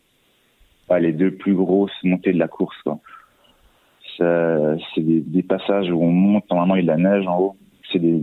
ouais, 0.89 0.99
les 0.99 1.13
deux 1.13 1.31
plus 1.31 1.53
grosses 1.53 1.91
montées 2.03 2.33
de 2.33 2.39
la 2.39 2.47
course. 2.47 2.77
C'est 4.17 5.01
des, 5.01 5.21
des 5.21 5.43
passages 5.43 5.89
où 5.89 6.03
on 6.03 6.11
monte. 6.11 6.49
Normalement, 6.49 6.75
il 6.75 6.85
y 6.85 6.89
a 6.89 6.95
de 6.95 7.01
la 7.01 7.09
neige 7.09 7.27
en 7.27 7.39
haut. 7.39 7.55
C'est 7.91 7.99
des, 7.99 8.19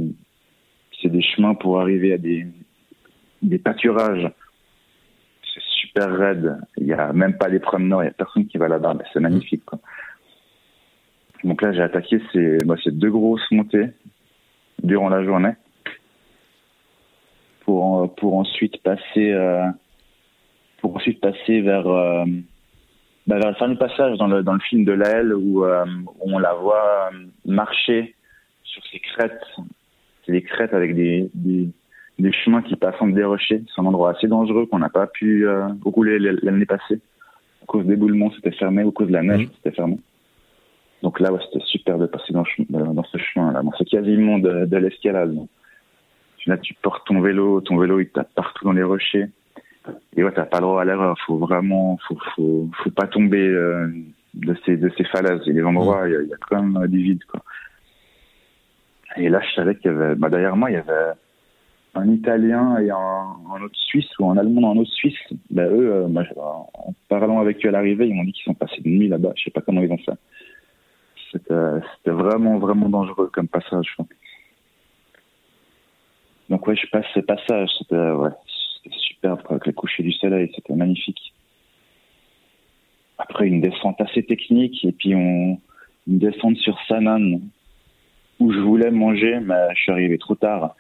des 1.04 1.22
chemins 1.22 1.54
pour 1.54 1.80
arriver 1.80 2.12
à 2.12 2.18
des, 2.18 2.46
des 3.42 3.58
pâturages. 3.58 4.30
C'est 5.54 5.62
super 5.62 6.12
raide. 6.12 6.58
Il 6.76 6.86
y 6.86 6.92
a 6.92 7.12
même 7.14 7.38
pas 7.38 7.48
des 7.48 7.60
promeneurs. 7.60 8.02
Il 8.02 8.06
y 8.06 8.08
a 8.08 8.12
personne 8.12 8.46
qui 8.46 8.58
va 8.58 8.68
là-bas. 8.68 8.94
C'est 9.12 9.20
magnifique. 9.20 9.64
Quoi. 9.64 9.78
Donc 11.44 11.62
là, 11.62 11.72
j'ai 11.72 11.82
attaqué 11.82 12.20
ces, 12.32 12.58
bah, 12.58 12.76
ces 12.84 12.90
deux 12.90 13.10
grosses 13.10 13.50
montées 13.50 13.88
durant 14.86 15.08
la 15.08 15.24
journée 15.24 15.52
pour 17.64 17.84
en- 17.84 18.08
pour 18.08 18.36
ensuite 18.36 18.82
passer 18.82 19.32
euh, 19.32 19.64
pour 20.80 20.96
ensuite 20.96 21.20
passer 21.20 21.60
vers 21.60 21.86
euh, 21.86 22.24
bah, 23.26 23.38
vers 23.38 23.48
le 23.50 23.54
fameux 23.56 23.76
passage 23.76 24.16
dans 24.18 24.26
le 24.28 24.42
dans 24.42 24.52
le 24.54 24.60
film 24.60 24.84
de 24.84 24.92
Laël 24.92 25.34
où, 25.34 25.64
euh, 25.64 25.84
où 26.20 26.30
on 26.34 26.38
la 26.38 26.54
voit 26.54 27.10
euh, 27.12 27.26
marcher 27.44 28.14
sur 28.62 28.82
ces 28.90 29.00
crêtes 29.00 29.42
c'est 30.24 30.32
des 30.32 30.42
crêtes 30.42 30.74
avec 30.74 30.94
des, 30.94 31.28
des 31.34 31.68
des 32.18 32.32
chemins 32.32 32.62
qui 32.62 32.76
passent 32.76 32.94
entre 33.00 33.14
des 33.14 33.24
rochers. 33.24 33.62
C'est 33.68 33.80
un 33.80 33.84
endroit 33.84 34.12
assez 34.16 34.26
dangereux 34.26 34.64
qu'on 34.66 34.78
n'a 34.78 34.88
pas 34.88 35.06
pu 35.06 35.46
euh, 35.46 35.68
rouler 35.84 36.18
l'année 36.18 36.64
passée. 36.64 36.98
À 37.62 37.66
cause 37.66 37.84
d'éboulements 37.84 38.32
c'était 38.34 38.52
fermé. 38.52 38.82
À 38.82 38.90
cause 38.90 39.08
de 39.08 39.12
la 39.12 39.22
neige 39.22 39.40
Mhm. 39.42 39.50
c'était 39.56 39.76
fermé 39.76 39.98
donc 41.02 41.20
là 41.20 41.30
c'était 41.44 41.64
super 41.66 41.98
de 41.98 42.06
passer 42.06 42.32
dans, 42.32 42.44
ce 42.44 43.18
chemin 43.18 43.52
là 43.52 43.62
bon, 43.62 43.72
c'est 43.78 43.88
quasiment 43.88 44.38
de, 44.38 44.64
de 44.64 44.76
l'escalade. 44.76 45.36
Là, 46.46 46.56
tu 46.58 46.74
portes 46.74 47.04
ton 47.06 47.20
vélo, 47.20 47.60
ton 47.60 47.76
vélo, 47.76 47.98
il 47.98 48.08
tape 48.08 48.32
partout 48.34 48.64
dans 48.64 48.72
les 48.72 48.84
rochers. 48.84 49.26
Et 50.16 50.22
ouais, 50.22 50.32
t'as 50.32 50.46
pas 50.46 50.58
le 50.58 50.66
droit 50.66 50.82
à 50.82 50.84
l'erreur. 50.84 51.16
Faut 51.26 51.38
vraiment, 51.38 51.98
faut, 52.36 52.70
pas 52.94 53.08
tomber 53.08 53.48
euh, 53.48 53.88
de 54.34 54.56
ces, 54.64 54.76
de 54.76 54.90
ces 54.96 55.04
falaises. 55.04 55.40
A 55.46 55.52
des 55.52 55.64
endroits, 55.64 56.08
il 56.08 56.28
y 56.28 56.32
a, 56.32 56.36
quand 56.48 56.62
même 56.62 56.82
euh, 56.82 56.86
du 56.86 57.02
vide. 57.02 57.22
Et 59.16 59.28
là, 59.28 59.40
je 59.40 59.54
savais 59.54 59.74
qu'il 59.76 59.90
y 59.90 59.94
avait, 59.94 60.14
bah, 60.14 60.28
derrière 60.28 60.56
moi, 60.56 60.70
il 60.70 60.74
y 60.74 60.76
avait 60.76 61.14
un 61.94 62.08
Italien 62.12 62.78
et 62.78 62.90
un, 62.90 63.62
autre 63.62 63.74
Suisse 63.74 64.08
ou 64.20 64.30
un 64.30 64.36
Allemand 64.36 64.72
et 64.72 64.76
un 64.76 64.80
autre 64.80 64.92
Suisse. 64.92 65.18
Bah, 65.50 65.66
eux, 65.66 65.92
euh, 65.92 66.08
en 66.74 66.94
parlant 67.08 67.40
avec 67.40 67.64
eux 67.66 67.70
à 67.70 67.72
l'arrivée, 67.72 68.06
ils 68.06 68.14
m'ont 68.14 68.24
dit 68.24 68.32
qu'ils 68.32 68.44
sont 68.44 68.54
passés 68.54 68.82
de 68.82 68.88
nuit 68.88 69.08
là-bas. 69.08 69.32
Je 69.34 69.44
sais 69.44 69.50
pas 69.50 69.62
comment 69.62 69.80
ils 69.80 69.90
ont 69.90 69.98
fait. 69.98 70.12
C'était, 71.36 71.86
c'était 71.96 72.16
vraiment, 72.16 72.58
vraiment 72.58 72.88
dangereux 72.88 73.30
comme 73.32 73.48
passage. 73.48 73.96
Donc 76.48 76.66
ouais, 76.66 76.76
je 76.76 76.86
passe 76.88 77.04
ce 77.14 77.20
passage, 77.20 77.68
c'était 77.78 78.12
c'était 78.76 78.96
superbe 78.98 79.40
avec 79.50 79.66
le 79.66 79.72
coucher 79.72 80.02
du 80.02 80.12
soleil, 80.12 80.50
c'était 80.54 80.74
magnifique. 80.74 81.34
Après 83.18 83.46
une 83.46 83.60
descente 83.60 84.00
assez 84.00 84.22
technique 84.22 84.84
et 84.84 84.92
puis 84.92 85.14
on 85.14 85.60
une 86.06 86.18
descente 86.18 86.56
sur 86.58 86.78
Sanan 86.86 87.40
où 88.38 88.52
je 88.52 88.58
voulais 88.60 88.90
manger, 88.90 89.40
mais 89.40 89.74
je 89.74 89.82
suis 89.82 89.92
arrivé 89.92 90.18
trop 90.18 90.36
tard. 90.36 90.76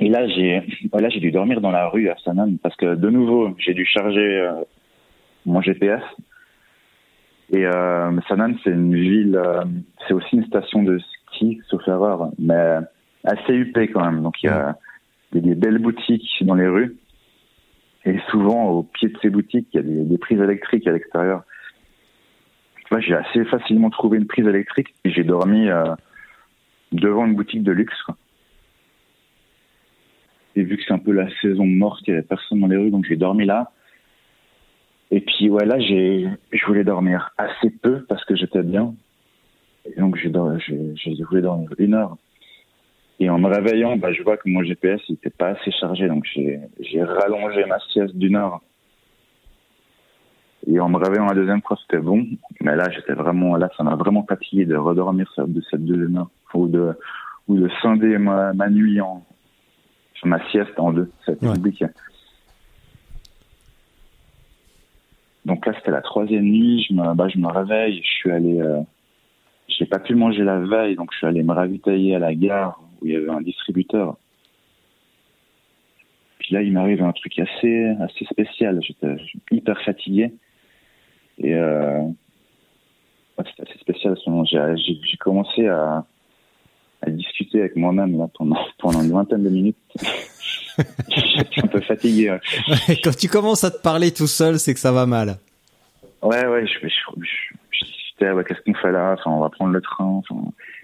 Et 0.00 0.08
là 0.08 0.26
j'ai 0.28 0.62
là 0.92 1.08
j'ai 1.08 1.20
dû 1.20 1.30
dormir 1.30 1.60
dans 1.60 1.70
la 1.70 1.88
rue 1.88 2.08
à 2.08 2.16
Sanan 2.24 2.58
parce 2.58 2.74
que 2.76 2.96
de 2.96 3.10
nouveau 3.10 3.54
j'ai 3.58 3.74
dû 3.74 3.86
charger 3.86 4.38
euh, 4.38 4.64
mon 5.46 5.60
GPS. 5.62 6.02
Et 7.52 7.66
euh, 7.66 8.20
Sanan 8.28 8.54
c'est 8.62 8.70
une 8.70 8.94
ville, 8.94 9.36
euh, 9.36 9.64
c'est 10.06 10.14
aussi 10.14 10.36
une 10.36 10.46
station 10.46 10.82
de 10.82 10.98
ski 10.98 11.60
sauf 11.68 11.86
erreur, 11.88 12.30
mais 12.38 12.78
assez 13.24 13.52
huppé 13.52 13.88
quand 13.88 14.04
même. 14.04 14.22
Donc 14.22 14.42
il 14.42 14.46
y 14.46 14.50
a, 14.50 14.78
des 15.32 15.54
belles 15.54 15.78
boutiques 15.78 16.28
dans 16.42 16.54
les 16.54 16.68
rues. 16.68 16.96
Et 18.04 18.18
souvent, 18.30 18.68
au 18.70 18.82
pied 18.82 19.08
de 19.08 19.18
ces 19.20 19.30
boutiques, 19.30 19.68
il 19.72 19.76
y 19.76 19.80
a 19.80 20.04
des, 20.04 20.18
prises 20.18 20.40
électriques 20.40 20.86
à 20.86 20.92
l'extérieur. 20.92 21.44
Moi, 22.90 23.00
j'ai 23.00 23.14
assez 23.14 23.44
facilement 23.44 23.90
trouvé 23.90 24.18
une 24.18 24.26
prise 24.26 24.46
électrique 24.46 24.88
et 25.04 25.10
j'ai 25.10 25.22
dormi 25.22 25.68
euh, 25.68 25.84
devant 26.92 27.26
une 27.26 27.34
boutique 27.34 27.62
de 27.62 27.72
luxe. 27.72 27.94
Et 30.56 30.62
vu 30.62 30.76
que 30.76 30.82
c'est 30.86 30.94
un 30.94 30.98
peu 30.98 31.12
la 31.12 31.28
saison 31.40 31.66
morte, 31.66 32.00
il 32.06 32.10
n'y 32.10 32.18
avait 32.18 32.26
personne 32.26 32.60
dans 32.60 32.66
les 32.66 32.76
rues, 32.76 32.90
donc 32.90 33.04
j'ai 33.04 33.16
dormi 33.16 33.44
là. 33.44 33.70
Et 35.10 35.20
puis 35.20 35.50
ouais, 35.50 35.64
là, 35.64 35.78
j'ai, 35.80 36.28
je 36.52 36.66
voulais 36.66 36.84
dormir 36.84 37.32
assez 37.36 37.70
peu 37.70 38.04
parce 38.08 38.24
que 38.24 38.36
j'étais 38.36 38.62
bien. 38.62 38.94
Et 39.84 39.98
donc 39.98 40.16
j'ai, 40.16 40.30
j'ai, 40.66 40.94
j'ai 40.96 41.24
voulu 41.24 41.42
dormir 41.42 41.70
une 41.78 41.94
heure. 41.94 42.16
Et 43.18 43.28
en 43.28 43.38
me 43.38 43.48
réveillant, 43.48 43.96
bah, 43.96 44.12
je 44.12 44.22
vois 44.22 44.38
que 44.38 44.48
mon 44.48 44.62
GPS 44.62 45.00
n'était 45.10 45.30
pas 45.30 45.48
assez 45.48 45.70
chargé, 45.72 46.08
donc 46.08 46.24
j'ai, 46.32 46.58
j'ai 46.80 47.02
rallongé 47.02 47.66
ma 47.66 47.78
sieste 47.92 48.16
d'une 48.16 48.36
heure. 48.36 48.60
Et 50.66 50.80
en 50.80 50.88
me 50.88 50.96
réveillant 50.96 51.26
la 51.26 51.34
deuxième 51.34 51.60
fois, 51.62 51.76
c'était 51.82 52.00
bon. 52.02 52.26
Mais 52.60 52.76
là, 52.76 52.88
j'étais 52.90 53.12
vraiment, 53.12 53.56
là, 53.56 53.70
ça 53.76 53.82
m'a 53.82 53.94
vraiment 53.94 54.24
fatigué 54.24 54.64
de 54.64 54.76
redormir 54.76 55.30
de 55.36 55.62
cette 55.70 55.84
deuxième 55.84 56.16
heure. 56.16 56.30
Ou 56.54 56.66
de, 56.66 56.92
ou 57.48 57.56
de 57.56 57.68
scinder 57.80 58.18
ma, 58.18 58.52
ma 58.54 58.70
nuit 58.70 59.00
en, 59.00 59.22
ma 60.24 60.42
sieste 60.50 60.78
en 60.78 60.92
deux. 60.92 61.10
Ouais. 61.28 61.36
compliqué. 61.36 61.86
Donc 65.50 65.66
là, 65.66 65.72
c'était 65.76 65.90
la 65.90 66.00
troisième 66.00 66.44
nuit. 66.44 66.86
Je 66.88 66.94
me, 66.94 67.12
bah, 67.14 67.26
je 67.26 67.36
me 67.36 67.48
réveille. 67.48 68.00
Je 68.04 68.08
suis 68.08 68.30
allé, 68.30 68.60
euh, 68.60 68.80
j'ai 69.66 69.84
pas 69.84 69.98
pu 69.98 70.14
manger 70.14 70.44
la 70.44 70.60
veille, 70.60 70.94
donc 70.94 71.10
je 71.10 71.18
suis 71.18 71.26
allé 71.26 71.42
me 71.42 71.52
ravitailler 71.52 72.14
à 72.14 72.20
la 72.20 72.32
gare 72.36 72.80
où 73.00 73.06
il 73.06 73.14
y 73.14 73.16
avait 73.16 73.30
un 73.30 73.40
distributeur. 73.40 74.16
Puis 76.38 76.54
là, 76.54 76.62
il 76.62 76.72
m'arrive 76.72 77.02
un 77.02 77.10
truc 77.10 77.36
assez, 77.40 77.86
assez 78.00 78.24
spécial. 78.26 78.80
J'étais 78.80 79.16
hyper 79.50 79.82
fatigué. 79.82 80.32
Et 81.38 81.52
euh, 81.56 82.00
c'était 83.38 83.68
assez 83.68 83.78
spécial. 83.80 84.16
J'ai, 84.46 85.16
commencé 85.18 85.66
à, 85.66 86.04
discuter 87.08 87.58
avec 87.58 87.74
moi-même 87.74 88.24
pendant, 88.38 88.56
pendant 88.78 89.02
une 89.02 89.10
vingtaine 89.10 89.42
de 89.42 89.50
minutes. 89.50 89.76
J'étais 91.08 91.60
un 91.64 91.66
peu 91.66 91.80
fatigué. 91.80 92.30
ouais. 92.30 93.00
Quand 93.02 93.16
tu 93.16 93.28
commences 93.28 93.64
à 93.64 93.70
te 93.70 93.80
parler 93.80 94.12
tout 94.12 94.26
seul, 94.26 94.58
c'est 94.58 94.74
que 94.74 94.80
ça 94.80 94.92
va 94.92 95.06
mal. 95.06 95.36
Ouais, 96.22 96.46
ouais, 96.46 96.66
je, 96.66 96.86
je, 96.86 96.88
je, 96.88 97.54
je 97.70 97.84
discutais, 97.84 98.30
qu'est-ce 98.46 98.60
qu'on 98.60 98.74
fait 98.74 98.92
là 98.92 99.16
Enfin, 99.18 99.30
on 99.30 99.40
va 99.40 99.48
prendre 99.48 99.72
le 99.72 99.80
train. 99.80 100.04
Enfin, 100.04 100.36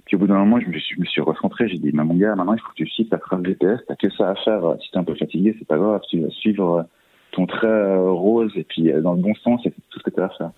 puis 0.06 0.16
au 0.16 0.18
bout 0.20 0.26
d'un 0.26 0.38
moment, 0.38 0.60
je 0.60 0.66
me 0.66 0.78
suis, 0.78 0.94
je 0.94 1.00
me 1.00 1.06
suis 1.06 1.20
recentré. 1.20 1.68
J'ai 1.68 1.78
dit, 1.78 1.90
mais 1.92 2.04
mon 2.04 2.14
gars, 2.14 2.34
maintenant, 2.34 2.54
il 2.54 2.60
faut 2.60 2.70
que 2.70 2.76
tu 2.76 2.86
suives 2.86 3.08
ta 3.08 3.18
trace 3.18 3.44
GPS. 3.44 3.80
T'as 3.86 3.96
que 3.96 4.10
ça 4.10 4.30
à 4.30 4.34
faire. 4.36 4.62
Si 4.80 4.90
t'es 4.90 4.98
un 4.98 5.04
peu 5.04 5.14
fatigué, 5.14 5.54
c'est 5.58 5.66
pas 5.68 5.78
grave. 5.78 6.00
Tu 6.08 6.20
vas 6.20 6.30
suivre 6.30 6.78
euh, 6.78 6.82
ton 7.32 7.46
trait 7.46 7.66
euh, 7.66 8.10
rose 8.10 8.52
et 8.56 8.64
puis 8.64 8.90
euh, 8.90 9.00
dans 9.00 9.12
le 9.12 9.20
bon 9.20 9.34
sens, 9.34 9.60
c'est 9.62 9.70
tout 9.90 9.98
ce 9.98 10.02
que 10.02 10.10
tu 10.10 10.20
as 10.20 10.24
à 10.24 10.28
faire. 10.30 10.50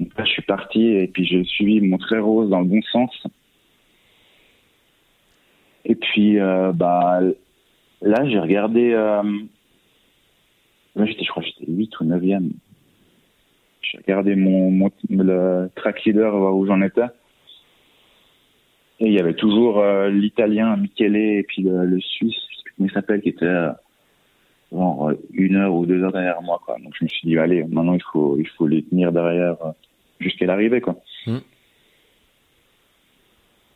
Donc 0.00 0.10
là, 0.18 0.24
je 0.24 0.30
suis 0.30 0.42
parti 0.42 0.86
et 0.86 1.06
puis 1.06 1.24
j'ai 1.24 1.44
suivi 1.44 1.80
mon 1.80 1.98
trait 1.98 2.18
rose 2.18 2.50
dans 2.50 2.60
le 2.60 2.66
bon 2.66 2.82
sens. 2.92 3.10
Et 5.84 5.94
puis, 5.94 6.40
euh, 6.40 6.72
bah, 6.72 7.20
là, 8.04 8.28
j'ai 8.28 8.38
regardé. 8.38 8.92
Euh, 8.92 9.22
là, 10.94 11.06
j'étais, 11.06 11.24
je 11.24 11.30
crois, 11.30 11.42
que 11.42 11.48
j'étais 11.48 11.70
8 11.70 12.00
ou 12.00 12.04
9e. 12.04 12.50
J'ai 13.82 13.98
regardé 13.98 14.34
mon, 14.34 14.70
mon 14.70 14.90
le 15.10 15.68
track 15.74 16.04
leader, 16.04 16.36
voir 16.36 16.56
où 16.56 16.66
j'en 16.66 16.80
étais. 16.80 17.02
Et 19.00 19.06
il 19.06 19.12
y 19.12 19.18
avait 19.18 19.34
toujours 19.34 19.80
euh, 19.80 20.08
l'italien 20.08 20.76
Michele 20.76 21.16
et 21.16 21.42
puis 21.42 21.62
le, 21.62 21.84
le 21.84 22.00
suisse, 22.00 22.34
je 22.50 22.56
sais 22.56 22.62
plus 22.64 22.72
comment 22.76 22.88
il 22.88 22.92
s'appelle, 22.92 23.20
qui 23.20 23.30
était 23.30 23.44
euh, 23.44 23.72
genre 24.72 25.10
euh, 25.10 25.20
une 25.32 25.56
heure 25.56 25.74
ou 25.74 25.84
deux 25.84 26.02
heures 26.02 26.12
derrière 26.12 26.40
moi. 26.42 26.60
Quoi. 26.64 26.76
Donc 26.82 26.94
je 26.98 27.04
me 27.04 27.08
suis 27.08 27.28
dit, 27.28 27.36
allez, 27.36 27.64
maintenant 27.64 27.94
il 27.94 28.02
faut, 28.12 28.38
il 28.38 28.46
faut 28.48 28.66
les 28.66 28.84
tenir 28.84 29.12
derrière 29.12 29.56
jusqu'à 30.20 30.46
l'arrivée. 30.46 30.80
Quoi. 30.80 30.96
Mm. 31.26 31.38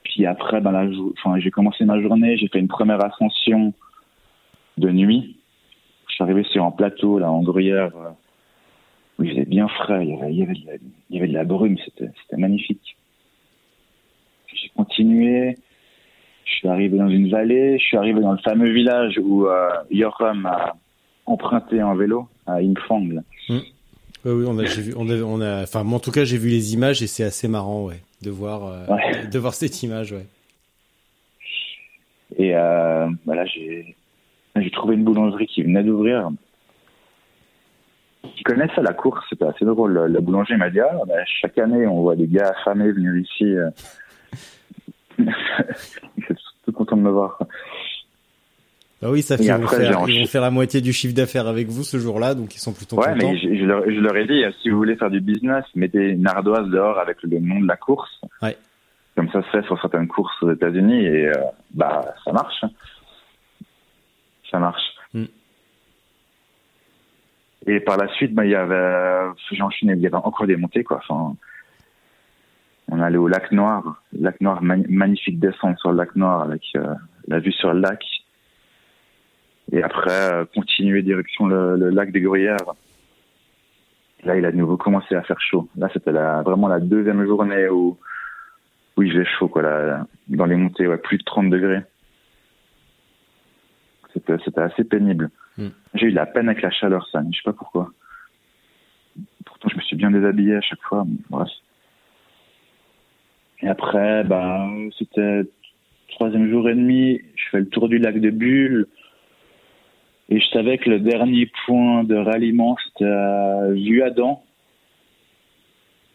Puis 0.05 0.25
après, 0.25 0.61
ben, 0.61 0.73
la 0.73 0.89
enfin, 1.19 1.39
j'ai 1.39 1.51
commencé 1.51 1.85
ma 1.85 2.01
journée, 2.01 2.37
j'ai 2.37 2.49
fait 2.49 2.61
une 2.61 2.69
première 2.69 3.05
ascension 3.05 3.75
de 4.79 4.91
nuit. 4.91 5.37
Je 6.09 6.15
suis 6.15 6.25
arrivé 6.25 6.45
sur 6.45 6.65
un 6.65 6.71
plateau, 6.71 7.19
là, 7.19 7.31
en 7.31 7.43
gruyère, 7.43 7.91
euh, 7.97 8.11
où 9.19 9.25
il 9.25 9.31
faisait 9.31 9.45
bien 9.45 9.69
frais, 9.69 10.05
il 10.07 10.11
y 10.11 10.15
avait, 10.15 10.33
il 10.33 10.39
y 10.39 10.43
avait, 10.43 10.55
de, 10.55 10.67
la, 10.67 10.73
il 11.11 11.17
y 11.17 11.19
avait 11.19 11.29
de 11.29 11.35
la 11.35 11.45
brume, 11.45 11.77
c'était 11.85 12.11
magnifique. 12.37 12.97
J'ai 14.55 14.71
continué, 14.77 15.57
je 16.45 16.53
suis 16.55 16.69
arrivé 16.69 16.97
dans 16.99 17.09
une 17.09 17.31
vallée, 17.31 17.79
je 17.79 17.85
suis 17.85 17.97
arrivé 17.97 18.21
dans 18.21 18.33
le 18.33 18.39
fameux 18.39 18.73
village 18.73 19.19
où 19.23 19.47
euh, 19.47 19.69
Yoram 19.91 20.47
a 20.47 20.75
emprunté 21.27 21.83
en 21.83 21.95
vélo, 21.95 22.29
à 22.47 22.55
Infang. 22.57 23.05
là. 23.13 23.21
Oui, 24.25 24.33
oui, 24.33 24.45
on 24.49 24.59
a, 24.59 24.65
j'ai 24.65 24.83
vu, 24.83 24.95
on 24.97 25.09
a, 25.09 25.15
on 25.23 25.41
a, 25.41 25.63
enfin, 25.63 25.87
en 25.87 26.01
tout 26.01 26.11
cas, 26.11 26.25
j'ai 26.25 26.39
vu 26.39 26.49
les 26.49 26.75
images 26.75 27.03
et 27.03 27.07
c'est 27.07 27.23
assez 27.23 27.47
marrant, 27.47 27.85
ouais, 27.85 28.01
de 28.23 28.31
voir, 28.31 28.65
euh, 28.67 28.87
Ouais. 28.89 29.27
de 29.29 29.39
voir 29.39 29.55
cette 29.55 29.81
image, 29.83 30.13
ouais. 30.13 30.27
Et 32.37 32.55
euh, 32.57 33.09
voilà, 33.25 33.45
j'ai 33.47 33.95
j'ai 34.61 34.71
trouvé 34.71 34.95
une 34.95 35.05
boulangerie 35.05 35.47
qui 35.47 35.63
venait 35.63 35.83
d'ouvrir. 35.83 36.29
Qui 38.37 38.43
connaissait 38.45 38.83
la 38.83 38.93
course, 38.93 39.25
c'était 39.29 39.47
assez 39.47 39.65
drôle. 39.65 39.93
Le, 39.93 40.07
le 40.09 40.21
boulanger 40.21 40.57
m'a 40.57 40.71
dit 40.71 40.81
ah, 40.81 40.99
ben, 41.07 41.25
chaque 41.41 41.57
année 41.59 41.87
on 41.87 42.03
voit 42.03 42.17
des 42.17 42.27
gars 42.27 42.53
affamés 42.59 42.91
venir 42.93 43.17
ici. 43.17 43.45
euh. 43.45 43.71
Il 45.19 45.29
était 46.25 46.35
tout 46.65 46.73
content 46.73 46.97
de 46.97 47.03
me 47.03 47.11
voir. 47.11 47.39
Bah 49.01 49.09
oui, 49.13 49.23
ça 49.23 49.37
fait, 49.37 49.45
ils 49.45 49.49
vont, 49.53 49.63
après, 49.63 49.77
faire, 49.77 50.05
ils 50.09 50.21
vont 50.23 50.27
faire 50.27 50.43
la 50.43 50.51
moitié 50.51 50.81
du 50.81 50.93
chiffre 50.93 51.15
d'affaires 51.15 51.47
avec 51.47 51.69
vous 51.69 51.85
ce 51.85 51.99
jour-là, 51.99 52.35
donc 52.35 52.57
ils 52.57 52.59
sont 52.59 52.73
plutôt 52.73 52.97
Ouais, 52.97 53.13
contents. 53.13 53.31
mais 53.31 53.39
je, 53.39 53.55
je 53.55 53.65
leur, 53.65 53.85
je 53.85 54.01
leur 54.01 54.17
ai 54.17 54.27
dit 54.27 54.43
si 54.61 54.71
vous 54.71 54.77
voulez 54.77 54.97
faire 54.97 55.11
du 55.11 55.21
business, 55.21 55.65
mettez 55.77 56.01
une 56.11 56.27
ardoise 56.27 56.69
dehors 56.69 56.99
avec 56.99 57.23
le 57.23 57.39
nom 57.39 57.61
de 57.61 57.69
la 57.69 57.77
course. 57.77 58.11
Ouais. 58.43 58.57
Comme 59.17 59.29
ça 59.31 59.41
se 59.43 59.49
fait 59.51 59.63
sur 59.67 59.81
certaines 59.81 60.09
courses 60.09 60.35
aux 60.43 60.51
États-Unis 60.53 61.05
et 61.07 61.29
euh, 61.29 61.33
bah 61.75 62.13
ça 62.25 62.33
marche. 62.33 62.65
Ça 64.51 64.59
marche. 64.59 64.83
Mm. 65.15 65.25
Et 67.67 67.81
par 67.81 67.97
la 67.99 68.09
suite, 68.15 68.35
bah, 68.35 68.45
il 68.45 68.51
y 68.53 68.55
avait, 68.55 69.31
enchaîné, 69.61 69.93
il 69.95 70.01
y 70.01 70.07
avait 70.07 70.15
encore 70.17 70.47
des 70.47 70.57
montées, 70.57 70.85
quoi. 70.85 71.01
Enfin, 71.09 71.35
on 72.91 73.01
allait 73.01 73.19
au 73.19 73.29
lac 73.29 73.53
Noir. 73.53 74.03
Lac 74.19 74.41
Noir, 74.41 74.63
ma- 74.63 74.77
magnifique 74.89 75.39
descente 75.39 75.79
sur 75.79 75.91
le 75.91 75.99
lac 75.99 76.17
Noir 76.17 76.43
avec 76.43 76.63
euh, 76.77 76.95
la 77.27 77.41
vue 77.41 77.53
sur 77.53 77.73
le 77.75 77.81
lac. 77.81 78.03
Et 79.73 79.83
après, 79.83 80.33
euh, 80.33 80.45
continuer 80.55 81.03
direction 81.03 81.47
le, 81.47 81.77
le 81.77 81.91
lac 81.91 82.11
des 82.11 82.23
Gruyères. 82.23 82.57
Là, 84.25 84.37
il 84.37 84.45
a 84.47 84.51
de 84.51 84.57
nouveau 84.57 84.77
commencé 84.77 85.15
à 85.15 85.23
faire 85.23 85.41
chaud. 85.41 85.69
Là, 85.77 85.89
c'était 85.93 86.13
la, 86.13 86.43
vraiment 86.43 86.69
la 86.69 86.81
deuxième 86.81 87.25
journée 87.27 87.69
où, 87.69 87.99
où 88.97 89.03
il 89.03 89.13
faisait 89.13 89.29
chaud, 89.39 89.49
quoi, 89.49 89.63
là, 89.63 90.07
dans 90.29 90.47
les 90.47 90.57
montées, 90.57 90.87
ouais, 90.87 90.97
plus 90.97 91.19
de 91.19 91.25
30 91.25 91.51
degrés. 91.51 91.83
C'était, 94.27 94.61
assez 94.61 94.85
pénible. 94.85 95.31
Mm. 95.57 95.69
J'ai 95.95 96.07
eu 96.07 96.11
de 96.11 96.17
la 96.17 96.27
peine 96.27 96.49
avec 96.49 96.63
la 96.63 96.71
chaleur, 96.71 97.07
ça, 97.11 97.23
je 97.31 97.37
sais 97.37 97.43
pas 97.45 97.53
pourquoi. 97.53 97.91
Pourtant, 99.45 99.69
je 99.69 99.77
me 99.77 99.83
suis 99.83 99.97
bien 99.97 100.11
déshabillé 100.11 100.57
à 100.57 100.61
chaque 100.61 100.83
fois. 100.83 101.05
Bref. 101.31 101.49
Et 103.61 103.69
après, 103.69 104.25
bah, 104.25 104.69
c'était 104.99 105.43
troisième 106.11 106.49
jour 106.51 106.69
et 106.69 106.75
demi. 106.75 107.21
Je 107.35 107.49
fais 107.51 107.61
le 107.61 107.69
tour 107.69 107.89
du 107.89 107.99
lac 107.99 108.21
de 108.21 108.31
Bulle. 108.31 108.87
Et 110.29 110.41
je 110.41 110.47
savais 110.49 110.79
que 110.79 110.91
le 110.91 111.01
dernier 111.01 111.51
point 111.67 112.05
de 112.05 112.15
ralliement, 112.15 112.77
c'était 112.85 113.11
à 113.11 113.69
Vuadan. 113.71 114.43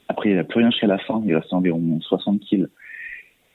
Après, 0.08 0.30
il 0.30 0.34
n'y 0.34 0.40
a 0.40 0.44
plus 0.44 0.60
rien 0.60 0.70
jusqu'à 0.70 0.88
la 0.88 1.00
fin. 1.00 1.22
Il 1.26 1.36
reste 1.36 1.52
environ 1.52 2.00
60 2.02 2.40
kills. 2.42 2.70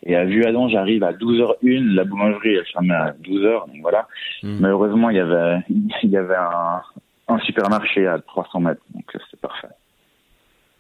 Et 0.09 0.17
à 0.17 0.25
Vuadan, 0.25 0.69
j'arrive 0.69 1.05
à 1.05 1.13
12h01. 1.13 1.95
La 1.95 2.05
boulangerie, 2.05 2.55
elle 2.55 2.67
fermait 2.67 2.95
à 2.95 3.13
12h. 3.23 3.67
Donc 3.67 3.83
voilà. 3.83 4.09
Mm. 4.43 4.59
Malheureusement, 4.59 5.11
il 5.11 5.17
y 5.17 5.21
avait, 5.21 5.59
il 5.69 6.11
y 6.11 6.17
avait 6.17 6.35
un, 6.35 6.81
un 7.29 7.39
supermarché 7.41 8.07
à 8.07 8.19
300 8.19 8.61
mètres. 8.61 8.83
Donc 8.95 9.05
c'est 9.31 9.41
parfait. 9.41 9.69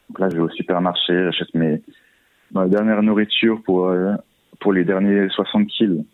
Donc 0.08 0.18
là, 0.18 0.28
je 0.30 0.36
vais 0.36 0.42
au 0.42 0.48
supermarché, 0.48 1.12
j'achète 1.24 1.54
mes, 1.54 1.82
ma 2.52 2.66
dernière 2.66 3.02
nourriture 3.02 3.60
pour, 3.64 3.88
euh, 3.88 4.14
pour 4.60 4.72
les 4.72 4.84
derniers 4.84 5.28
60 5.28 5.66
kills. 5.66 6.04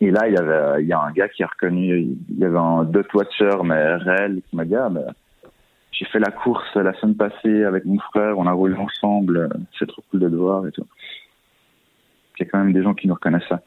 Et 0.00 0.12
là, 0.12 0.28
il 0.28 0.34
y 0.34 0.36
avait, 0.36 0.82
il 0.82 0.86
y 0.86 0.92
a 0.92 1.00
un 1.00 1.10
gars 1.12 1.28
qui 1.28 1.42
a 1.42 1.46
reconnu, 1.48 2.16
il 2.28 2.38
y 2.38 2.44
avait 2.44 2.58
un 2.58 2.84
dot 2.84 3.12
watcher, 3.14 3.56
mais 3.64 3.96
réel, 3.96 4.42
qui 4.48 4.54
m'a 4.54 4.64
dit, 4.64 4.76
ah, 4.76 4.90
mais 4.90 5.00
j'ai 5.98 6.04
fait 6.06 6.18
la 6.18 6.30
course 6.30 6.64
la 6.74 6.92
semaine 7.00 7.14
passée 7.16 7.64
avec 7.64 7.84
mon 7.84 7.98
frère, 7.98 8.38
on 8.38 8.46
a 8.46 8.52
roulé 8.52 8.74
ensemble, 8.76 9.48
c'est 9.78 9.86
trop 9.86 10.02
cool 10.10 10.20
de 10.20 10.28
te 10.28 10.34
voir 10.34 10.66
et 10.66 10.72
tout. 10.72 10.86
Il 12.38 12.44
y 12.44 12.46
a 12.46 12.50
quand 12.50 12.58
même 12.58 12.72
des 12.72 12.82
gens 12.82 12.94
qui 12.94 13.06
nous 13.06 13.14
reconnaissent 13.14 13.48
ça. 13.48 13.62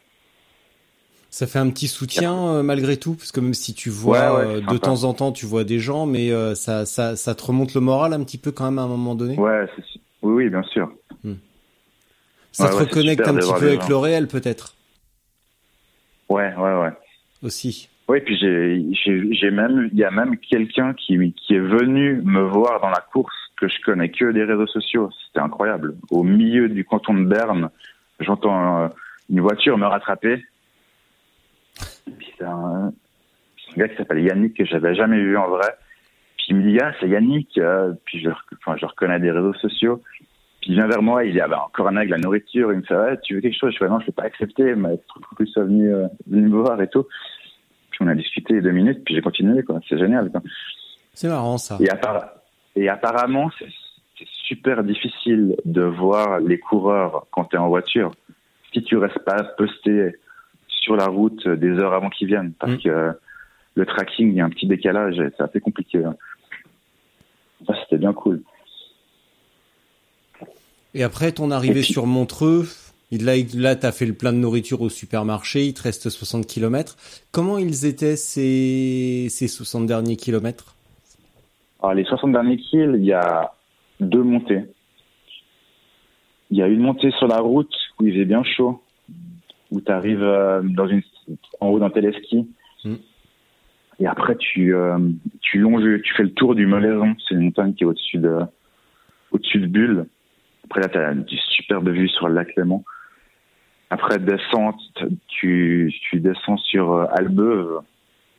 Ça 1.29 1.45
fait 1.45 1.59
un 1.59 1.69
petit 1.69 1.87
soutien 1.87 2.33
euh, 2.47 2.63
malgré 2.63 2.97
tout, 2.97 3.13
parce 3.15 3.31
que 3.31 3.39
même 3.39 3.53
si 3.53 3.73
tu 3.73 3.89
vois 3.89 4.33
Ouais, 4.39 4.45
ouais, 4.45 4.53
euh, 4.55 4.61
de 4.61 4.77
temps 4.77 5.03
en 5.03 5.13
temps, 5.13 5.31
tu 5.31 5.45
vois 5.45 5.63
des 5.65 5.77
gens, 5.79 6.05
mais 6.05 6.31
euh, 6.31 6.55
ça, 6.55 6.85
ça, 6.85 7.15
ça 7.15 7.35
te 7.35 7.43
remonte 7.43 7.73
le 7.73 7.81
moral 7.81 8.13
un 8.13 8.23
petit 8.23 8.37
peu 8.37 8.51
quand 8.51 8.65
même 8.65 8.79
à 8.79 8.83
un 8.83 8.87
moment 8.87 9.13
donné. 9.13 9.37
Ouais, 9.37 9.67
oui, 10.21 10.33
oui, 10.45 10.49
bien 10.49 10.63
sûr. 10.63 10.89
Ça 12.53 12.65
Ouais, 12.65 12.69
te 12.71 12.75
reconnecte 12.77 13.27
un 13.27 13.35
petit 13.35 13.53
peu 13.59 13.67
avec 13.67 13.81
gens. 13.81 13.89
le 13.89 13.97
réel 13.97 14.27
peut-être 14.27 14.73
Ouais, 16.29 16.53
ouais, 16.55 16.79
ouais. 16.81 16.91
aussi. 17.43 17.87
Oui, 18.07 18.21
puis 18.21 18.37
j'ai, 18.37 19.51
même, 19.51 19.89
il 19.91 19.99
y 19.99 20.05
a 20.05 20.11
même 20.11 20.37
quelqu'un 20.37 20.93
qui, 20.93 21.33
qui 21.33 21.55
est 21.55 21.59
venu 21.59 22.21
me 22.23 22.41
voir 22.41 22.79
dans 22.79 22.89
la 22.89 23.03
course 23.11 23.35
que 23.57 23.67
je 23.67 23.81
connais 23.83 24.09
que 24.09 24.31
des 24.31 24.43
réseaux 24.43 24.67
sociaux. 24.67 25.09
C'était 25.25 25.41
incroyable. 25.41 25.95
Au 26.09 26.23
milieu 26.23 26.69
du 26.69 26.85
canton 26.85 27.15
de 27.15 27.25
Berne, 27.25 27.69
j'entends 28.21 28.83
euh, 28.83 28.87
une 29.29 29.41
voiture 29.41 29.77
me 29.77 29.85
rattraper. 29.85 30.43
C'est 32.05 32.45
un, 32.45 32.93
c'est 33.57 33.73
un 33.73 33.77
gars 33.77 33.89
qui 33.89 33.97
s'appelle 33.97 34.23
Yannick 34.23 34.55
que 34.55 34.65
j'avais 34.65 34.95
jamais 34.95 35.19
vu 35.19 35.37
en 35.37 35.49
vrai. 35.49 35.75
Puis 36.37 36.47
il 36.49 36.55
me 36.57 36.71
dit 36.71 36.79
ah 36.79 36.93
c'est 36.99 37.09
Yannick. 37.09 37.57
euh, 37.57 37.93
puis 38.05 38.21
je, 38.21 38.29
enfin, 38.29 38.77
je 38.79 38.85
reconnais 38.85 39.19
des 39.19 39.31
réseaux 39.31 39.53
sociaux. 39.55 40.01
Puis 40.61 40.71
il 40.71 40.75
vient 40.75 40.87
vers 40.87 41.01
moi, 41.01 41.25
il 41.25 41.33
dit 41.33 41.41
ah 41.41 41.47
ben 41.47 41.57
encore 41.57 41.87
un 41.87 41.97
avec 41.97 42.09
la 42.09 42.17
nourriture. 42.17 42.71
Il 42.71 42.77
me 42.79 42.83
fait 42.83 42.95
ouais 42.95 43.19
tu 43.21 43.35
veux 43.35 43.41
quelque 43.41 43.57
chose 43.57 43.73
Je 43.73 43.79
fais 43.79 43.89
non 43.89 43.99
je 43.99 44.05
vais 44.05 44.11
pas 44.13 44.23
accepter. 44.23 44.75
Mais 44.75 44.97
trop 45.09 45.19
trop 45.19 45.35
plus 45.35 45.51
venu 45.57 45.93
euh, 45.93 46.07
venu 46.27 46.47
me 46.47 46.57
voir 46.57 46.81
et 46.81 46.87
tout. 46.87 47.05
Puis 47.97 48.05
on 48.05 48.11
a 48.11 48.15
discuté 48.15 48.61
deux 48.61 48.71
minutes, 48.71 49.03
puis 49.03 49.15
j'ai 49.15 49.21
continué, 49.21 49.63
quoi. 49.63 49.79
C'est 49.89 49.97
génial, 49.97 50.29
quoi. 50.29 50.41
C'est 51.15 51.27
marrant 51.29 51.57
ça. 51.57 51.77
Et, 51.79 51.87
appara- 51.87 52.29
et 52.75 52.89
apparemment, 52.89 53.49
c'est 53.57 54.27
super 54.47 54.83
difficile 54.83 55.55
de 55.65 55.81
voir 55.81 56.39
les 56.39 56.59
coureurs 56.59 57.25
quand 57.31 57.45
tu 57.45 57.55
es 57.55 57.59
en 57.59 57.69
voiture. 57.69 58.11
Si 58.71 58.83
tu 58.83 58.97
restes 58.97 59.17
pas 59.25 59.43
posté 59.57 60.15
sur 60.67 60.95
la 60.95 61.07
route 61.07 61.47
des 61.47 61.69
heures 61.79 61.93
avant 61.93 62.09
qu'ils 62.11 62.27
viennent, 62.27 62.53
parce 62.59 62.73
Mm. 62.73 62.77
que 62.83 63.11
le 63.73 63.85
tracking, 63.87 64.29
il 64.29 64.35
y 64.35 64.41
a 64.41 64.45
un 64.45 64.49
petit 64.51 64.67
décalage, 64.67 65.15
c'est 65.35 65.41
assez 65.43 65.59
compliqué. 65.59 66.03
hein. 66.05 66.15
Ça, 67.65 67.73
c'était 67.83 67.97
bien 67.97 68.13
cool. 68.13 68.43
Et 70.93 71.03
après 71.03 71.31
ton 71.31 71.49
arrivée 71.51 71.81
puis- 71.81 71.93
sur 71.93 72.05
Montreux, 72.05 72.67
il- 73.11 73.25
là, 73.25 73.33
là 73.55 73.75
t'as 73.75 73.91
fait 73.91 74.05
le 74.05 74.13
plein 74.13 74.33
de 74.33 74.37
nourriture 74.37 74.81
au 74.81 74.89
supermarché, 74.89 75.65
il 75.65 75.73
te 75.73 75.83
reste 75.83 76.09
60 76.09 76.45
kilomètres. 76.45 76.95
Comment 77.31 77.57
ils 77.57 77.85
étaient 77.85 78.15
ces, 78.15 79.27
ces 79.29 79.47
60 79.47 79.85
derniers 79.85 80.15
kilomètres? 80.17 80.75
Alors, 81.81 81.93
les 81.93 82.03
60 82.05 82.31
derniers 82.31 82.57
kills, 82.57 82.95
il 82.97 83.05
y 83.05 83.13
a 83.13 83.51
deux 83.99 84.23
montées. 84.23 84.63
Il 86.49 86.57
y 86.57 86.61
a 86.61 86.67
une 86.67 86.81
montée 86.81 87.11
sur 87.11 87.27
la 87.27 87.39
route 87.39 87.73
où 87.99 88.07
il 88.07 88.13
faisait 88.13 88.25
bien 88.25 88.43
chaud, 88.43 88.81
où 89.71 89.81
tu 89.81 89.91
arrives 89.91 90.25
dans 90.63 90.87
une, 90.87 91.01
en 91.59 91.67
haut 91.67 91.79
d'un 91.79 91.89
téléski. 91.89 92.47
Mm. 92.83 92.95
Et 93.99 94.07
après, 94.07 94.35
tu, 94.37 94.75
euh, 94.75 94.97
tu 95.41 95.59
longes, 95.59 96.01
tu 96.03 96.13
fais 96.15 96.23
le 96.23 96.33
tour 96.33 96.55
du 96.55 96.65
Moléron. 96.67 97.15
C'est 97.27 97.35
une 97.35 97.41
montagne 97.45 97.73
qui 97.73 97.83
est 97.83 97.87
au-dessus 97.87 98.17
de, 98.17 98.39
au-dessus 99.31 99.59
de 99.59 99.67
Bulle. 99.67 100.05
Après, 100.65 100.81
là, 100.81 100.89
tu 100.89 100.97
as 100.97 101.11
une 101.11 101.25
superbe 101.27 101.89
vue 101.89 102.09
sur 102.09 102.27
le 102.27 102.35
lac 102.35 102.55
Léman. 102.55 102.83
Après, 103.89 104.19
descente, 104.19 104.81
tu, 105.27 105.93
descends 106.13 106.57
sur 106.57 106.91
euh, 106.91 107.05
Albeuve. 107.11 107.81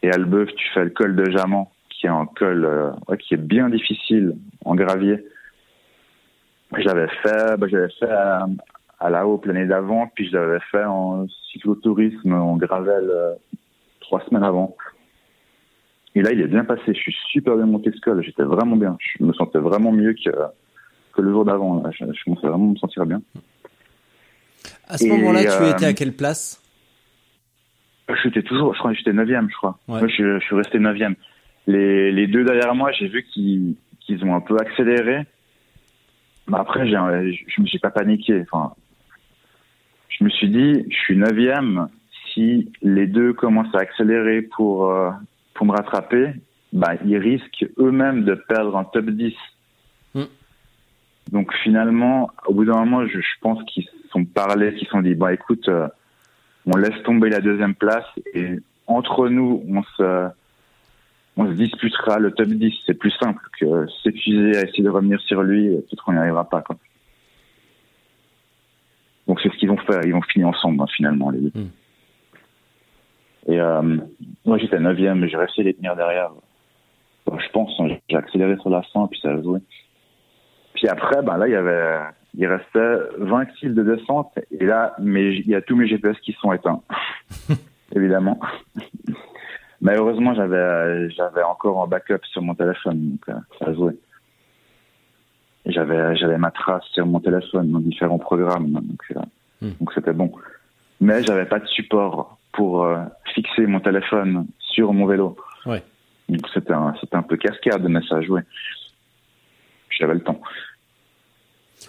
Et 0.02 0.08
Elbeuf, 0.08 0.54
tu 0.54 0.68
fais 0.74 0.84
le 0.84 0.90
col 0.90 1.16
de 1.16 1.30
Jamant, 1.30 1.72
qui 1.88 2.06
est 2.06 2.10
un 2.10 2.26
col 2.26 2.64
euh, 2.64 3.16
qui 3.18 3.34
est 3.34 3.38
bien 3.38 3.68
difficile 3.68 4.36
en 4.64 4.74
gravier. 4.74 5.24
J'avais 6.76 7.08
fait, 7.22 7.56
bah, 7.56 7.66
j'avais 7.68 7.88
fait 7.98 8.10
à, 8.10 9.10
la 9.10 9.26
Haute 9.26 9.46
l'année 9.46 9.66
d'avant, 9.66 10.06
puis 10.14 10.28
je 10.28 10.36
l'avais 10.36 10.60
fait 10.70 10.84
en 10.84 11.26
cyclotourisme, 11.50 12.32
en 12.32 12.56
gravel 12.56 13.08
euh, 13.10 13.34
trois 14.00 14.20
semaines 14.26 14.44
avant. 14.44 14.76
Et 16.14 16.22
là, 16.22 16.32
il 16.32 16.40
est 16.40 16.46
bien 16.46 16.64
passé. 16.64 16.82
Je 16.88 17.00
suis 17.00 17.16
super 17.30 17.56
bien 17.56 17.66
monté 17.66 17.90
ce 17.90 18.00
col. 18.00 18.22
J'étais 18.22 18.42
vraiment 18.42 18.76
bien. 18.76 18.98
Je 19.00 19.24
me 19.24 19.32
sentais 19.32 19.58
vraiment 19.58 19.92
mieux 19.92 20.12
que, 20.12 20.30
que 21.14 21.22
le 21.22 21.32
jour 21.32 21.44
d'avant. 21.44 21.82
Je, 21.90 22.04
je 22.04 22.24
commençais 22.24 22.46
vraiment 22.46 22.68
à 22.68 22.72
me 22.72 22.76
sentir 22.76 23.06
bien. 23.06 23.22
À 24.88 24.96
ce 24.96 25.06
moment-là, 25.06 25.42
tu 25.44 25.62
euh, 25.62 25.70
étais 25.72 25.84
à 25.84 25.92
quelle 25.92 26.14
place? 26.14 26.62
J'étais 28.22 28.42
toujours, 28.42 28.72
je 28.74 28.78
crois, 28.78 28.94
j'étais 28.94 29.12
neuvième, 29.12 29.48
je 29.50 29.56
crois. 29.56 29.78
Ouais. 29.86 30.00
Moi, 30.00 30.08
je, 30.08 30.38
je 30.38 30.44
suis 30.44 30.56
resté 30.56 30.78
neuvième. 30.78 31.14
Les, 31.66 32.10
les 32.10 32.26
deux 32.26 32.44
derrière 32.44 32.74
moi, 32.74 32.90
j'ai 32.92 33.08
vu 33.08 33.22
qu'ils 33.24 33.74
qu'ils 34.00 34.24
ont 34.24 34.34
un 34.34 34.40
peu 34.40 34.56
accéléré. 34.58 35.26
Mais 36.48 36.56
après, 36.56 36.88
je 36.88 37.60
me 37.60 37.66
suis 37.66 37.78
pas 37.78 37.90
paniqué. 37.90 38.42
Enfin, 38.50 38.72
je 40.08 40.24
me 40.24 40.30
suis 40.30 40.48
dit, 40.48 40.86
je 40.90 40.96
suis 40.96 41.16
neuvième. 41.16 41.88
Si 42.32 42.72
les 42.80 43.06
deux 43.06 43.34
commencent 43.34 43.74
à 43.74 43.80
accélérer 43.80 44.40
pour 44.40 44.90
euh, 44.90 45.10
pour 45.52 45.66
me 45.66 45.72
rattraper, 45.72 46.32
bah, 46.72 46.94
ils 47.04 47.18
risquent 47.18 47.66
eux-mêmes 47.78 48.24
de 48.24 48.34
perdre 48.34 48.76
un 48.78 48.84
top 48.84 49.06
10. 49.10 49.34
Mm. 50.14 50.22
Donc 51.32 51.52
finalement, 51.62 52.30
au 52.46 52.54
bout 52.54 52.64
d'un 52.64 52.78
moment, 52.78 53.06
je, 53.06 53.20
je 53.20 53.40
pense 53.42 53.62
qu'ils 53.64 53.86
sont 54.10 54.24
parlé, 54.24 54.78
se 54.78 54.86
sont 54.86 55.00
dit, 55.00 55.14
bon, 55.14 55.28
écoute. 55.28 55.68
euh, 55.68 55.88
on 56.68 56.76
laisse 56.76 57.02
tomber 57.04 57.30
la 57.30 57.40
deuxième 57.40 57.74
place 57.74 58.04
et 58.34 58.58
entre 58.86 59.28
nous, 59.28 59.64
on 59.68 59.82
se, 59.82 60.28
on 61.36 61.46
se 61.46 61.52
disputera 61.52 62.18
le 62.18 62.32
top 62.32 62.48
10. 62.48 62.74
C'est 62.86 62.98
plus 62.98 63.12
simple 63.12 63.42
que 63.58 63.86
s'épuiser 64.02 64.56
à 64.58 64.62
essayer 64.64 64.82
de 64.82 64.90
revenir 64.90 65.20
sur 65.22 65.42
lui. 65.42 65.68
Peut-être 65.68 66.04
qu'on 66.04 66.12
n'y 66.12 66.18
arrivera 66.18 66.48
pas. 66.48 66.60
Quoi. 66.62 66.76
Donc 69.26 69.40
c'est 69.40 69.50
ce 69.50 69.56
qu'ils 69.56 69.68
vont 69.68 69.78
faire. 69.78 70.04
Ils 70.04 70.12
vont 70.12 70.22
finir 70.22 70.48
ensemble 70.48 70.82
hein, 70.82 70.86
finalement 70.94 71.30
les 71.30 71.40
deux. 71.40 71.60
Mm. 71.60 71.70
Et 73.50 73.60
euh, 73.60 73.96
moi 74.44 74.58
j'étais 74.58 74.78
neuvième, 74.78 75.26
j'ai 75.26 75.36
réussi 75.36 75.62
à 75.62 75.64
les 75.64 75.74
tenir 75.74 75.96
derrière. 75.96 76.30
Bon, 77.24 77.38
je 77.38 77.48
pense, 77.50 77.72
hein, 77.78 77.88
j'ai 78.08 78.16
accéléré 78.16 78.56
sur 78.58 78.68
la 78.68 78.82
fin, 78.82 79.06
puis 79.06 79.18
ça 79.20 79.30
a 79.30 79.42
joué. 79.42 79.60
Puis 80.74 80.86
après, 80.88 81.22
ben 81.22 81.38
là 81.38 81.48
il 81.48 81.52
y 81.52 81.56
avait, 81.56 81.98
il 82.34 82.46
restait 82.46 82.96
20 83.18 83.46
kills 83.46 83.74
de 83.74 83.82
descente, 83.82 84.32
et 84.50 84.64
là, 84.64 84.94
mais 84.98 85.34
il 85.34 85.46
y 85.48 85.54
a 85.54 85.62
tous 85.62 85.76
mes 85.76 85.86
GPS 85.88 86.16
qui 86.20 86.32
sont 86.40 86.52
éteints, 86.52 86.82
évidemment. 87.94 88.38
Mais 89.80 89.96
heureusement, 89.96 90.34
j'avais, 90.34 91.08
j'avais 91.10 91.42
encore 91.42 91.82
un 91.82 91.86
backup 91.86 92.24
sur 92.30 92.42
mon 92.42 92.54
téléphone, 92.54 93.10
donc 93.10 93.28
euh, 93.28 93.38
ça 93.58 93.66
a 93.70 93.74
joué. 93.74 93.92
Et 95.66 95.72
J'avais, 95.72 96.16
j'avais 96.16 96.38
ma 96.38 96.50
trace 96.50 96.84
sur 96.92 97.06
mon 97.06 97.20
téléphone 97.20 97.70
dans 97.70 97.80
différents 97.80 98.18
programmes, 98.18 98.70
donc, 98.72 99.02
euh, 99.16 99.20
Hmm. 99.60 99.70
donc 99.80 99.92
c'était 99.92 100.12
bon. 100.12 100.30
Mais 101.00 101.22
j'avais 101.24 101.44
pas 101.46 101.58
de 101.58 101.66
support 101.66 102.38
pour 102.52 102.84
euh, 102.84 102.98
fixer 103.34 103.66
mon 103.66 103.80
téléphone 103.80 104.46
sur 104.60 104.92
mon 104.92 105.06
vélo. 105.06 105.36
Ouais. 105.66 105.82
Donc 106.28 106.46
c'était 106.54 106.72
un, 106.72 106.94
c'était 107.00 107.16
un 107.16 107.22
peu 107.22 107.36
cascade, 107.36 107.82
mais 107.88 108.00
ça 108.08 108.16
a 108.16 108.20
joué. 108.20 108.42
J'avais 109.90 110.14
le 110.14 110.20
temps. 110.20 110.40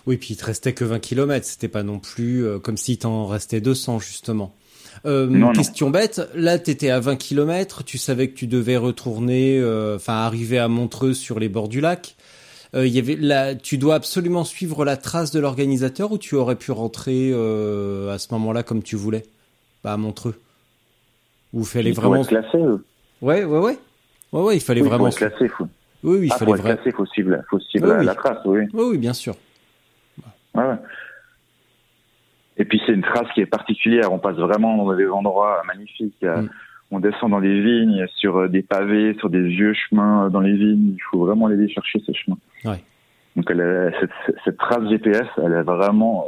Oui, 0.06 0.18
puis 0.18 0.34
il 0.34 0.38
te 0.38 0.46
restait 0.46 0.74
que 0.74 0.84
20 0.86 1.00
km. 1.00 1.46
C'était 1.46 1.68
pas 1.68 1.84
non 1.84 2.00
plus 2.00 2.46
euh, 2.46 2.60
comme 2.60 2.78
si 2.78 2.98
t'en 2.98 3.28
restait 3.28 3.62
200 3.62 4.00
justement. 4.00 4.56
Euh, 5.06 5.28
Non, 5.28 5.48
non. 5.48 5.52
question 5.54 5.90
bête. 5.90 6.22
Là, 6.36 6.58
t'étais 6.60 6.90
à 6.90 7.00
20 7.00 7.16
km. 7.16 7.84
Tu 7.84 7.98
savais 7.98 8.30
que 8.30 8.36
tu 8.36 8.48
devais 8.48 8.78
retourner, 8.78 9.60
euh, 9.60 9.96
enfin 9.98 10.14
arriver 10.14 10.58
à 10.60 10.68
Montreux 10.68 11.14
sur 11.14 11.40
les 11.40 11.50
bords 11.50 11.70
du 11.70 11.80
lac. 11.82 12.16
Euh, 12.76 12.86
il 12.86 12.94
y 12.94 13.00
avait 13.00 13.16
là, 13.16 13.56
tu 13.56 13.78
dois 13.78 13.96
absolument 13.96 14.44
suivre 14.44 14.86
la 14.86 14.96
trace 14.98 15.32
de 15.32 15.40
l'organisateur 15.40 16.12
ou 16.12 16.18
tu 16.18 16.36
aurais 16.36 16.56
pu 16.56 16.72
rentrer 16.72 17.32
euh, 17.34 18.14
à 18.14 18.20
ce 18.20 18.28
moment-là 18.34 18.62
comme 18.64 18.84
tu 18.84 18.96
voulais, 18.96 19.24
bah, 19.84 19.94
à 19.94 19.98
Montreux? 19.98 20.36
Ou 21.54 21.64
fallait 21.64 21.90
Il 21.90 21.96
faut 21.96 22.02
vraiment. 22.02 22.22
être 22.22 22.28
classé. 22.28 22.58
eux. 22.58 22.86
Ouais, 23.22 23.44
ouais, 23.44 23.58
ouais, 23.60 23.78
ouais, 24.34 24.42
ouais. 24.42 24.58
Il 24.58 24.62
fallait 24.62 24.82
Oui, 24.82 24.88
vraiment. 24.88 25.06
Pour 25.06 25.14
être 25.14 25.18
classé, 25.30 25.48
faut... 25.48 25.66
Oui, 26.04 26.18
oui, 26.20 26.28
il 26.28 26.32
ah, 26.32 26.38
fallait 26.38 26.52
être 26.52 26.58
vraiment. 26.62 26.76
classé, 26.76 26.92
faut 26.96 27.06
suivre, 27.08 27.32
la- 27.32 27.44
faut 27.50 27.60
suivre 27.60 27.86
Oui, 27.88 27.92
la, 27.94 28.00
oui. 28.00 28.06
la 28.06 28.16
trace, 28.16 28.38
oui. 28.46 28.60
Oui, 28.74 28.84
oui, 28.92 28.98
bien 29.00 29.14
sûr. 29.14 29.36
Ouais. 30.56 30.76
Et 32.58 32.66
puis 32.66 32.82
c'est 32.86 32.92
une 32.94 33.02
trace 33.02 33.28
qui 33.34 33.42
est 33.42 33.46
particulière. 33.46 34.12
On 34.12 34.20
passe 34.20 34.36
vraiment 34.36 34.76
dans 34.84 34.96
des 34.96 35.08
endroits 35.08 35.62
magnifiques. 35.66 36.24
Euh, 36.24 36.42
Mm. 36.44 36.50
On 36.92 37.00
descend 37.00 37.30
dans 37.30 37.40
des 37.40 37.62
vignes, 37.62 38.08
sur 38.16 38.38
euh, 38.38 38.48
des 38.48 38.64
pavés, 38.64 39.14
sur 39.20 39.30
des 39.30 39.44
vieux 39.44 39.76
chemins 39.76 40.26
euh, 40.26 40.30
dans 40.30 40.40
les 40.40 40.56
vignes. 40.56 40.94
Il 40.96 41.02
faut 41.12 41.24
vraiment 41.24 41.46
aller 41.46 41.70
chercher 41.70 42.02
ces 42.04 42.16
chemins. 42.16 42.40
Ouais. 42.66 42.84
Donc 43.36 43.46
elle 43.52 43.94
cette, 44.00 44.36
cette 44.44 44.58
trace 44.58 44.90
GPS, 44.90 45.28
elle 45.38 45.54
est 45.54 45.62
vraiment, 45.62 46.26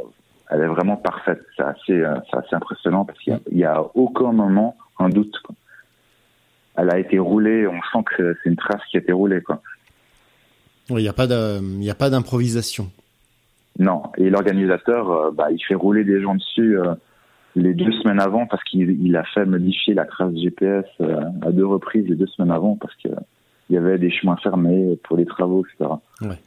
elle 0.50 0.60
est 0.60 0.68
vraiment 0.68 0.96
parfaite. 0.96 1.40
C'est 1.56 1.64
assez, 1.64 2.04
impressionnant 2.52 3.04
parce 3.04 3.18
qu'il 3.18 3.36
y 3.50 3.64
a- 3.64 3.82
aucun 3.96 4.30
moment 4.30 4.76
un 5.00 5.08
doute. 5.08 5.36
quoi. 5.42 5.56
Elle 6.76 6.90
a 6.90 6.98
été 7.00 7.18
roulée. 7.18 7.66
On 7.66 7.80
sent 7.92 8.04
que 8.16 8.36
c'est 8.42 8.48
une 8.48 8.56
trace 8.56 8.82
qui 8.88 8.98
a 8.98 9.00
été 9.00 9.10
roulée. 9.10 9.40
Quoi. 9.42 9.60
Il 10.90 10.96
n'y 10.98 11.08
a 11.90 11.94
pas 11.96 12.08
d'improvisation. 12.08 12.88
Non, 13.78 14.02
et 14.16 14.28
l'organisateur, 14.30 15.10
euh, 15.10 15.30
bah, 15.30 15.50
il 15.50 15.62
fait 15.62 15.74
rouler 15.74 16.04
des 16.04 16.20
gens 16.20 16.34
dessus 16.34 16.78
euh, 16.78 16.94
les 17.56 17.74
deux 17.74 17.92
semaines 17.92 18.20
avant 18.20 18.46
parce 18.46 18.62
qu'il 18.64 18.90
il 19.04 19.16
a 19.16 19.24
fait 19.24 19.46
modifier 19.46 19.94
la 19.94 20.04
trace 20.04 20.34
GPS 20.34 20.84
euh, 21.00 21.22
à 21.42 21.52
deux 21.52 21.66
reprises 21.66 22.06
les 22.08 22.14
deux 22.14 22.26
semaines 22.26 22.50
avant 22.50 22.76
parce 22.76 22.94
que 22.96 23.08
il 23.70 23.74
y 23.74 23.78
avait 23.78 23.98
des 23.98 24.10
chemins 24.10 24.36
fermés 24.36 24.98
pour 25.04 25.16
les 25.16 25.24
travaux, 25.24 25.64
etc. 25.64 25.90
Ouais. 26.22 26.38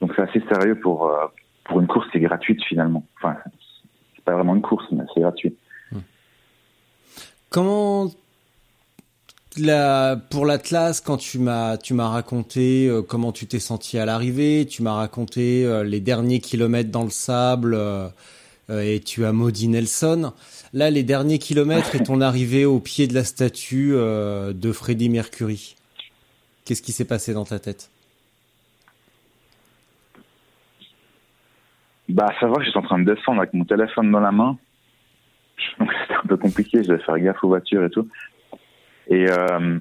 Donc 0.00 0.12
c'est 0.16 0.22
assez 0.22 0.42
sérieux 0.48 0.76
pour 0.76 1.12
pour 1.64 1.80
une 1.80 1.86
course 1.86 2.10
qui 2.10 2.18
est 2.18 2.22
gratuite 2.22 2.62
finalement. 2.64 3.04
Enfin, 3.20 3.36
c'est 4.14 4.24
pas 4.24 4.34
vraiment 4.34 4.54
une 4.54 4.62
course, 4.62 4.86
mais 4.92 5.04
c'est 5.12 5.20
gratuit. 5.20 5.54
Comment 7.50 8.06
pour 10.30 10.46
l'Atlas, 10.46 11.00
quand 11.00 11.16
tu 11.16 11.38
m'as 11.38 11.76
raconté 12.08 12.88
euh, 12.88 13.02
comment 13.02 13.32
tu 13.32 13.46
t'es 13.46 13.58
senti 13.58 13.98
à 13.98 14.04
l'arrivée, 14.04 14.66
tu 14.66 14.82
m'as 14.82 14.94
raconté 14.94 15.64
euh, 15.64 15.84
les 15.84 16.00
derniers 16.00 16.40
kilomètres 16.40 16.90
dans 16.90 17.04
le 17.04 17.10
sable 17.10 17.74
euh, 17.74 18.08
et 18.68 19.00
tu 19.00 19.24
as 19.24 19.32
maudit 19.32 19.68
Nelson. 19.68 20.32
Là, 20.72 20.90
les 20.90 21.02
derniers 21.02 21.38
kilomètres 21.38 21.94
et 21.94 22.02
ton 22.02 22.20
arrivée 22.20 22.66
au 22.66 22.78
pied 22.78 23.06
de 23.06 23.14
la 23.14 23.24
statue 23.24 23.92
de 23.92 24.72
Freddie 24.72 25.08
Mercury. 25.08 25.76
Qu'est-ce 26.64 26.82
qui 26.82 26.92
s'est 26.92 27.06
passé 27.06 27.32
dans 27.32 27.46
ta 27.46 27.58
tête? 27.58 27.90
Bah, 32.10 32.26
savoir 32.38 32.58
que 32.58 32.66
j'étais 32.66 32.76
en 32.76 32.82
train 32.82 32.98
de 32.98 33.14
descendre 33.14 33.38
avec 33.38 33.54
mon 33.54 33.64
téléphone 33.64 34.10
dans 34.10 34.20
la 34.20 34.32
main. 34.32 34.58
Donc, 35.78 35.90
c'était 36.02 36.14
un 36.14 36.26
peu 36.26 36.36
compliqué. 36.36 36.82
Je 36.82 36.88
devais 36.88 37.02
faire 37.02 37.18
gaffe 37.18 37.42
aux 37.42 37.48
voitures 37.48 37.84
et 37.84 37.90
tout. 37.90 38.06
Et, 39.08 39.26
euh, 39.30 39.78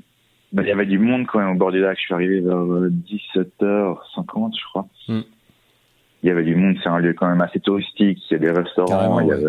bah, 0.53 0.63
il 0.63 0.67
y 0.67 0.71
avait 0.71 0.85
du 0.85 0.99
monde 0.99 1.27
quand 1.27 1.39
même 1.39 1.49
au 1.49 1.55
bord 1.55 1.71
du 1.71 1.79
lac. 1.79 1.97
Je 1.97 2.03
suis 2.03 2.13
arrivé 2.13 2.39
vers 2.39 2.57
euh, 2.57 2.89
17h50, 2.89 4.57
je 4.57 4.63
crois. 4.69 4.87
Hmm. 5.07 5.21
Il 6.23 6.27
y 6.27 6.31
avait 6.31 6.43
du 6.43 6.55
monde. 6.55 6.77
C'est 6.81 6.89
un 6.89 6.99
lieu 6.99 7.13
quand 7.13 7.27
même 7.27 7.41
assez 7.41 7.59
touristique. 7.59 8.19
Il 8.29 8.33
y 8.33 8.35
a 8.37 8.39
des 8.39 8.51
restaurants. 8.51 9.19
Il 9.19 9.27
y 9.27 9.31
avait, 9.31 9.45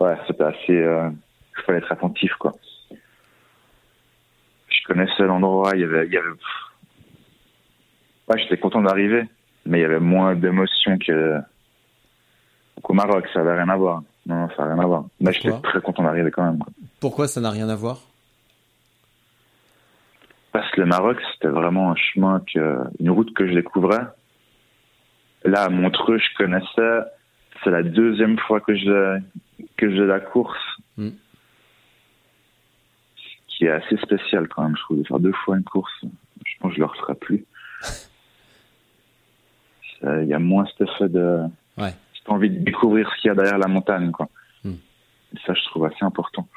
ouais, 0.00 0.16
c'était 0.26 0.44
assez, 0.44 0.76
euh, 0.76 1.10
il 1.58 1.62
fallait 1.64 1.78
être 1.78 1.92
attentif, 1.92 2.32
quoi. 2.38 2.54
Je 4.68 4.86
connaissais 4.86 5.24
l'endroit. 5.24 5.72
Il 5.74 5.80
y 5.80 5.84
avait, 5.84 6.06
il 6.06 6.12
y 6.12 6.16
avait, 6.16 6.28
ouais, 8.28 8.38
j'étais 8.38 8.56
content 8.56 8.82
d'arriver. 8.82 9.24
Mais 9.66 9.78
il 9.78 9.82
y 9.82 9.84
avait 9.84 10.00
moins 10.00 10.36
d'émotion 10.36 10.96
que, 10.98 11.40
qu'au 12.82 12.94
Maroc, 12.94 13.26
ça 13.34 13.40
avait 13.40 13.54
rien 13.54 13.68
à 13.68 13.76
voir. 13.76 14.02
Non, 14.26 14.48
ça 14.56 14.64
n'a 14.64 14.74
rien 14.74 14.82
à 14.82 14.86
voir. 14.86 15.04
Mais 15.20 15.32
j'étais 15.32 15.52
très 15.60 15.80
content 15.80 16.04
d'arriver 16.04 16.30
quand 16.30 16.44
même. 16.44 16.58
quoi. 16.58 16.72
Pourquoi 17.00 17.28
ça 17.28 17.40
n'a 17.40 17.50
rien 17.50 17.68
à 17.68 17.74
voir? 17.74 18.00
Parce 20.56 20.70
que 20.70 20.80
le 20.80 20.86
Maroc, 20.86 21.20
c'était 21.34 21.48
vraiment 21.48 21.90
un 21.90 21.96
chemin 21.96 22.42
que, 22.50 22.78
une 22.98 23.10
route 23.10 23.34
que 23.34 23.46
je 23.46 23.52
découvrais. 23.52 24.06
Là, 25.44 25.64
à 25.64 25.68
Montreux, 25.68 26.16
je 26.16 26.34
connaissais. 26.38 27.00
C'est 27.62 27.68
la 27.68 27.82
deuxième 27.82 28.38
fois 28.38 28.62
que 28.62 28.74
je, 28.74 29.20
que 29.76 29.94
je 29.94 30.02
la 30.02 30.18
course. 30.18 30.56
Mm. 30.96 31.10
Qui 33.48 33.66
est 33.66 33.70
assez 33.70 33.98
spécial 33.98 34.48
quand 34.48 34.62
même, 34.62 34.74
je 34.78 34.80
trouve, 34.80 34.96
de 34.96 35.06
faire 35.06 35.18
deux 35.18 35.34
fois 35.44 35.58
une 35.58 35.62
course. 35.62 35.92
Je 36.46 36.52
pense 36.58 36.70
que 36.70 36.76
je 36.76 36.80
le 36.80 36.86
referai 36.86 37.16
plus. 37.16 37.44
Il 40.04 40.28
y 40.28 40.32
a 40.32 40.38
moins 40.38 40.64
cet 40.64 40.88
effet 40.88 41.10
de, 41.10 41.42
Ouais. 41.76 41.92
j'ai 42.14 42.32
envie 42.32 42.48
de 42.48 42.64
découvrir 42.64 43.10
ce 43.10 43.20
qu'il 43.20 43.28
y 43.28 43.30
a 43.30 43.34
derrière 43.34 43.58
la 43.58 43.68
montagne, 43.68 44.10
quoi. 44.10 44.30
Mm. 44.64 44.70
Et 44.70 45.38
ça, 45.46 45.52
je 45.52 45.62
trouve 45.66 45.84
assez 45.84 46.02
important. 46.02 46.48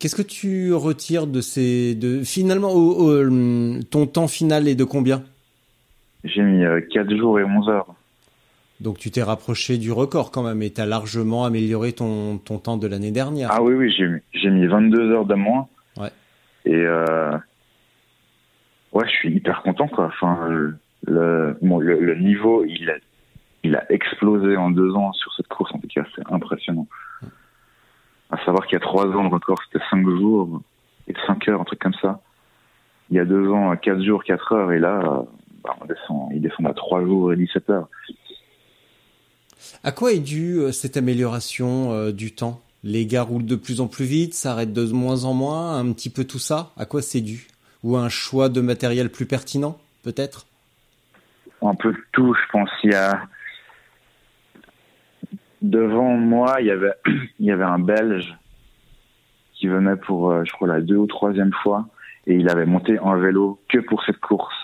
Qu'est-ce 0.00 0.16
que 0.16 0.22
tu 0.22 0.72
retires 0.74 1.26
de 1.26 1.40
ces 1.42 1.94
de 1.94 2.22
finalement 2.24 2.70
au- 2.72 2.94
au- 3.10 3.20
hum, 3.26 3.80
ton 3.90 4.06
temps 4.06 4.28
final 4.28 4.66
est 4.66 4.74
de 4.74 4.84
combien? 4.84 5.22
J'ai 6.24 6.42
mis 6.42 6.64
4 6.92 7.14
jours 7.16 7.38
et 7.38 7.44
11 7.44 7.68
heures. 7.68 7.94
Donc 8.80 8.96
tu 8.98 9.10
t'es 9.10 9.22
rapproché 9.22 9.76
du 9.76 9.92
record 9.92 10.30
quand 10.30 10.42
même 10.42 10.62
et 10.62 10.70
tu 10.72 10.80
as 10.80 10.86
largement 10.86 11.44
amélioré 11.44 11.92
ton, 11.92 12.38
ton 12.38 12.58
temps 12.58 12.78
de 12.78 12.86
l'année 12.86 13.10
dernière. 13.10 13.50
Ah 13.52 13.62
oui, 13.62 13.74
oui, 13.74 13.92
j'ai 13.96 14.08
mis, 14.08 14.20
j'ai 14.32 14.50
mis 14.50 14.66
22 14.66 15.12
heures 15.12 15.26
de 15.26 15.34
moins. 15.34 15.68
Ouais. 15.98 16.08
Et 16.64 16.74
euh, 16.76 17.32
ouais, 18.92 19.04
je 19.06 19.10
suis 19.12 19.30
hyper 19.34 19.60
content 19.62 19.86
quoi. 19.86 20.06
Enfin, 20.06 20.48
le, 21.06 21.56
bon, 21.60 21.78
le, 21.78 22.00
le, 22.00 22.14
niveau, 22.16 22.64
il 22.64 22.88
a, 22.88 22.94
il 23.64 23.76
a 23.76 23.84
explosé 23.92 24.56
en 24.56 24.70
deux 24.70 24.92
ans 24.94 25.12
sur 25.12 25.30
cette 25.34 25.48
course. 25.48 25.74
En 25.74 25.78
tout 25.78 25.88
cas, 25.94 26.04
c'est 26.16 26.22
impressionnant. 26.32 26.86
À 28.30 28.36
savoir 28.44 28.66
qu'il 28.66 28.74
y 28.74 28.76
a 28.76 28.80
trois 28.80 29.06
ans, 29.06 29.22
le 29.22 29.28
record 29.28 29.58
c'était 29.64 29.84
cinq 29.90 30.08
jours 30.08 30.60
et 31.08 31.14
cinq 31.26 31.48
heures, 31.48 31.60
un 31.60 31.64
truc 31.64 31.80
comme 31.80 31.94
ça. 32.00 32.20
Il 33.10 33.16
y 33.16 33.20
a 33.20 33.24
deux 33.24 33.48
ans, 33.50 33.76
quatre 33.76 34.02
jours, 34.02 34.22
quatre 34.22 34.52
heures, 34.52 34.70
et 34.72 34.78
là, 34.78 35.24
bah, 35.64 35.76
on 35.80 35.84
descend, 35.84 36.28
il 36.32 36.40
descend 36.40 36.66
à 36.66 36.74
trois 36.74 37.02
jours 37.02 37.32
et 37.32 37.36
17 37.36 37.70
heures. 37.70 37.88
À 39.84 39.92
quoi 39.92 40.12
est 40.12 40.20
due 40.20 40.58
euh, 40.58 40.72
cette 40.72 40.96
amélioration 40.96 41.92
euh, 41.92 42.12
du 42.12 42.32
temps? 42.32 42.60
Les 42.82 43.04
gars 43.04 43.22
roulent 43.22 43.44
de 43.44 43.56
plus 43.56 43.80
en 43.80 43.88
plus 43.88 44.06
vite, 44.06 44.32
s'arrêtent 44.32 44.72
de 44.72 44.90
moins 44.90 45.24
en 45.24 45.34
moins, 45.34 45.76
un 45.76 45.92
petit 45.92 46.08
peu 46.08 46.24
tout 46.24 46.38
ça 46.38 46.70
À 46.78 46.86
quoi 46.86 47.02
c'est 47.02 47.20
dû? 47.20 47.48
Ou 47.82 47.96
un 47.96 48.08
choix 48.08 48.48
de 48.48 48.60
matériel 48.60 49.10
plus 49.10 49.26
pertinent, 49.26 49.78
peut-être? 50.02 50.46
Un 51.62 51.74
peu 51.74 51.94
tout, 52.12 52.34
je 52.34 52.52
pense. 52.52 52.70
Il 52.84 52.92
y 52.92 52.94
a 52.94 53.20
devant 55.62 56.16
moi, 56.16 56.56
il 56.60 56.66
y 56.66 56.70
avait 56.70 56.92
il 57.38 57.46
y 57.46 57.50
avait 57.50 57.64
un 57.64 57.78
Belge 57.78 58.36
qui 59.54 59.68
venait 59.68 59.96
pour, 59.96 60.30
euh, 60.30 60.44
je 60.44 60.52
crois, 60.52 60.68
la 60.68 60.80
deux 60.80 60.96
ou 60.96 61.06
troisième 61.06 61.52
fois, 61.52 61.86
et 62.26 62.34
il 62.34 62.48
avait 62.48 62.66
monté 62.66 62.98
en 62.98 63.16
vélo 63.18 63.60
que 63.68 63.78
pour 63.78 64.02
cette 64.04 64.18
course. 64.18 64.54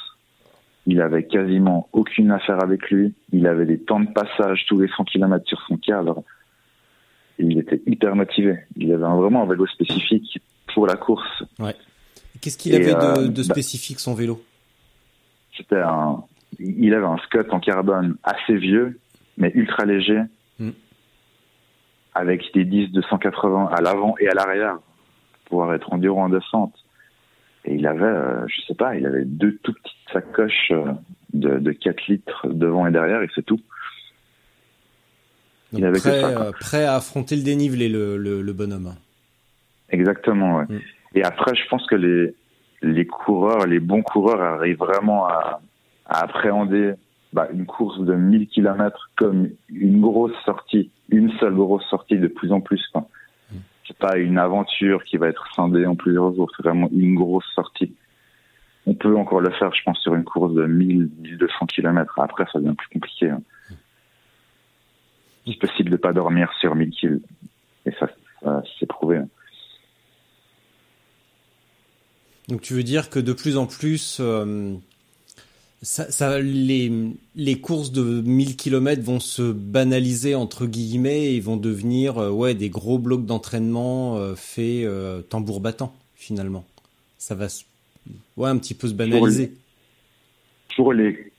Il 0.87 1.01
avait 1.01 1.25
quasiment 1.25 1.89
aucune 1.93 2.31
affaire 2.31 2.63
avec 2.63 2.91
lui. 2.91 3.13
Il 3.33 3.47
avait 3.47 3.67
des 3.67 3.79
temps 3.79 4.01
de 4.01 4.09
passage 4.13 4.65
tous 4.69 4.79
les 4.79 4.89
100 4.89 5.05
km 5.05 5.45
sur 5.47 5.61
son 5.67 5.77
cadre. 5.77 6.23
Et 7.39 7.45
il 7.45 7.59
était 7.59 7.83
hyper 7.87 8.15
motivé. 8.15 8.61
Il 8.77 8.93
avait 8.93 9.03
vraiment 9.03 9.43
un 9.43 9.47
vélo 9.47 9.67
spécifique 9.67 10.41
pour 10.73 10.87
la 10.87 10.95
course. 10.95 11.43
Ouais. 11.59 11.75
Qu'est-ce 12.41 12.57
qu'il 12.57 12.75
avait 12.75 12.95
de, 12.95 12.99
euh, 12.99 13.29
de, 13.29 13.43
bah 13.43 13.43
spécifique 13.43 13.99
son 13.99 14.15
vélo? 14.15 14.41
C'était 15.57 15.81
un, 15.81 16.23
il 16.59 16.95
avait 16.95 17.07
un 17.07 17.19
Scott 17.19 17.49
en 17.51 17.61
carbone 17.61 18.17
assez 18.23 18.55
vieux, 18.57 18.99
mais 19.39 19.51
ultra 19.55 19.85
léger, 19.85 20.21
mm. 20.59 20.71
Avec 22.17 22.43
des 22.55 22.65
disques 22.65 22.93
de 22.93 23.03
180 23.03 23.71
à 23.77 23.81
l'avant 23.83 24.15
et 24.19 24.29
à 24.29 24.35
l'arrière, 24.35 24.79
pour 25.45 25.61
pouvoir 25.61 25.75
être 25.75 25.93
endurant 25.93 26.25
en 26.25 26.29
descente. 26.29 26.75
Et 27.67 27.75
il 27.75 27.87
avait, 27.87 28.05
euh, 28.05 28.47
je 28.49 28.61
sais 28.67 28.75
pas, 28.75 28.95
il 28.97 29.07
avait 29.07 29.25
deux 29.25 29.59
tout 29.63 29.73
petites 29.73 30.13
sacoches 30.13 30.71
euh, 30.71 30.93
de, 31.35 31.59
de 31.59 31.73
4 31.73 32.07
litres 32.09 32.47
devant 32.49 32.87
et 32.87 32.91
derrière, 32.91 33.23
et 33.23 33.29
c'est 33.35 33.45
tout. 33.45 33.61
Donc 35.73 35.81
il 35.81 35.85
avait 35.85 35.99
prêt, 35.99 36.11
que 36.11 36.21
ça, 36.21 36.43
euh, 36.43 36.53
prêt 36.53 36.85
à 36.85 36.95
affronter 36.95 37.37
le 37.37 37.43
dénivelé, 37.43 37.89
le, 37.89 38.17
le, 38.17 38.41
le 38.41 38.53
bonhomme. 38.53 38.95
Exactement, 39.91 40.59
ouais. 40.59 40.65
Mm. 40.69 40.81
Et 41.17 41.25
après, 41.25 41.55
je 41.55 41.69
pense 41.69 41.87
que 41.87 41.97
les, 41.97 42.35
les 42.83 43.07
coureurs, 43.07 43.67
les 43.67 43.81
bons 43.81 44.03
coureurs 44.03 44.41
arrivent 44.41 44.79
vraiment 44.79 45.27
à, 45.27 45.61
à 46.07 46.25
appréhender 46.25 46.95
bah, 47.37 47.49
une 47.53 47.67
course 47.67 48.01
de 48.01 48.15
1000 48.15 48.49
km 48.49 49.11
comme 49.15 49.51
une 49.69 50.01
grosse 50.01 50.33
sortie, 50.47 50.91
une 51.11 51.31
seule 51.39 51.55
grosse 51.55 51.85
sortie 51.91 52.17
de 52.19 52.29
plus 52.29 52.51
en 52.51 52.63
plus. 52.63 52.83
Enfin, 52.95 53.07
c'est 53.87 53.99
pas 53.99 54.17
une 54.17 54.39
aventure 54.39 55.05
qui 55.05 55.19
va 55.19 55.29
être 55.29 55.47
scindée 55.55 55.85
en 55.85 55.97
plusieurs 55.97 56.35
jours, 56.35 56.51
c'est 56.57 56.63
vraiment 56.63 56.89
une 56.95 57.15
grosse 57.15 57.45
sortie. 57.55 57.95
On 58.87 58.95
peut 58.95 59.15
encore 59.19 59.43
le 59.43 59.51
faire, 59.51 59.71
je 59.75 59.83
pense, 59.85 60.01
sur 60.01 60.15
une 60.15 60.25
course 60.25 60.55
de 60.55 60.65
1000, 60.65 61.11
1200 61.19 61.67
km. 61.67 62.19
Après, 62.21 62.47
ça 62.51 62.59
devient 62.59 62.75
plus 62.75 62.89
compliqué. 62.89 63.29
Hein. 63.29 63.43
C'est 65.47 65.59
possible 65.59 65.91
de 65.91 65.97
pas 65.97 66.15
dormir 66.15 66.51
sur 66.59 66.75
1000 66.75 66.91
km. 66.93 67.23
Et 67.85 67.91
ça, 68.01 68.09
ça 68.43 68.63
c'est 68.81 68.87
prouvé. 68.87 69.19
Hein. 69.19 69.29
Donc 72.49 72.63
tu 72.63 72.73
veux 72.73 72.83
dire 72.83 73.11
que 73.11 73.19
de 73.19 73.35
plus 73.35 73.59
en 73.59 73.67
plus, 73.67 74.21
euh, 74.21 74.75
ça, 75.83 76.11
ça, 76.11 76.41
les, 76.41 76.91
les 77.35 77.61
courses 77.61 77.93
de 77.93 78.23
1000 78.23 78.57
km 78.57 79.03
vont 79.03 79.21
se 79.21 79.53
banaliser 79.53 80.35
entre 80.35 80.67
guillemets 80.67 81.35
et 81.35 81.41
vont 81.41 81.57
devenir 81.57 82.19
euh, 82.19 82.31
ouais 82.31 82.55
des 82.55 82.71
gros 82.71 82.99
blocs 82.99 83.27
d'entraînement 83.27 84.17
euh, 84.17 84.35
faits 84.35 84.85
euh, 84.85 85.23
tambour 85.23 85.61
battant 85.61 85.95
finalement. 86.15 86.65
Ça 87.19 87.35
va 87.35 87.47
ouais 88.37 88.49
un 88.49 88.59
petit 88.59 88.75
peu 88.75 88.89
se 88.89 88.95
banaliser. 88.95 89.53
Pour 90.77 90.93
les 90.93 91.33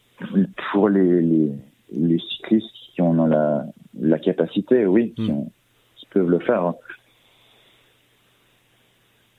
pour 0.71 0.89
les, 0.89 1.21
les, 1.21 1.51
les 1.91 2.19
cyclistes 2.19 2.67
qui 2.93 3.01
en 3.01 3.17
ont 3.19 3.27
la, 3.27 3.65
la 3.99 4.19
capacité, 4.19 4.85
oui, 4.85 5.13
qui, 5.15 5.23
hmm. 5.23 5.31
ont, 5.31 5.51
qui 5.95 6.05
peuvent 6.07 6.29
le 6.29 6.39
faire. 6.39 6.73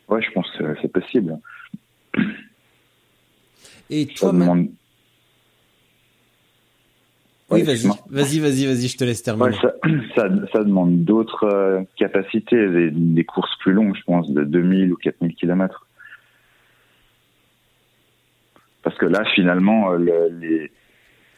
Ouais, 0.08 0.22
je 0.22 0.30
pense 0.32 0.48
que 0.56 0.76
c'est 0.80 0.92
possible. 0.92 1.38
Et 3.90 4.06
toi, 4.06 4.32
demande... 4.32 4.68
Oui, 7.50 7.62
vas-y, 7.62 7.88
vas-y, 8.10 8.40
vas-y, 8.40 8.66
vas-y, 8.66 8.88
je 8.88 8.96
te 8.98 9.04
laisse 9.04 9.22
terminer. 9.22 9.48
Ouais, 9.48 9.56
ça, 9.62 9.74
ça, 10.14 10.28
ça, 10.52 10.64
demande 10.64 11.04
d'autres 11.04 11.44
euh, 11.44 11.80
capacités, 11.96 12.68
des, 12.68 12.90
des, 12.90 13.24
courses 13.24 13.56
plus 13.60 13.72
longues, 13.72 13.96
je 13.96 14.02
pense, 14.02 14.30
de 14.30 14.44
2000 14.44 14.92
ou 14.92 14.96
4000 14.96 15.34
km. 15.34 15.86
Parce 18.82 18.96
que 18.96 19.06
là, 19.06 19.24
finalement, 19.34 19.92
euh, 19.92 19.98
le, 19.98 20.38
les, 20.40 20.72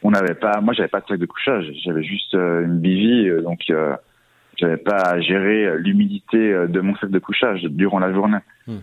on 0.03 0.11
n'avait 0.11 0.35
pas, 0.35 0.61
moi, 0.61 0.73
j'avais 0.73 0.89
pas 0.89 1.01
de 1.01 1.05
sac 1.07 1.19
de 1.19 1.25
couchage, 1.25 1.65
j'avais 1.83 2.03
juste 2.03 2.33
euh, 2.33 2.65
une 2.65 2.79
bivie, 2.79 3.29
euh, 3.29 3.41
donc 3.41 3.61
j'avais 4.57 4.77
pas 4.77 4.97
à 4.97 5.19
gérer 5.21 5.77
l'humidité 5.79 6.37
de 6.67 6.81
mon 6.81 6.95
sac 6.95 7.09
de 7.09 7.19
couchage 7.19 7.63
durant 7.63 7.99
la 7.99 8.13
journée. 8.13 8.37
Hmm. 8.67 8.79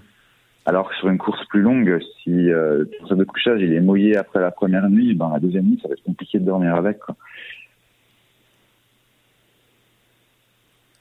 Alors 0.68 0.90
que 0.90 0.94
sur 0.96 1.08
une 1.08 1.16
course 1.16 1.42
plus 1.46 1.62
longue, 1.62 1.98
si 2.22 2.30
euh, 2.30 2.84
ton 3.08 3.16
de 3.16 3.24
couchage 3.24 3.62
il 3.62 3.72
est 3.72 3.80
mouillé 3.80 4.18
après 4.18 4.38
la 4.38 4.50
première 4.50 4.90
nuit, 4.90 5.14
ben 5.14 5.30
la 5.32 5.40
deuxième 5.40 5.64
nuit 5.64 5.78
ça 5.80 5.88
va 5.88 5.94
être 5.94 6.04
compliqué 6.04 6.38
de 6.38 6.44
dormir 6.44 6.74
avec. 6.74 6.98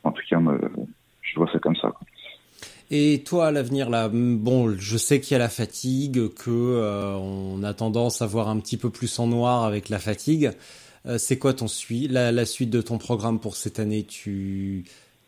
En 0.05 0.13
tout 0.13 0.21
cas, 0.29 0.39
je 1.21 1.35
vois 1.35 1.51
ça 1.51 1.59
comme 1.59 1.75
ça. 1.75 1.91
Et 2.91 3.23
toi, 3.25 3.47
à 3.47 3.51
l'avenir, 3.51 3.89
là, 3.89 4.07
bon, 4.09 4.73
je 4.77 4.95
sais 4.95 5.19
qu'il 5.19 5.33
y 5.33 5.35
a 5.35 5.39
la 5.39 5.49
fatigue, 5.49 6.33
que 6.33 6.49
euh, 6.49 7.17
on 7.17 7.61
a 7.61 7.73
tendance 7.73 8.21
à 8.21 8.25
voir 8.25 8.47
un 8.47 8.61
petit 8.61 8.77
peu 8.77 8.89
plus 8.89 9.19
en 9.19 9.27
noir 9.27 9.65
avec 9.65 9.89
la 9.89 9.99
fatigue. 9.99 10.51
Euh, 11.05 11.17
c'est 11.17 11.37
quoi 11.37 11.53
ton 11.53 11.65
la, 12.09 12.31
la, 12.31 12.45
suite 12.45 12.69
de 12.69 12.81
ton 12.81 12.97
programme 12.97 13.41
pour 13.41 13.57
cette 13.57 13.79
année? 13.79 14.05
Tu 14.05 14.85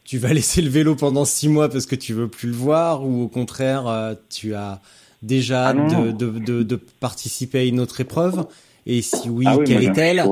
tu 0.09 0.17
vas 0.17 0.33
laisser 0.33 0.63
le 0.63 0.69
vélo 0.69 0.95
pendant 0.95 1.23
six 1.23 1.47
mois 1.47 1.69
parce 1.69 1.85
que 1.85 1.93
tu 1.93 2.13
veux 2.13 2.27
plus 2.27 2.47
le 2.47 2.55
voir 2.55 3.05
ou 3.05 3.21
au 3.21 3.27
contraire 3.27 3.85
euh, 3.85 4.15
tu 4.31 4.55
as 4.55 4.79
déjà 5.21 5.67
ah 5.67 5.73
de, 5.73 6.11
de, 6.11 6.39
de, 6.39 6.63
de, 6.63 6.75
participer 6.77 7.59
à 7.59 7.63
une 7.65 7.79
autre 7.79 8.01
épreuve? 8.01 8.47
Et 8.87 9.03
si 9.03 9.29
oui, 9.29 9.45
ah 9.47 9.57
oui 9.57 9.65
quelle 9.65 9.83
est-elle? 9.83 10.23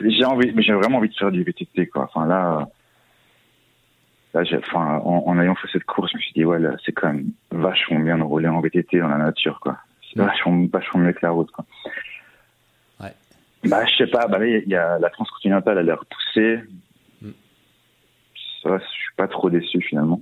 J'ai 0.00 0.24
envie, 0.24 0.50
mais 0.52 0.62
j'ai 0.62 0.72
vraiment 0.72 0.98
envie 0.98 1.10
de 1.10 1.14
faire 1.14 1.30
du 1.30 1.44
VTT 1.44 1.86
quoi. 1.86 2.10
Enfin 2.12 2.26
là, 2.26 2.66
là 4.32 4.42
enfin 4.58 5.00
en, 5.04 5.22
en, 5.24 5.38
ayant 5.38 5.54
fait 5.54 5.68
cette 5.72 5.84
course, 5.84 6.10
je 6.10 6.16
me 6.16 6.22
suis 6.22 6.32
dit 6.32 6.44
ouais 6.44 6.58
c'est 6.84 6.90
quand 6.90 7.06
même 7.06 7.26
vachement 7.52 8.00
bien 8.00 8.18
de 8.18 8.24
rouler 8.24 8.48
en 8.48 8.60
VTT 8.62 8.98
dans 8.98 9.06
la 9.06 9.18
nature 9.18 9.60
quoi. 9.60 9.76
C'est 10.12 10.18
vachement, 10.20 10.66
vachement 10.72 11.02
mieux 11.02 11.12
que 11.12 11.20
la 11.22 11.30
route 11.30 11.52
quoi. 11.52 11.64
Ouais. 13.00 13.14
Bah 13.62 13.86
je 13.86 13.94
sais 13.94 14.10
pas, 14.10 14.26
bah 14.26 14.44
il 14.44 14.68
y 14.68 14.74
a 14.74 14.98
la 14.98 15.10
transcontinentale 15.10 15.78
elle 15.78 15.90
a 15.90 15.94
l'air 15.94 16.04
poussée 16.06 16.58
ça, 18.64 18.78
je 18.78 18.84
suis 18.84 19.14
pas 19.16 19.28
trop 19.28 19.50
déçu 19.50 19.80
finalement. 19.80 20.20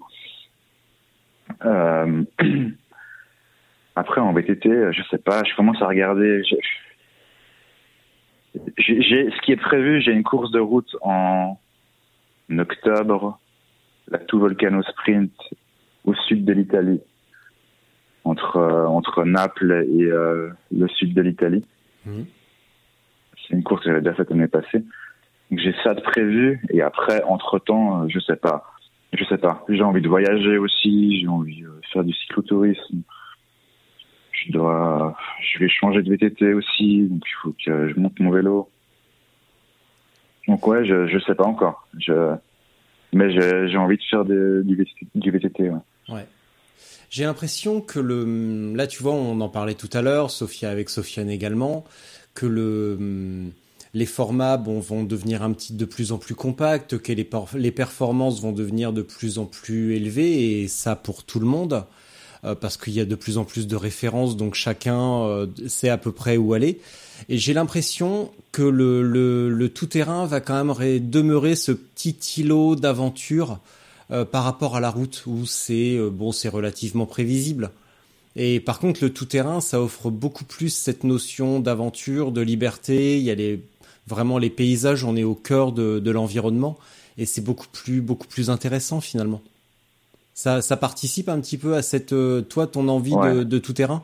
Euh, 1.64 2.24
après 3.96 4.20
en 4.20 4.32
VTT, 4.32 4.92
je 4.92 5.02
sais 5.10 5.18
pas, 5.18 5.42
je 5.44 5.54
commence 5.54 5.80
à 5.80 5.86
regarder. 5.86 6.42
J'ai, 8.76 9.30
ce 9.30 9.40
qui 9.42 9.52
est 9.52 9.56
prévu, 9.56 10.02
j'ai 10.02 10.12
une 10.12 10.24
course 10.24 10.50
de 10.50 10.60
route 10.60 10.94
en 11.00 11.56
octobre, 12.58 13.38
la 14.08 14.18
Tout 14.18 14.38
Volcano 14.38 14.82
Sprint 14.82 15.32
au 16.04 16.14
sud 16.14 16.44
de 16.44 16.52
l'Italie, 16.52 17.00
entre 18.24 18.58
entre 18.60 19.24
Naples 19.24 19.86
et 19.88 20.04
euh, 20.04 20.50
le 20.70 20.88
sud 20.88 21.14
de 21.14 21.22
l'Italie. 21.22 21.64
Mmh. 22.04 22.22
C'est 23.36 23.54
une 23.54 23.62
course 23.62 23.84
que 23.84 23.88
j'avais 23.88 24.02
déjà 24.02 24.14
faite 24.14 24.30
l'année 24.30 24.48
passée 24.48 24.84
j'ai 25.52 25.74
ça 25.82 25.94
de 25.94 26.00
prévu. 26.00 26.60
Et 26.70 26.82
après 26.82 27.22
entre 27.24 27.58
temps 27.58 28.08
je 28.08 28.18
sais 28.20 28.36
pas. 28.36 28.64
Je 29.12 29.24
sais 29.24 29.38
pas. 29.38 29.64
J'ai 29.68 29.82
envie 29.82 30.00
de 30.00 30.08
voyager 30.08 30.56
aussi. 30.56 31.20
J'ai 31.20 31.28
envie 31.28 31.60
de 31.60 31.70
faire 31.92 32.04
du 32.04 32.14
cyclotourisme. 32.14 33.02
Je 34.32 34.52
dois 34.52 35.16
je 35.42 35.58
vais 35.58 35.68
changer 35.68 36.02
de 36.02 36.10
VTT 36.10 36.54
aussi. 36.54 37.08
Donc 37.08 37.22
il 37.26 37.34
faut 37.42 37.54
que 37.64 37.88
je 37.88 38.00
monte 38.00 38.18
mon 38.20 38.30
vélo. 38.30 38.68
Donc 40.48 40.66
ouais 40.66 40.84
je 40.84 41.06
je 41.06 41.18
sais 41.20 41.34
pas 41.34 41.44
encore. 41.44 41.86
Je 41.98 42.34
mais 43.12 43.30
j'ai 43.30 43.76
envie 43.76 43.98
de 43.98 44.02
faire 44.08 44.24
du 44.24 44.74
VTT, 44.74 45.06
du 45.14 45.30
VTT 45.30 45.70
ouais. 46.08 46.26
J'ai 47.10 47.24
l'impression 47.24 47.82
que 47.82 48.00
le 48.00 48.72
là 48.74 48.86
tu 48.86 49.02
vois 49.02 49.12
on 49.12 49.38
en 49.42 49.50
parlait 49.50 49.74
tout 49.74 49.90
à 49.92 50.00
l'heure 50.00 50.30
Sophia 50.30 50.70
avec 50.70 50.88
Sofiane 50.88 51.28
également 51.28 51.84
que 52.34 52.46
le 52.46 53.52
les 53.94 54.06
formats 54.06 54.56
vont 54.56 55.04
devenir 55.04 55.42
un 55.42 55.52
petit 55.52 55.74
de 55.74 55.84
plus 55.84 56.12
en 56.12 56.18
plus 56.18 56.34
compacts, 56.34 56.96
que 56.98 57.12
les, 57.12 57.70
performances 57.72 58.40
vont 58.40 58.52
devenir 58.52 58.92
de 58.92 59.02
plus 59.02 59.38
en 59.38 59.44
plus 59.44 59.94
élevées, 59.94 60.62
et 60.62 60.68
ça 60.68 60.96
pour 60.96 61.24
tout 61.24 61.40
le 61.40 61.46
monde, 61.46 61.84
euh, 62.44 62.54
parce 62.54 62.78
qu'il 62.78 62.94
y 62.94 63.00
a 63.00 63.04
de 63.04 63.14
plus 63.14 63.36
en 63.36 63.44
plus 63.44 63.66
de 63.66 63.76
références, 63.76 64.36
donc 64.36 64.54
chacun 64.54 65.24
euh, 65.24 65.46
sait 65.66 65.90
à 65.90 65.98
peu 65.98 66.10
près 66.10 66.38
où 66.38 66.54
aller. 66.54 66.80
Et 67.28 67.36
j'ai 67.36 67.52
l'impression 67.52 68.30
que 68.50 68.62
le, 68.62 69.68
tout-terrain 69.68 70.24
va 70.24 70.40
quand 70.40 70.64
même 70.64 71.10
demeurer 71.10 71.54
ce 71.54 71.72
petit 71.72 72.16
îlot 72.38 72.76
d'aventure 72.76 73.58
euh, 74.10 74.24
par 74.24 74.44
rapport 74.44 74.74
à 74.74 74.80
la 74.80 74.90
route, 74.90 75.24
où 75.26 75.44
c'est 75.44 75.98
bon, 76.10 76.32
c'est 76.32 76.48
relativement 76.48 77.04
prévisible. 77.04 77.70
Et 78.36 78.60
par 78.60 78.78
contre, 78.78 79.04
le 79.04 79.12
tout-terrain, 79.12 79.60
ça 79.60 79.82
offre 79.82 80.10
beaucoup 80.10 80.44
plus 80.44 80.70
cette 80.70 81.04
notion 81.04 81.60
d'aventure, 81.60 82.32
de 82.32 82.40
liberté. 82.40 83.18
Il 83.18 83.24
y 83.24 83.30
a 83.30 83.34
les, 83.34 83.62
vraiment 84.06 84.38
les 84.38 84.50
paysages, 84.50 85.04
on 85.04 85.16
est 85.16 85.24
au 85.24 85.34
cœur 85.34 85.72
de, 85.72 85.98
de 85.98 86.10
l'environnement, 86.10 86.78
et 87.18 87.26
c'est 87.26 87.44
beaucoup 87.44 87.66
plus, 87.72 88.00
beaucoup 88.00 88.26
plus 88.26 88.50
intéressant 88.50 89.00
finalement. 89.00 89.42
Ça, 90.34 90.62
ça 90.62 90.76
participe 90.76 91.28
un 91.28 91.40
petit 91.40 91.58
peu 91.58 91.74
à 91.74 91.82
cette, 91.82 92.12
euh, 92.12 92.40
toi, 92.40 92.66
ton 92.66 92.88
envie 92.88 93.14
de, 93.14 93.42
de 93.42 93.58
tout-terrain. 93.58 94.02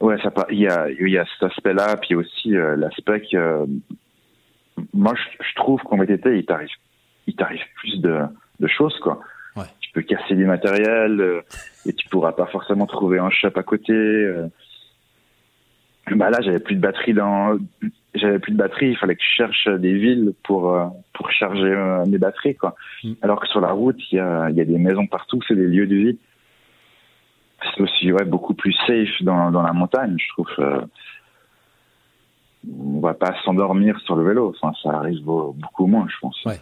Ouais, 0.00 0.20
ça, 0.22 0.32
il 0.50 0.60
y 0.60 0.68
a, 0.68 0.88
il 0.90 1.08
y 1.08 1.18
a 1.18 1.24
cet 1.24 1.50
aspect-là, 1.50 1.96
puis 1.96 2.14
aussi 2.14 2.54
euh, 2.54 2.76
l'aspect 2.76 3.22
que, 3.22 3.36
euh, 3.36 3.66
moi, 4.92 5.14
je, 5.14 5.44
je 5.44 5.54
trouve 5.56 5.80
qu'en 5.82 5.96
VTT, 5.96 6.38
il 6.38 6.46
t'arrive, 6.46 6.68
il 7.26 7.34
t'arrive 7.34 7.62
plus 7.80 8.00
de, 8.00 8.20
de 8.60 8.68
choses, 8.68 8.96
quoi 9.00 9.20
tu 9.88 9.92
peux 9.92 10.02
casser 10.02 10.34
du 10.34 10.44
matériel 10.44 11.20
euh, 11.20 11.40
et 11.86 11.92
tu 11.92 12.08
pourras 12.08 12.32
pas 12.32 12.46
forcément 12.46 12.86
trouver 12.86 13.18
un 13.18 13.30
shop 13.30 13.52
à 13.56 13.62
côté. 13.62 13.92
Euh. 16.12 16.16
Bah 16.16 16.30
là, 16.30 16.40
j'avais 16.40 16.58
plus 16.58 16.76
de 16.76 16.80
batterie 16.80 17.14
dans, 17.14 17.58
j'avais 18.14 18.38
plus 18.38 18.52
de 18.52 18.56
batterie. 18.56 18.90
Il 18.90 18.96
fallait 18.96 19.16
que 19.16 19.22
je 19.22 19.36
cherche 19.36 19.68
des 19.68 19.94
villes 19.94 20.32
pour 20.44 20.74
euh, 20.74 20.86
pour 21.12 21.30
charger 21.30 21.74
mes 22.06 22.18
batteries, 22.18 22.56
quoi. 22.56 22.74
Mm. 23.04 23.12
Alors 23.22 23.40
que 23.40 23.48
sur 23.48 23.60
la 23.60 23.72
route, 23.72 24.00
il 24.12 24.16
y 24.16 24.20
a 24.20 24.50
il 24.50 24.56
y 24.56 24.60
a 24.60 24.64
des 24.64 24.78
maisons 24.78 25.06
partout, 25.06 25.40
c'est 25.46 25.54
des 25.54 25.66
lieux 25.66 25.86
de 25.86 25.96
vie. 25.96 26.18
C'est 27.74 27.82
aussi 27.82 28.12
ouais 28.12 28.24
beaucoup 28.24 28.54
plus 28.54 28.74
safe 28.86 29.22
dans 29.22 29.50
dans 29.50 29.62
la 29.62 29.72
montagne, 29.72 30.16
je 30.18 30.28
trouve. 30.28 30.48
on 32.68 33.00
va 33.00 33.14
pas 33.14 33.34
s'endormir 33.44 33.98
sur 34.00 34.16
le 34.16 34.24
vélo. 34.24 34.54
Enfin, 34.56 34.72
ça 34.82 34.96
arrive 34.96 35.22
beaucoup 35.22 35.86
moins, 35.86 36.06
je 36.08 36.16
pense. 36.20 36.44
Ouais 36.44 36.58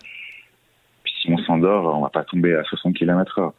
si 1.26 1.32
on 1.32 1.38
s'endort, 1.38 1.96
on 1.96 2.02
va 2.02 2.10
pas 2.10 2.24
tomber 2.24 2.54
à 2.54 2.62
60 2.64 2.94
km 2.94 3.38
heure. 3.38 3.54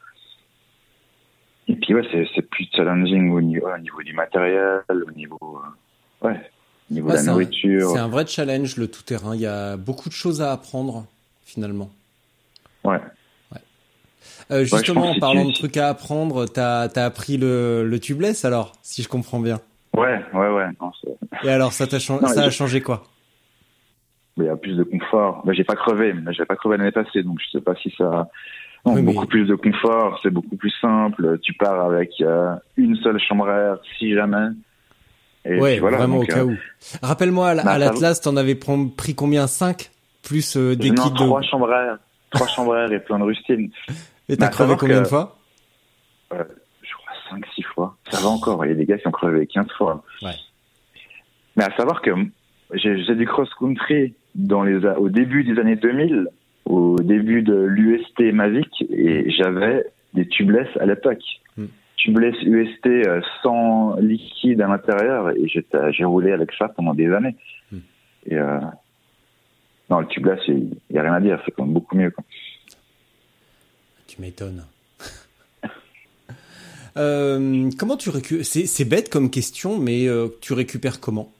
Et 1.67 1.75
puis 1.75 1.93
ouais, 1.93 2.07
c'est 2.33 2.41
plus 2.43 2.67
challenging 2.73 3.31
au 3.31 3.41
niveau, 3.41 3.67
au 3.67 3.77
niveau 3.77 4.01
du 4.01 4.13
matériel, 4.13 4.81
au 4.89 5.11
niveau, 5.11 5.61
euh, 6.23 6.27
ouais, 6.27 6.39
au 6.89 6.93
niveau 6.93 7.09
de 7.09 7.15
la 7.15 7.23
nourriture. 7.23 7.89
C'est 7.89 7.99
un 7.99 8.07
vrai 8.07 8.25
challenge 8.25 8.77
le 8.77 8.87
tout 8.87 9.03
terrain. 9.03 9.35
Il 9.35 9.41
y 9.41 9.45
a 9.45 9.75
beaucoup 9.75 10.07
de 10.07 10.13
choses 10.13 10.41
à 10.41 10.53
apprendre 10.53 11.05
finalement. 11.43 11.89
Ouais. 12.85 12.99
ouais. 13.51 13.59
Euh, 14.51 14.63
justement, 14.63 15.11
en 15.11 15.19
parlant 15.19 15.45
de 15.45 15.51
trucs 15.51 15.75
à 15.75 15.89
apprendre, 15.89 16.45
t'as 16.45 16.83
as 16.83 17.05
appris 17.05 17.37
le, 17.37 17.85
le 17.85 17.99
tubeless 17.99 18.45
alors, 18.45 18.71
si 18.81 19.03
je 19.03 19.09
comprends 19.09 19.41
bien. 19.41 19.59
Ouais, 19.93 20.23
ouais, 20.33 20.49
ouais. 20.49 20.67
Et 21.43 21.49
alors, 21.49 21.73
ça, 21.73 21.83
a, 21.83 21.99
ça 21.99 22.43
a 22.43 22.49
changé 22.49 22.81
quoi? 22.81 23.03
Il 24.37 24.43
y 24.45 24.49
a 24.49 24.55
plus 24.55 24.75
de 24.77 24.83
confort. 24.83 25.41
Mais 25.45 25.53
j'ai 25.55 25.63
pas 25.63 25.75
crevé, 25.75 26.13
mais 26.13 26.31
j'ai 26.33 26.45
pas 26.45 26.55
crevé 26.55 26.77
l'année 26.77 26.91
passée, 26.91 27.23
donc 27.23 27.39
je 27.43 27.49
sais 27.57 27.61
pas 27.61 27.75
si 27.75 27.93
ça. 27.97 28.29
Non, 28.95 29.01
beaucoup 29.01 29.27
plus 29.27 29.45
de 29.45 29.55
confort, 29.55 30.19
c'est 30.23 30.29
beaucoup 30.29 30.55
plus 30.55 30.73
simple. 30.81 31.39
Tu 31.41 31.53
pars 31.53 31.85
avec 31.85 32.11
euh, 32.21 32.55
une 32.75 32.95
seule 32.97 33.19
chambre 33.19 33.47
à 33.49 33.57
air, 33.57 33.77
si 33.97 34.13
jamais. 34.13 34.47
Et 35.45 35.59
ouais, 35.59 35.79
voilà, 35.79 35.97
vraiment 35.97 36.17
au 36.17 36.25
cas 36.25 36.39
euh, 36.39 36.45
où. 36.45 36.57
Rappelle-moi, 37.01 37.49
à, 37.49 37.77
l'Atlas, 37.77 38.19
t'en 38.21 38.35
avais 38.35 38.55
pris 38.55 39.15
combien? 39.15 39.47
5 39.47 39.89
Plus 40.23 40.57
euh, 40.57 40.75
des 40.75 40.89
kits 40.89 41.11
de... 41.11 41.15
trois 41.15 41.41
chambres 41.41 41.71
à 41.71 41.85
air. 41.85 41.97
Trois 42.31 42.47
chambres 42.47 42.75
à 42.75 42.83
air 42.83 42.91
et 42.91 42.99
plein 42.99 43.19
de 43.19 43.23
rustines. 43.23 43.71
Et 44.27 44.35
t'as 44.35 44.47
bah, 44.47 44.51
crevé 44.51 44.75
combien 44.77 45.01
de 45.01 45.07
fois? 45.07 45.37
Euh, 46.33 46.43
Je 46.81 46.91
crois 46.93 47.39
5-6 47.39 47.63
fois. 47.73 47.97
Ça 48.09 48.21
va 48.21 48.27
encore, 48.27 48.65
il 48.65 48.69
y 48.69 48.71
a 48.71 48.75
des 48.75 48.85
gars 48.85 48.97
qui 48.97 49.07
ont 49.07 49.11
crevé 49.11 49.47
15 49.47 49.67
fois. 49.77 50.03
Ouais. 50.21 50.31
Mais 51.55 51.63
à 51.63 51.75
savoir 51.77 52.01
que 52.01 52.11
j'ai 52.73 53.15
du 53.15 53.25
cross-country 53.25 54.13
dans 54.35 54.63
les, 54.63 54.85
au 54.85 55.09
début 55.09 55.45
des 55.45 55.59
années 55.59 55.77
2000, 55.77 56.27
au 56.67 56.95
début 56.99 57.41
de 57.41 57.55
l'UST 57.55 58.33
Mavic, 58.33 58.83
et 58.89 59.29
j'avais 59.31 59.85
des 60.13 60.27
tubeless 60.27 60.67
à 60.79 60.85
l'époque. 60.85 61.23
Mm. 61.57 61.65
Tubeless 61.97 62.35
UST 62.43 62.85
euh, 62.87 63.21
sans 63.41 63.95
liquide 63.95 64.61
à 64.61 64.67
l'intérieur, 64.67 65.31
et 65.31 65.47
j'ai 65.47 66.05
roulé 66.05 66.31
avec 66.31 66.51
ça 66.57 66.69
pendant 66.69 66.93
des 66.93 67.11
années. 67.11 67.35
Mm. 67.71 67.77
Et 68.27 68.35
euh, 68.35 68.59
non, 69.89 69.99
le 70.01 70.07
tubeless, 70.07 70.39
il 70.47 70.69
n'y 70.91 70.97
a 70.97 71.03
rien 71.03 71.13
à 71.13 71.21
dire, 71.21 71.41
c'est 71.45 71.51
quand 71.51 71.63
même 71.63 71.73
beaucoup 71.73 71.95
mieux. 71.95 72.11
Quoi. 72.11 72.23
Tu 74.07 74.21
m'étonnes. 74.21 74.65
euh, 76.97 77.69
comment 77.77 77.97
tu 77.97 78.09
récupères 78.09 78.45
C'est 78.45 78.85
bête 78.85 79.09
comme 79.09 79.29
question, 79.29 79.77
mais 79.77 80.07
euh, 80.07 80.27
tu 80.41 80.53
récupères 80.53 80.99
comment? 80.99 81.31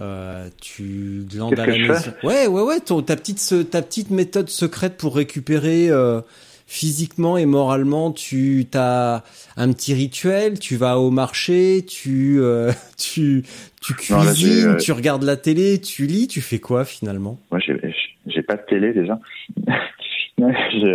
Euh, 0.00 0.48
tu 0.60 1.24
glandes 1.30 1.58
à 1.58 1.66
la 1.66 1.78
maison. 1.78 2.12
Ouais, 2.24 2.48
ouais, 2.48 2.62
ouais. 2.62 2.80
ta 2.80 3.16
petite, 3.16 3.70
ta 3.70 3.80
petite 3.80 4.10
méthode 4.10 4.48
secrète 4.48 4.96
pour 4.96 5.14
récupérer 5.14 5.88
euh, 5.88 6.20
physiquement 6.66 7.36
et 7.36 7.46
moralement. 7.46 8.10
Tu 8.10 8.66
as 8.74 9.22
un 9.56 9.72
petit 9.72 9.94
rituel. 9.94 10.58
Tu 10.58 10.76
vas 10.76 10.98
au 10.98 11.10
marché. 11.10 11.84
Tu, 11.86 12.38
euh, 12.40 12.72
tu, 12.98 13.44
tu 13.80 13.94
cuisines. 13.94 14.70
Euh, 14.70 14.76
tu 14.76 14.90
regardes 14.90 15.22
la 15.22 15.36
télé. 15.36 15.80
Tu 15.80 16.06
lis. 16.06 16.26
Tu 16.26 16.40
fais 16.40 16.58
quoi 16.58 16.84
finalement? 16.84 17.38
Moi, 17.52 17.60
j'ai 17.60 18.42
pas 18.42 18.56
de 18.56 18.62
télé 18.68 18.92
déjà. 18.92 19.18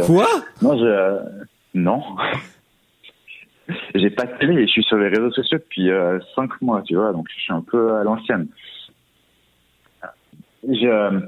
quoi? 0.05 0.27
Non, 0.61 0.77
je, 0.77 1.19
non. 1.73 2.01
j'ai 3.95 4.09
pas 4.09 4.25
de 4.25 4.37
télé 4.39 4.61
et 4.61 4.67
je 4.67 4.71
suis 4.71 4.83
sur 4.83 4.97
les 4.97 5.07
réseaux 5.07 5.31
sociaux 5.31 5.57
depuis 5.57 5.89
5 6.35 6.61
mois, 6.61 6.81
tu 6.85 6.95
vois. 6.95 7.13
Donc, 7.13 7.27
je 7.33 7.41
suis 7.43 7.53
un 7.53 7.61
peu 7.61 7.95
à 7.95 8.03
l'ancienne. 8.03 8.49
Je, 10.67 11.21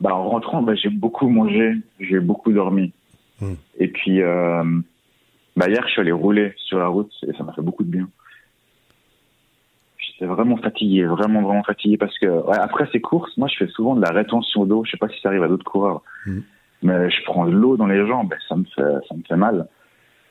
bah, 0.00 0.14
en 0.14 0.28
rentrant, 0.28 0.62
bah, 0.62 0.74
j'ai 0.74 0.90
beaucoup 0.90 1.28
mangé, 1.28 1.74
j'ai 1.98 2.20
beaucoup 2.20 2.52
dormi. 2.52 2.92
Hmm. 3.40 3.54
Et 3.78 3.88
puis, 3.88 4.22
euh, 4.22 4.62
bah, 5.56 5.68
hier, 5.68 5.82
je 5.86 5.92
suis 5.92 6.00
allé 6.00 6.12
rouler 6.12 6.52
sur 6.56 6.78
la 6.78 6.86
route 6.86 7.12
et 7.26 7.32
ça 7.32 7.44
m'a 7.44 7.52
fait 7.52 7.62
beaucoup 7.62 7.84
de 7.84 7.90
bien. 7.90 8.08
J'étais 9.98 10.26
vraiment 10.26 10.56
fatigué, 10.56 11.04
vraiment, 11.04 11.42
vraiment 11.42 11.64
fatigué 11.64 11.96
parce 11.96 12.16
que, 12.18 12.26
ouais, 12.26 12.58
après 12.58 12.88
ces 12.92 13.00
courses, 13.00 13.36
moi, 13.36 13.48
je 13.48 13.56
fais 13.56 13.70
souvent 13.70 13.96
de 13.96 14.00
la 14.00 14.10
rétention 14.10 14.66
d'eau. 14.66 14.84
Je 14.84 14.92
sais 14.92 14.96
pas 14.96 15.08
si 15.08 15.20
ça 15.20 15.28
arrive 15.28 15.42
à 15.42 15.48
d'autres 15.48 15.64
coureurs. 15.64 16.02
Hmm. 16.26 16.40
Mais 16.82 17.10
je 17.10 17.24
prends 17.24 17.46
de 17.46 17.50
l'eau 17.50 17.76
dans 17.76 17.86
les 17.86 18.06
jambes, 18.06 18.32
ça 18.48 18.54
me 18.54 18.64
fait, 18.64 19.06
ça 19.08 19.14
me 19.16 19.22
fait 19.26 19.36
mal. 19.36 19.66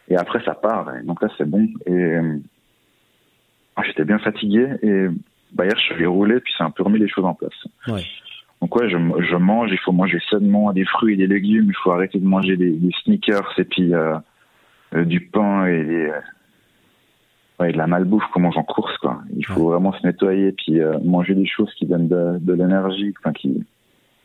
Et 0.09 0.15
après, 0.15 0.41
ça 0.45 0.53
part. 0.53 0.89
donc 1.03 1.21
là, 1.21 1.27
c'est 1.37 1.49
bon. 1.49 1.67
Et, 1.85 1.91
euh, 1.91 2.37
j'étais 3.85 4.05
bien 4.05 4.19
fatigué 4.19 4.65
et 4.81 5.07
bah, 5.53 5.65
hier, 5.65 5.77
je 5.77 5.93
suis 5.93 6.05
rouler, 6.05 6.39
puis 6.39 6.53
ça 6.57 6.63
a 6.63 6.67
un 6.67 6.71
peu 6.71 6.83
remis 6.83 6.99
les 6.99 7.07
choses 7.07 7.25
en 7.25 7.33
place. 7.33 7.53
Ouais. 7.87 8.03
Donc 8.61 8.75
ouais, 8.75 8.89
je, 8.89 8.97
je, 8.97 9.35
mange, 9.35 9.69
il 9.71 9.77
faut 9.77 9.91
manger 9.91 10.19
sainement 10.29 10.73
des 10.73 10.85
fruits 10.85 11.13
et 11.13 11.17
des 11.17 11.27
légumes, 11.27 11.67
il 11.67 11.75
faut 11.75 11.91
arrêter 11.91 12.19
de 12.19 12.25
manger 12.25 12.57
des, 12.57 12.71
des 12.71 12.91
sneakers 13.03 13.53
et 13.59 13.65
puis 13.65 13.93
euh, 13.93 14.17
euh, 14.95 15.05
du 15.05 15.21
pain 15.21 15.67
et 15.67 15.83
des, 15.83 16.11
ouais, 17.59 17.71
de 17.71 17.77
la 17.77 17.85
malbouffe 17.85 18.25
qu'on 18.33 18.39
mange 18.39 18.57
en 18.57 18.63
course 18.63 18.97
quoi. 18.97 19.21
Il 19.35 19.45
faut 19.45 19.69
vraiment 19.69 19.93
se 19.93 20.05
nettoyer 20.05 20.53
puis 20.53 20.79
euh, 20.79 20.97
manger 21.03 21.35
des 21.35 21.45
choses 21.45 21.71
qui 21.75 21.85
donnent 21.85 22.07
de, 22.07 22.39
de 22.39 22.53
l'énergie, 22.53 23.13
enfin 23.19 23.31
qui, 23.31 23.63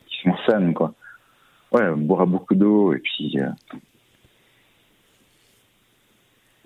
qui 0.07 0.23
sont 0.23 0.37
saines 0.49 0.73
quoi. 0.73 0.95
Ouais, 1.71 1.95
boire 1.95 2.27
beaucoup 2.27 2.55
d'eau 2.55 2.95
et 2.95 3.01
puis 3.01 3.39
euh, 3.39 3.51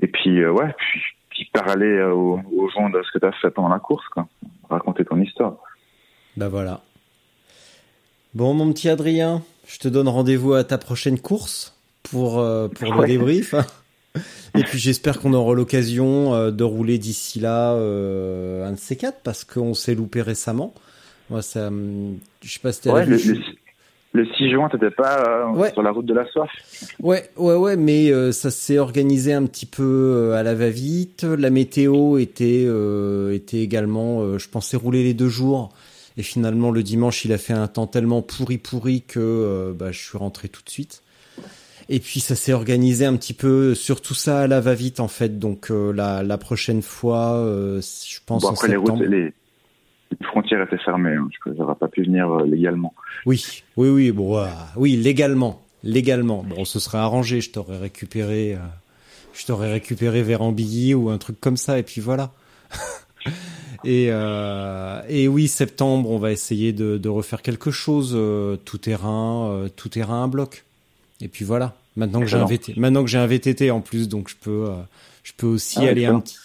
et 0.01 0.07
puis 0.07 0.47
ouais, 0.47 0.73
puis 0.79 1.01
qui 1.37 1.45
parler 1.45 1.87
euh, 1.87 2.13
aux, 2.13 2.69
gens 2.71 2.89
de 2.89 3.03
ce 3.03 3.13
que 3.13 3.19
tu 3.19 3.27
as 3.27 3.33
fait 3.33 3.51
pendant 3.51 3.69
la 3.69 3.79
course, 3.79 4.07
quoi. 4.09 4.27
Raconter 4.69 5.05
ton 5.05 5.21
histoire. 5.21 5.57
Bah 6.37 6.49
voilà. 6.49 6.81
Bon, 8.35 8.55
mon 8.55 8.73
petit 8.73 8.89
Adrien, 8.89 9.43
je 9.67 9.79
te 9.79 9.89
donne 9.89 10.09
rendez-vous 10.09 10.55
à 10.55 10.65
ta 10.65 10.79
prochaine 10.79 11.19
course 11.19 11.79
pour, 12.03 12.39
euh, 12.39 12.69
pour 12.69 12.95
le 12.95 13.07
débrief. 13.07 13.55
Et 14.55 14.63
puis 14.63 14.79
j'espère 14.79 15.21
qu'on 15.21 15.35
aura 15.35 15.55
l'occasion 15.55 16.35
euh, 16.35 16.51
de 16.51 16.65
rouler 16.65 16.99
d'ici 16.99 17.39
là 17.39 17.73
un 17.73 18.73
de 18.73 18.79
ces 18.79 18.97
quatre 18.97 19.21
parce 19.23 19.45
qu'on 19.45 19.75
s'est 19.75 19.95
loupé 19.95 20.23
récemment. 20.23 20.75
Moi, 21.29 21.43
ça, 21.43 21.71
je 22.43 22.53
sais 22.53 22.61
pas 22.61 22.73
si 22.73 22.89
ouais, 22.89 23.05
le 23.05 23.19
6 24.25 24.51
juin, 24.51 24.69
t'étais 24.69 24.91
pas 24.91 25.51
euh, 25.55 25.71
sur 25.73 25.83
la 25.83 25.91
route 25.91 26.07
de 26.07 26.15
la 26.15 26.27
soif 26.27 26.51
Ouais, 27.01 27.29
ouais, 27.37 27.55
ouais, 27.55 27.77
mais 27.77 28.11
euh, 28.11 28.33
ça 28.33 28.51
s'est 28.51 28.79
organisé 28.79 29.33
un 29.33 29.45
petit 29.47 29.67
peu 29.67 29.83
euh, 29.83 30.35
à 30.35 30.43
la 30.43 30.55
va-vite. 30.55 31.25
La 31.25 31.51
météo 31.51 32.19
était 32.19 32.67
était 33.33 33.59
également, 33.59 34.39
je 34.39 34.49
pensais 34.49 34.77
rouler 34.77 35.03
les 35.03 35.15
deux 35.15 35.29
jours, 35.29 35.71
et 36.17 36.23
finalement 36.23 36.71
le 36.71 36.83
dimanche, 36.83 37.25
il 37.25 37.33
a 37.33 37.39
fait 37.39 37.53
un 37.53 37.69
temps 37.69 37.87
tellement 37.87 38.23
pourri 38.23 38.59
pourri 38.59 39.03
que 39.03 39.75
bah, 39.79 39.93
je 39.93 39.99
suis 39.99 40.19
rentré 40.19 40.49
tout 40.49 40.63
de 40.63 40.71
suite. 40.71 41.03
Et 41.89 42.01
puis 42.01 42.21
ça 42.21 42.35
s'est 42.35 42.53
organisé 42.53 43.05
un 43.05 43.15
petit 43.17 43.35
peu 43.35 43.75
sur 43.75 44.01
tout 44.01 44.15
ça 44.15 44.41
à 44.41 44.47
la 44.47 44.61
va-vite 44.61 45.01
en 45.01 45.09
fait. 45.09 45.39
Donc 45.39 45.71
la, 45.71 46.23
la 46.23 46.39
prochaine 46.39 46.83
fois, 46.83 47.43
je 47.81 48.19
pense 48.25 48.43
bon, 48.43 48.49
après, 48.49 48.69
Les 48.69 48.77
routes, 48.77 49.01
les, 49.01 49.33
les 50.21 50.27
frontières 50.27 50.63
étaient 50.63 50.83
fermées. 50.83 51.15
Hein. 51.15 51.29
Je 51.47 51.51
n'aurais 51.53 51.75
pas 51.75 51.89
pu 51.89 52.03
venir 52.05 52.31
euh, 52.31 52.47
légalement. 52.47 52.95
Oui, 53.25 53.63
oui, 53.77 53.89
oui, 53.89 54.13
bon, 54.13 54.39
euh, 54.39 54.47
oui, 54.77 54.97
légalement, 54.97 55.63
légalement. 55.83 56.43
Bon, 56.43 56.65
ce 56.65 56.79
serait 56.79 56.99
arrangé. 56.99 57.41
Je 57.41 57.51
t'aurais 57.51 57.79
récupéré, 57.79 58.55
euh, 58.55 58.59
je 59.33 59.47
t'aurais 59.47 59.71
récupéré 59.71 60.23
vers 60.23 60.43
Ambilly 60.43 60.95
ou 60.95 61.11
un 61.11 61.19
truc 61.19 61.41
comme 61.41 61.57
ça, 61.57 61.79
et 61.79 61.83
puis 61.83 62.01
voilà. 62.01 62.33
et 63.85 64.09
euh, 64.11 65.03
et 65.09 65.29
oui, 65.29 65.49
septembre, 65.49 66.11
on 66.11 66.19
va 66.19 66.33
essayer 66.33 66.73
de, 66.73 66.99
de 66.99 67.09
refaire 67.09 67.43
quelque 67.43 67.71
chose, 67.71 68.13
euh, 68.15 68.57
tout 68.57 68.79
terrain, 68.79 69.49
euh, 69.51 69.69
tout 69.69 69.89
terrain 69.89 70.23
un 70.23 70.29
bloc. 70.29 70.65
Et 71.21 71.29
puis 71.29 71.45
voilà. 71.45 71.77
Maintenant 71.97 72.21
que 72.21 72.27
j'ai 72.27 72.37
un. 72.37 72.45
VTT, 72.45 72.79
maintenant 72.79 73.03
que 73.03 73.11
j'ai 73.11 73.19
un 73.19 73.27
VTT 73.27 73.71
en 73.71 73.81
plus, 73.81 74.09
donc 74.09 74.29
je 74.29 74.37
peux, 74.37 74.67
euh, 74.69 74.75
je 75.23 75.33
peux 75.37 75.47
aussi 75.47 75.79
Ah 75.81 75.89
aller 75.89 76.05
un 76.05 76.21
petit, 76.21 76.37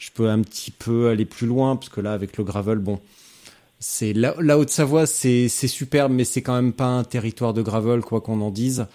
je 0.00 0.10
peux 0.12 0.28
un 0.28 0.42
petit 0.42 0.72
peu 0.72 1.10
aller 1.10 1.26
plus 1.26 1.46
loin 1.46 1.76
parce 1.76 1.90
que 1.90 2.00
là, 2.02 2.12
avec 2.14 2.36
le 2.38 2.44
gravel, 2.44 2.78
bon, 2.80 3.00
c'est 3.80 4.12
la, 4.14 4.34
la 4.40 4.58
Haute-Savoie, 4.58 5.06
c'est 5.06 5.48
c'est 5.48 5.68
superbe, 5.68 6.12
mais 6.12 6.24
c'est 6.24 6.42
quand 6.42 6.54
même 6.56 6.72
pas 6.74 6.86
un 6.88 7.04
territoire 7.04 7.54
de 7.54 7.62
gravel, 7.62 8.02
quoi 8.02 8.20
qu'on 8.22 8.40
en 8.42 8.50
dise. 8.50 8.86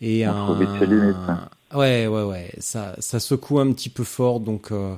Et 0.00 0.26
On 0.26 0.32
un, 0.34 0.86
limites, 0.86 1.28
hein. 1.28 1.48
ouais, 1.74 2.06
ouais, 2.06 2.22
ouais, 2.24 2.52
ça, 2.58 2.96
ça 2.98 3.20
secoue 3.20 3.60
un 3.60 3.72
petit 3.72 3.90
peu 3.90 4.04
fort, 4.04 4.40
donc 4.40 4.72
euh, 4.72 4.94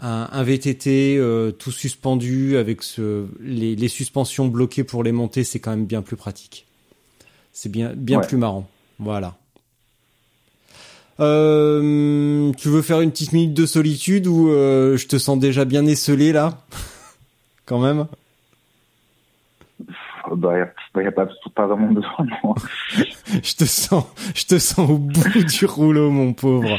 un, 0.00 0.28
un 0.32 0.42
VTT 0.44 1.16
euh, 1.18 1.52
tout 1.52 1.72
suspendu 1.72 2.56
avec 2.58 2.82
ce, 2.82 3.26
les, 3.40 3.76
les 3.76 3.88
suspensions 3.88 4.48
bloquées 4.48 4.84
pour 4.84 5.04
les 5.04 5.12
montées, 5.12 5.44
c'est 5.44 5.60
quand 5.60 5.72
même 5.72 5.86
bien 5.86 6.02
plus 6.02 6.16
pratique. 6.16 6.66
C'est 7.52 7.70
bien, 7.70 7.94
bien 7.94 8.20
Ouais. 8.20 8.26
plus 8.26 8.38
marrant. 8.38 8.68
Voilà. 8.98 9.39
Euh, 11.20 12.52
tu 12.56 12.68
veux 12.68 12.82
faire 12.82 13.00
une 13.00 13.10
petite 13.10 13.32
minute 13.32 13.54
de 13.54 13.66
solitude 13.66 14.26
ou 14.26 14.48
euh, 14.50 14.96
je 14.96 15.06
te 15.06 15.18
sens 15.18 15.38
déjà 15.38 15.64
bien 15.64 15.84
esselé 15.86 16.32
là? 16.32 16.58
Quand 17.66 17.78
même 17.78 18.06
Bah, 20.34 20.58
y 20.58 20.60
a, 20.62 20.70
bah, 20.94 21.02
y 21.02 21.06
a 21.06 21.12
pas, 21.12 21.28
pas 21.54 21.66
vraiment 21.66 21.90
besoin. 21.92 22.26
non. 22.44 22.54
Je 23.42 23.54
te 23.54 23.64
sens, 23.64 24.04
je 24.34 24.44
te 24.44 24.58
sens 24.58 24.90
au 24.90 24.98
bout 24.98 25.44
du 25.44 25.64
rouleau, 25.66 26.10
mon 26.10 26.32
pauvre. 26.32 26.78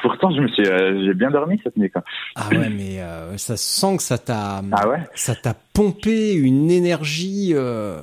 Pourtant, 0.00 0.30
je 0.34 0.40
me 0.42 0.48
suis, 0.48 0.66
euh, 0.66 1.02
j'ai 1.06 1.14
bien 1.14 1.30
dormi 1.30 1.58
cette 1.64 1.76
nuit. 1.76 1.90
Quoi. 1.90 2.02
Ah 2.36 2.48
ouais, 2.50 2.68
mais 2.68 3.00
euh, 3.00 3.36
ça 3.38 3.56
sent 3.56 3.96
que 3.96 4.02
ça 4.02 4.18
t'a, 4.18 4.62
Ah 4.72 4.88
ouais 4.88 4.98
ça 5.14 5.34
t'a 5.34 5.54
pompé 5.72 6.34
une 6.34 6.70
énergie. 6.70 7.52
euh, 7.54 8.00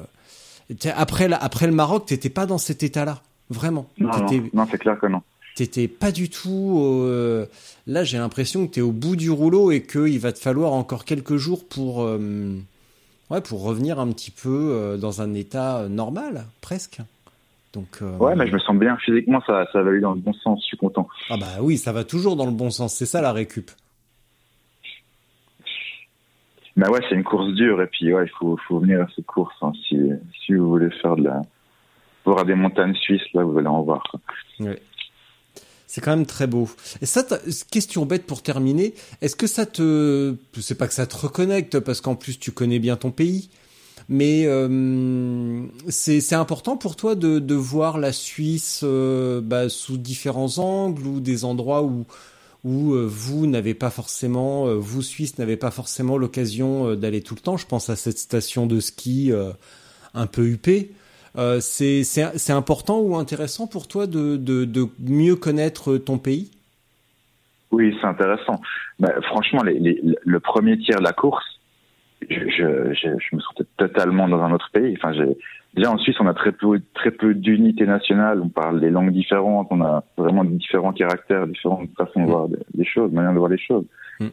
Après, 0.96 1.28
la- 1.28 1.38
après 1.38 1.68
le 1.68 1.74
Maroc, 1.74 2.06
t'étais 2.08 2.30
pas 2.30 2.46
dans 2.48 2.58
cet 2.58 2.82
état-là, 2.82 3.22
vraiment. 3.50 3.88
Non, 4.00 4.10
non, 4.18 4.50
non, 4.54 4.68
c'est 4.72 4.78
clair 4.80 4.98
que 5.00 5.08
non. 5.08 5.22
T'étais 5.66 5.88
pas 5.88 6.12
du 6.12 6.30
tout. 6.30 6.80
euh, 7.04 7.46
Là, 7.88 8.04
j'ai 8.04 8.18
l'impression 8.18 8.68
que 8.68 8.74
t'es 8.74 8.82
au 8.82 8.92
bout 8.92 9.16
du 9.16 9.30
rouleau 9.32 9.72
et 9.72 9.82
qu'il 9.84 10.20
va 10.20 10.32
te 10.32 10.40
falloir 10.40 10.74
encore 10.74 11.06
quelques 11.06 11.38
jours 11.38 11.68
pour, 11.68 12.04
euh, 12.04 12.56
ouais, 13.30 13.42
pour 13.42 13.64
revenir 13.64 14.00
un 14.00 14.08
petit 14.12 14.32
peu 14.32 14.70
euh, 14.74 14.98
dans 14.98 15.22
un 15.22 15.34
état 15.34 15.88
normal, 15.90 16.46
presque. 16.62 17.00
Donc. 17.74 18.00
euh, 18.02 18.18
Ouais, 18.18 18.36
mais 18.36 18.48
je 18.48 18.54
me 18.54 18.60
sens 18.60 18.76
bien 18.78 18.96
physiquement, 18.98 19.42
ça, 19.46 19.66
ça 19.74 19.82
va 19.82 19.90
aller 19.90 20.00
dans 20.02 20.14
le 20.14 20.20
bon 20.20 20.34
sens. 20.34 20.60
Je 20.64 20.68
suis 20.68 20.78
content. 20.78 21.08
Ah 21.30 21.38
bah 21.38 21.48
oui, 21.62 21.78
ça 21.78 21.92
va 21.92 22.04
toujours 22.04 22.36
dans 22.36 22.46
le 22.46 22.52
bon 22.52 22.70
sens. 22.70 22.94
C'est 22.96 23.06
ça 23.06 23.22
la 23.22 23.32
récup. 23.34 23.70
Mais 26.76 26.88
ouais, 26.88 27.00
c'est 27.10 27.16
une 27.16 27.24
course 27.24 27.52
dure 27.56 27.82
et 27.82 27.88
puis 27.88 28.14
ouais, 28.14 28.26
il 28.26 28.32
faut, 28.40 28.58
faut 28.68 28.80
venir 28.80 29.02
à 29.02 29.08
cette 29.16 29.26
course 29.26 29.56
hein, 29.62 29.74
si, 29.88 29.98
si 30.46 30.54
vous 30.54 30.70
voulez 30.70 30.90
faire 31.02 31.16
de 31.18 31.24
la, 31.24 31.42
voir 32.24 32.46
des 32.46 32.56
montagnes 32.56 32.96
suisses 32.96 33.34
là, 33.34 33.44
vous 33.44 33.58
allez 33.58 33.68
en 33.68 33.82
voir. 33.82 34.04
Ouais. 34.62 34.82
C'est 36.00 36.06
quand 36.06 36.16
même 36.16 36.26
très 36.26 36.48
beau. 36.48 36.70
Et 37.02 37.06
ça, 37.06 37.28
question 37.70 38.06
bête 38.06 38.26
pour 38.26 38.42
terminer. 38.42 38.94
Est-ce 39.22 39.36
que 39.36 39.48
ça 39.48 39.66
te, 39.66 40.34
c'est 40.58 40.76
pas 40.76 40.88
que 40.88 40.94
ça 40.94 41.06
te 41.06 41.18
reconnecte 41.18 41.78
parce 41.82 42.00
qu'en 42.00 42.16
plus 42.16 42.40
tu 42.40 42.54
connais 42.54 42.80
bien 42.80 42.96
ton 42.96 43.12
pays, 43.12 43.50
mais 44.08 44.46
euh, 44.46 45.62
c'est 45.90 46.36
important 46.36 46.78
pour 46.78 46.96
toi 46.96 47.16
de, 47.16 47.54
voir 47.54 47.98
la 47.98 48.14
Suisse 48.14 48.80
euh, 48.84 49.42
bah, 49.42 49.68
sous 49.68 49.98
différents 49.98 50.58
angles 50.58 51.06
ou 51.06 51.20
des 51.20 51.44
endroits 51.44 51.84
où 51.84 52.06
où 52.64 52.94
euh, 52.94 53.06
vous 53.06 53.46
n'avez 53.46 53.74
pas 53.74 53.90
forcément, 53.90 54.74
vous 54.74 55.02
Suisse 55.02 55.38
n'avez 55.38 55.58
pas 55.58 55.72
forcément 55.72 56.18
l'occasion 56.18 56.96
d'aller 56.96 57.20
tout 57.22 57.36
le 57.36 57.42
temps? 57.42 57.58
Je 57.58 57.66
pense 57.66 57.90
à 57.90 57.98
cette 57.98 58.20
station 58.20 58.68
de 58.68 58.80
ski 58.80 59.34
un 60.14 60.28
peu 60.28 60.46
huppée. 60.46 60.94
Euh, 61.38 61.60
c'est 61.60 62.52
important 62.52 63.00
ou 63.00 63.16
intéressant 63.16 63.68
pour 63.68 63.88
toi 63.88 64.08
de, 64.08 64.36
de, 64.36 64.66
de 64.66 64.88
mieux 65.00 65.36
connaître 65.36 65.98
ton 65.98 66.18
pays? 66.18 66.52
Oui, 67.72 67.96
c'est 68.02 68.08
intéressant. 68.08 68.60
Bah, 68.98 69.14
franchement, 69.22 69.62
les, 69.64 69.78
les, 69.80 70.02
le 70.24 70.40
premier 70.40 70.78
tiers 70.80 70.98
de 71.00 71.04
la 71.04 71.14
course, 71.14 71.46
je, 72.28 72.50
je, 72.50 72.94
je, 72.94 73.10
je 73.20 73.36
me 73.36 73.42
sentais 73.42 73.66
totalement 73.78 74.28
dans 74.28 74.42
un 74.42 74.52
autre 74.52 74.70
pays. 74.74 74.98
Enfin, 74.98 75.12
déjà 75.76 75.92
en 75.92 75.98
Suisse, 76.00 76.18
on 76.20 76.28
a 76.28 76.34
très 76.34 76.52
peu, 76.52 76.82
très 76.96 77.12
peu 77.12 77.36
d'unité 77.36 77.86
nationale. 77.86 78.42
On 78.42 78.50
parle 78.50 78.82
des 78.82 78.90
langues 78.90 79.12
différentes. 79.12 79.68
On 79.70 79.82
a 79.82 80.04
vraiment 80.18 80.44
différents 80.44 80.94
caractères, 80.94 81.46
différentes 81.46 81.90
façons 81.96 82.24
de 82.24 82.28
voir 82.28 82.48
des, 82.48 82.58
des 82.74 82.86
choses, 82.86 83.12
manières 83.12 83.34
de 83.34 83.38
voir 83.38 83.52
les 83.52 83.60
choses. 83.60 83.86
Mm. 84.20 84.28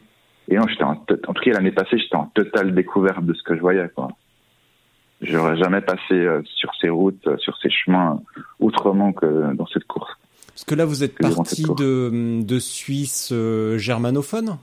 Et 0.49 0.55
non, 0.55 0.67
j'étais 0.67 0.83
en, 0.83 0.95
to- 0.95 1.15
en 1.27 1.33
tout 1.33 1.43
cas 1.43 1.51
l'année 1.51 1.71
passée, 1.71 1.99
j'étais 1.99 2.15
en 2.15 2.25
totale 2.25 2.73
découverte 2.73 3.23
de 3.23 3.33
ce 3.33 3.43
que 3.43 3.55
je 3.55 3.61
voyais. 3.61 3.87
Quoi. 3.95 4.09
J'aurais 5.21 5.57
jamais 5.57 5.81
passé 5.81 6.13
euh, 6.13 6.41
sur 6.45 6.71
ces 6.79 6.89
routes, 6.89 7.25
euh, 7.27 7.37
sur 7.39 7.57
ces 7.57 7.69
chemins, 7.69 8.21
autrement 8.59 9.13
que 9.13 9.53
dans 9.55 9.65
cette 9.67 9.85
course. 9.85 10.11
Parce 10.47 10.63
que 10.63 10.75
là, 10.75 10.85
vous 10.85 11.03
êtes 11.03 11.17
parti 11.17 11.63
de, 11.63 12.41
de 12.43 12.59
Suisse 12.59 13.29
euh, 13.31 13.77
germanophone? 13.77 14.57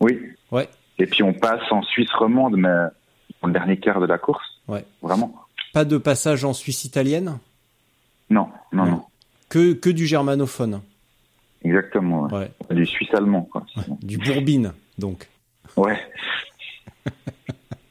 Oui. 0.00 0.20
Ouais. 0.52 0.68
Et 0.98 1.06
puis 1.06 1.22
on 1.22 1.32
passe 1.32 1.62
en 1.70 1.82
Suisse 1.82 2.10
romande, 2.12 2.56
mais 2.56 2.68
dans 3.42 3.48
le 3.48 3.52
dernier 3.52 3.76
quart 3.78 4.00
de 4.00 4.06
la 4.06 4.18
course. 4.18 4.44
Ouais. 4.68 4.84
Vraiment. 5.02 5.34
Pas 5.72 5.84
de 5.84 5.98
passage 5.98 6.44
en 6.44 6.52
Suisse 6.52 6.84
italienne? 6.84 7.38
Non, 8.30 8.48
non, 8.72 8.84
Ouais. 8.84 8.90
non. 8.90 9.02
que, 9.48 9.72
que 9.74 9.90
du 9.90 10.06
germanophone? 10.06 10.80
Exactement. 11.64 12.28
Ouais. 12.28 12.50
Du 12.70 12.86
suisse 12.86 13.12
allemand, 13.14 13.42
quoi. 13.42 13.64
Du 14.02 14.18
bourbine, 14.18 14.72
donc. 14.98 15.28
Ouais. 15.76 15.98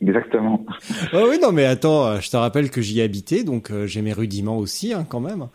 Exactement. 0.02 0.66
Ouais, 1.14 1.24
oui, 1.30 1.40
non, 1.42 1.52
mais 1.52 1.66
attends, 1.66 2.06
euh, 2.08 2.20
je 2.20 2.30
te 2.30 2.38
rappelle 2.38 2.70
que 2.70 2.82
j'y 2.82 3.02
habitais, 3.02 3.44
donc 3.44 3.72
euh, 3.72 3.88
j'ai 3.88 4.02
mes 4.02 4.14
rudiments 4.14 4.58
aussi, 4.58 4.94
hein, 4.94 5.06
quand 5.08 5.20
même. 5.22 5.48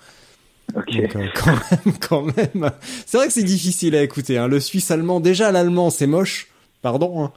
Ok. 0.74 0.96
Donc, 0.96 1.16
euh, 1.16 1.26
quand 1.34 1.52
même, 1.52 1.94
quand 2.08 2.22
même. 2.22 2.70
C'est 3.06 3.16
vrai 3.18 3.26
que 3.26 3.32
c'est 3.32 3.42
difficile 3.42 3.94
à 3.96 4.02
écouter. 4.02 4.38
Hein. 4.38 4.48
Le 4.48 4.60
suisse 4.60 4.90
allemand, 4.90 5.20
déjà 5.20 5.50
l'allemand, 5.52 5.90
c'est 5.90 6.06
moche. 6.06 6.48
Pardon. 6.82 7.24
Hein. 7.24 7.32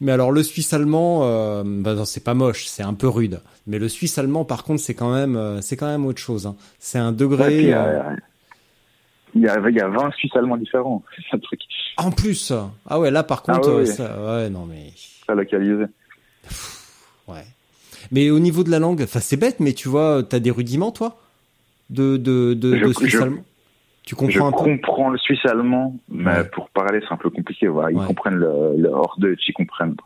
Mais 0.00 0.12
alors 0.12 0.30
le 0.32 0.42
suisse 0.44 0.72
allemand, 0.72 1.20
euh, 1.24 1.62
bah 1.66 1.94
non, 1.94 2.04
c'est 2.04 2.22
pas 2.22 2.34
moche, 2.34 2.66
c'est 2.66 2.84
un 2.84 2.94
peu 2.94 3.08
rude. 3.08 3.40
Mais 3.66 3.78
le 3.78 3.88
suisse 3.88 4.16
allemand, 4.16 4.44
par 4.44 4.62
contre, 4.64 4.80
c'est 4.80 4.94
quand 4.94 5.12
même, 5.12 5.36
euh, 5.36 5.60
c'est 5.60 5.76
quand 5.76 5.88
même 5.88 6.06
autre 6.06 6.20
chose. 6.20 6.46
Hein. 6.46 6.54
C'est 6.78 6.98
un 6.98 7.10
Ouais, 7.10 7.16
degré. 7.16 7.56
il, 7.58 7.68
y 7.68 7.72
a, 7.72 8.16
il 9.34 9.42
y 9.42 9.48
a 9.80 9.88
20 9.88 10.10
Suisses 10.16 10.34
allemands 10.36 10.56
différents. 10.56 11.02
C'est 11.30 11.36
un 11.36 11.40
truc 11.40 11.60
En 11.96 12.10
plus. 12.12 12.52
Ah 12.88 12.98
ouais, 13.00 13.10
là 13.10 13.22
par 13.24 13.42
contre, 13.42 13.68
Ah 13.68 13.72
ouais, 13.72 13.76
ouais. 13.80 13.86
ça, 13.86 14.16
ouais, 14.24 14.48
non 14.50 14.66
mais, 14.66 14.92
très 15.26 15.34
localisé. 15.36 15.84
Ouais. 17.28 17.44
Mais 18.10 18.30
au 18.30 18.38
niveau 18.38 18.64
de 18.64 18.70
la 18.70 18.78
langue, 18.78 19.02
enfin 19.02 19.20
c'est 19.20 19.36
bête, 19.36 19.60
mais 19.60 19.72
tu 19.72 19.88
vois, 19.88 20.22
t'as 20.22 20.38
des 20.38 20.50
rudiments, 20.50 20.92
toi, 20.92 21.18
de 21.90 22.16
de 22.16 22.54
de, 22.54 22.76
Je- 22.76 22.84
de 22.86 22.92
suisse 22.92 23.10
je- 23.12 23.18
allemand? 23.18 23.44
Tu 24.04 24.14
Je 24.14 24.16
comprends 24.16 24.46
un 24.48 24.52
peu? 24.52 24.56
comprends 24.56 25.10
le 25.10 25.18
suisse 25.18 25.44
allemand, 25.44 25.94
mais 26.08 26.24
Ouais. 26.38 26.44
pour 26.44 26.70
parler, 26.70 27.00
c'est 27.06 27.12
un 27.12 27.18
peu 27.18 27.28
compliqué. 27.28 27.66
Voilà. 27.68 27.90
Ils 27.90 27.98
Ouais. 27.98 28.06
comprennent 28.06 28.36
le, 28.36 28.74
le 28.78 28.88
hors 28.88 29.14
d'eux, 29.18 29.36
ils 29.46 29.52
comprennent. 29.52 29.96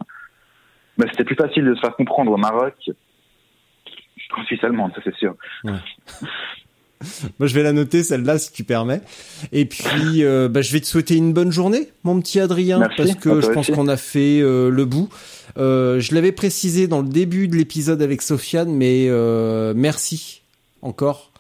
Mais 0.98 1.06
c'était 1.12 1.22
plus 1.24 1.36
facile 1.36 1.64
de 1.64 1.74
se 1.76 1.80
faire 1.80 1.94
comprendre 1.94 2.32
au 2.32 2.36
Maroc 2.36 2.74
qu'en 4.34 4.42
Suisse 4.44 4.64
allemande, 4.64 4.90
ça 4.96 5.02
c'est 5.04 5.14
sûr. 5.14 5.36
Moi, 7.40 7.48
je 7.48 7.54
vais 7.54 7.64
la 7.64 7.72
noter 7.72 8.04
celle-là 8.04 8.38
si 8.38 8.52
tu 8.52 8.62
permets. 8.62 9.00
Et 9.50 9.64
puis, 9.64 10.22
euh, 10.22 10.48
bah, 10.48 10.62
je 10.62 10.72
vais 10.72 10.78
te 10.80 10.86
souhaiter 10.86 11.16
une 11.16 11.32
bonne 11.32 11.50
journée, 11.50 11.88
mon 12.04 12.20
petit 12.20 12.38
Adrien, 12.38 12.78
Merci, 12.78 12.96
parce 12.96 13.14
que 13.16 13.40
je 13.40 13.48
pense 13.48 13.70
qu'on 13.70 13.88
a 13.88 13.96
fait 13.96 14.40
euh, 14.40 14.70
le 14.70 14.84
bout. 14.84 15.08
Euh, 15.58 16.00
je 16.00 16.14
l'avais 16.14 16.32
précisé 16.32 16.88
dans 16.88 17.02
le 17.02 17.08
début 17.08 17.48
de 17.48 17.56
l'épisode 17.56 18.02
avec 18.02 18.22
Sofiane, 18.22 18.72
mais 18.72 19.06
euh, 19.08 19.74
merci 19.76 20.42
encore 20.80 21.30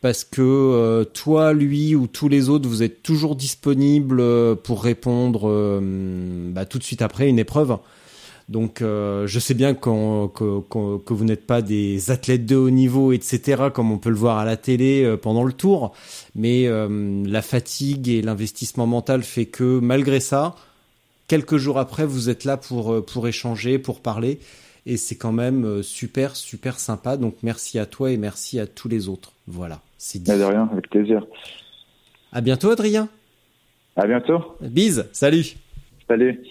parce 0.00 0.24
que 0.24 0.40
euh, 0.40 1.04
toi, 1.04 1.52
lui 1.52 1.94
ou 1.94 2.06
tous 2.06 2.28
les 2.28 2.48
autres, 2.48 2.68
vous 2.68 2.82
êtes 2.82 3.02
toujours 3.02 3.36
disponibles 3.36 4.56
pour 4.64 4.82
répondre 4.82 5.80
bah, 6.52 6.64
tout 6.64 6.78
de 6.78 6.84
suite 6.84 7.02
après 7.02 7.28
une 7.28 7.38
épreuve. 7.38 7.76
Donc, 8.48 8.78
je 8.80 9.38
sais 9.38 9.54
bien 9.54 9.74
que, 9.74 9.88
vous 11.12 11.24
n'êtes 11.24 11.46
pas 11.46 11.62
des 11.62 12.10
athlètes 12.10 12.46
de 12.46 12.56
haut 12.56 12.70
niveau, 12.70 13.12
etc., 13.12 13.64
comme 13.72 13.92
on 13.92 13.98
peut 13.98 14.10
le 14.10 14.16
voir 14.16 14.38
à 14.38 14.44
la 14.44 14.56
télé 14.56 15.16
pendant 15.22 15.44
le 15.44 15.52
tour, 15.52 15.92
mais 16.34 16.66
la 16.66 17.42
fatigue 17.42 18.08
et 18.08 18.22
l'investissement 18.22 18.86
mental 18.86 19.22
fait 19.22 19.46
que 19.46 19.78
malgré 19.80 20.18
ça, 20.18 20.56
quelques 21.30 21.58
jours 21.58 21.78
après, 21.78 22.04
vous 22.04 22.28
êtes 22.28 22.44
là 22.44 22.56
pour 22.56 22.92
euh, 22.92 23.00
pour 23.00 23.28
échanger, 23.28 23.78
pour 23.78 24.00
parler, 24.00 24.40
et 24.84 24.96
c'est 24.96 25.14
quand 25.14 25.30
même 25.30 25.64
euh, 25.64 25.82
super 25.82 26.34
super 26.34 26.80
sympa. 26.80 27.16
Donc, 27.16 27.36
merci 27.44 27.78
à 27.78 27.86
toi 27.86 28.10
et 28.10 28.16
merci 28.16 28.58
à 28.58 28.66
tous 28.66 28.88
les 28.88 29.08
autres. 29.08 29.32
Voilà, 29.46 29.80
c'est 29.96 30.20
dit. 30.20 30.30
De 30.30 30.42
rien, 30.42 30.68
avec 30.72 30.90
plaisir. 30.90 31.24
À 32.32 32.40
bientôt, 32.40 32.70
Adrien. 32.70 33.08
À 33.94 34.08
bientôt. 34.08 34.56
Bise. 34.60 35.08
Salut. 35.12 35.54
Salut. 36.08 36.42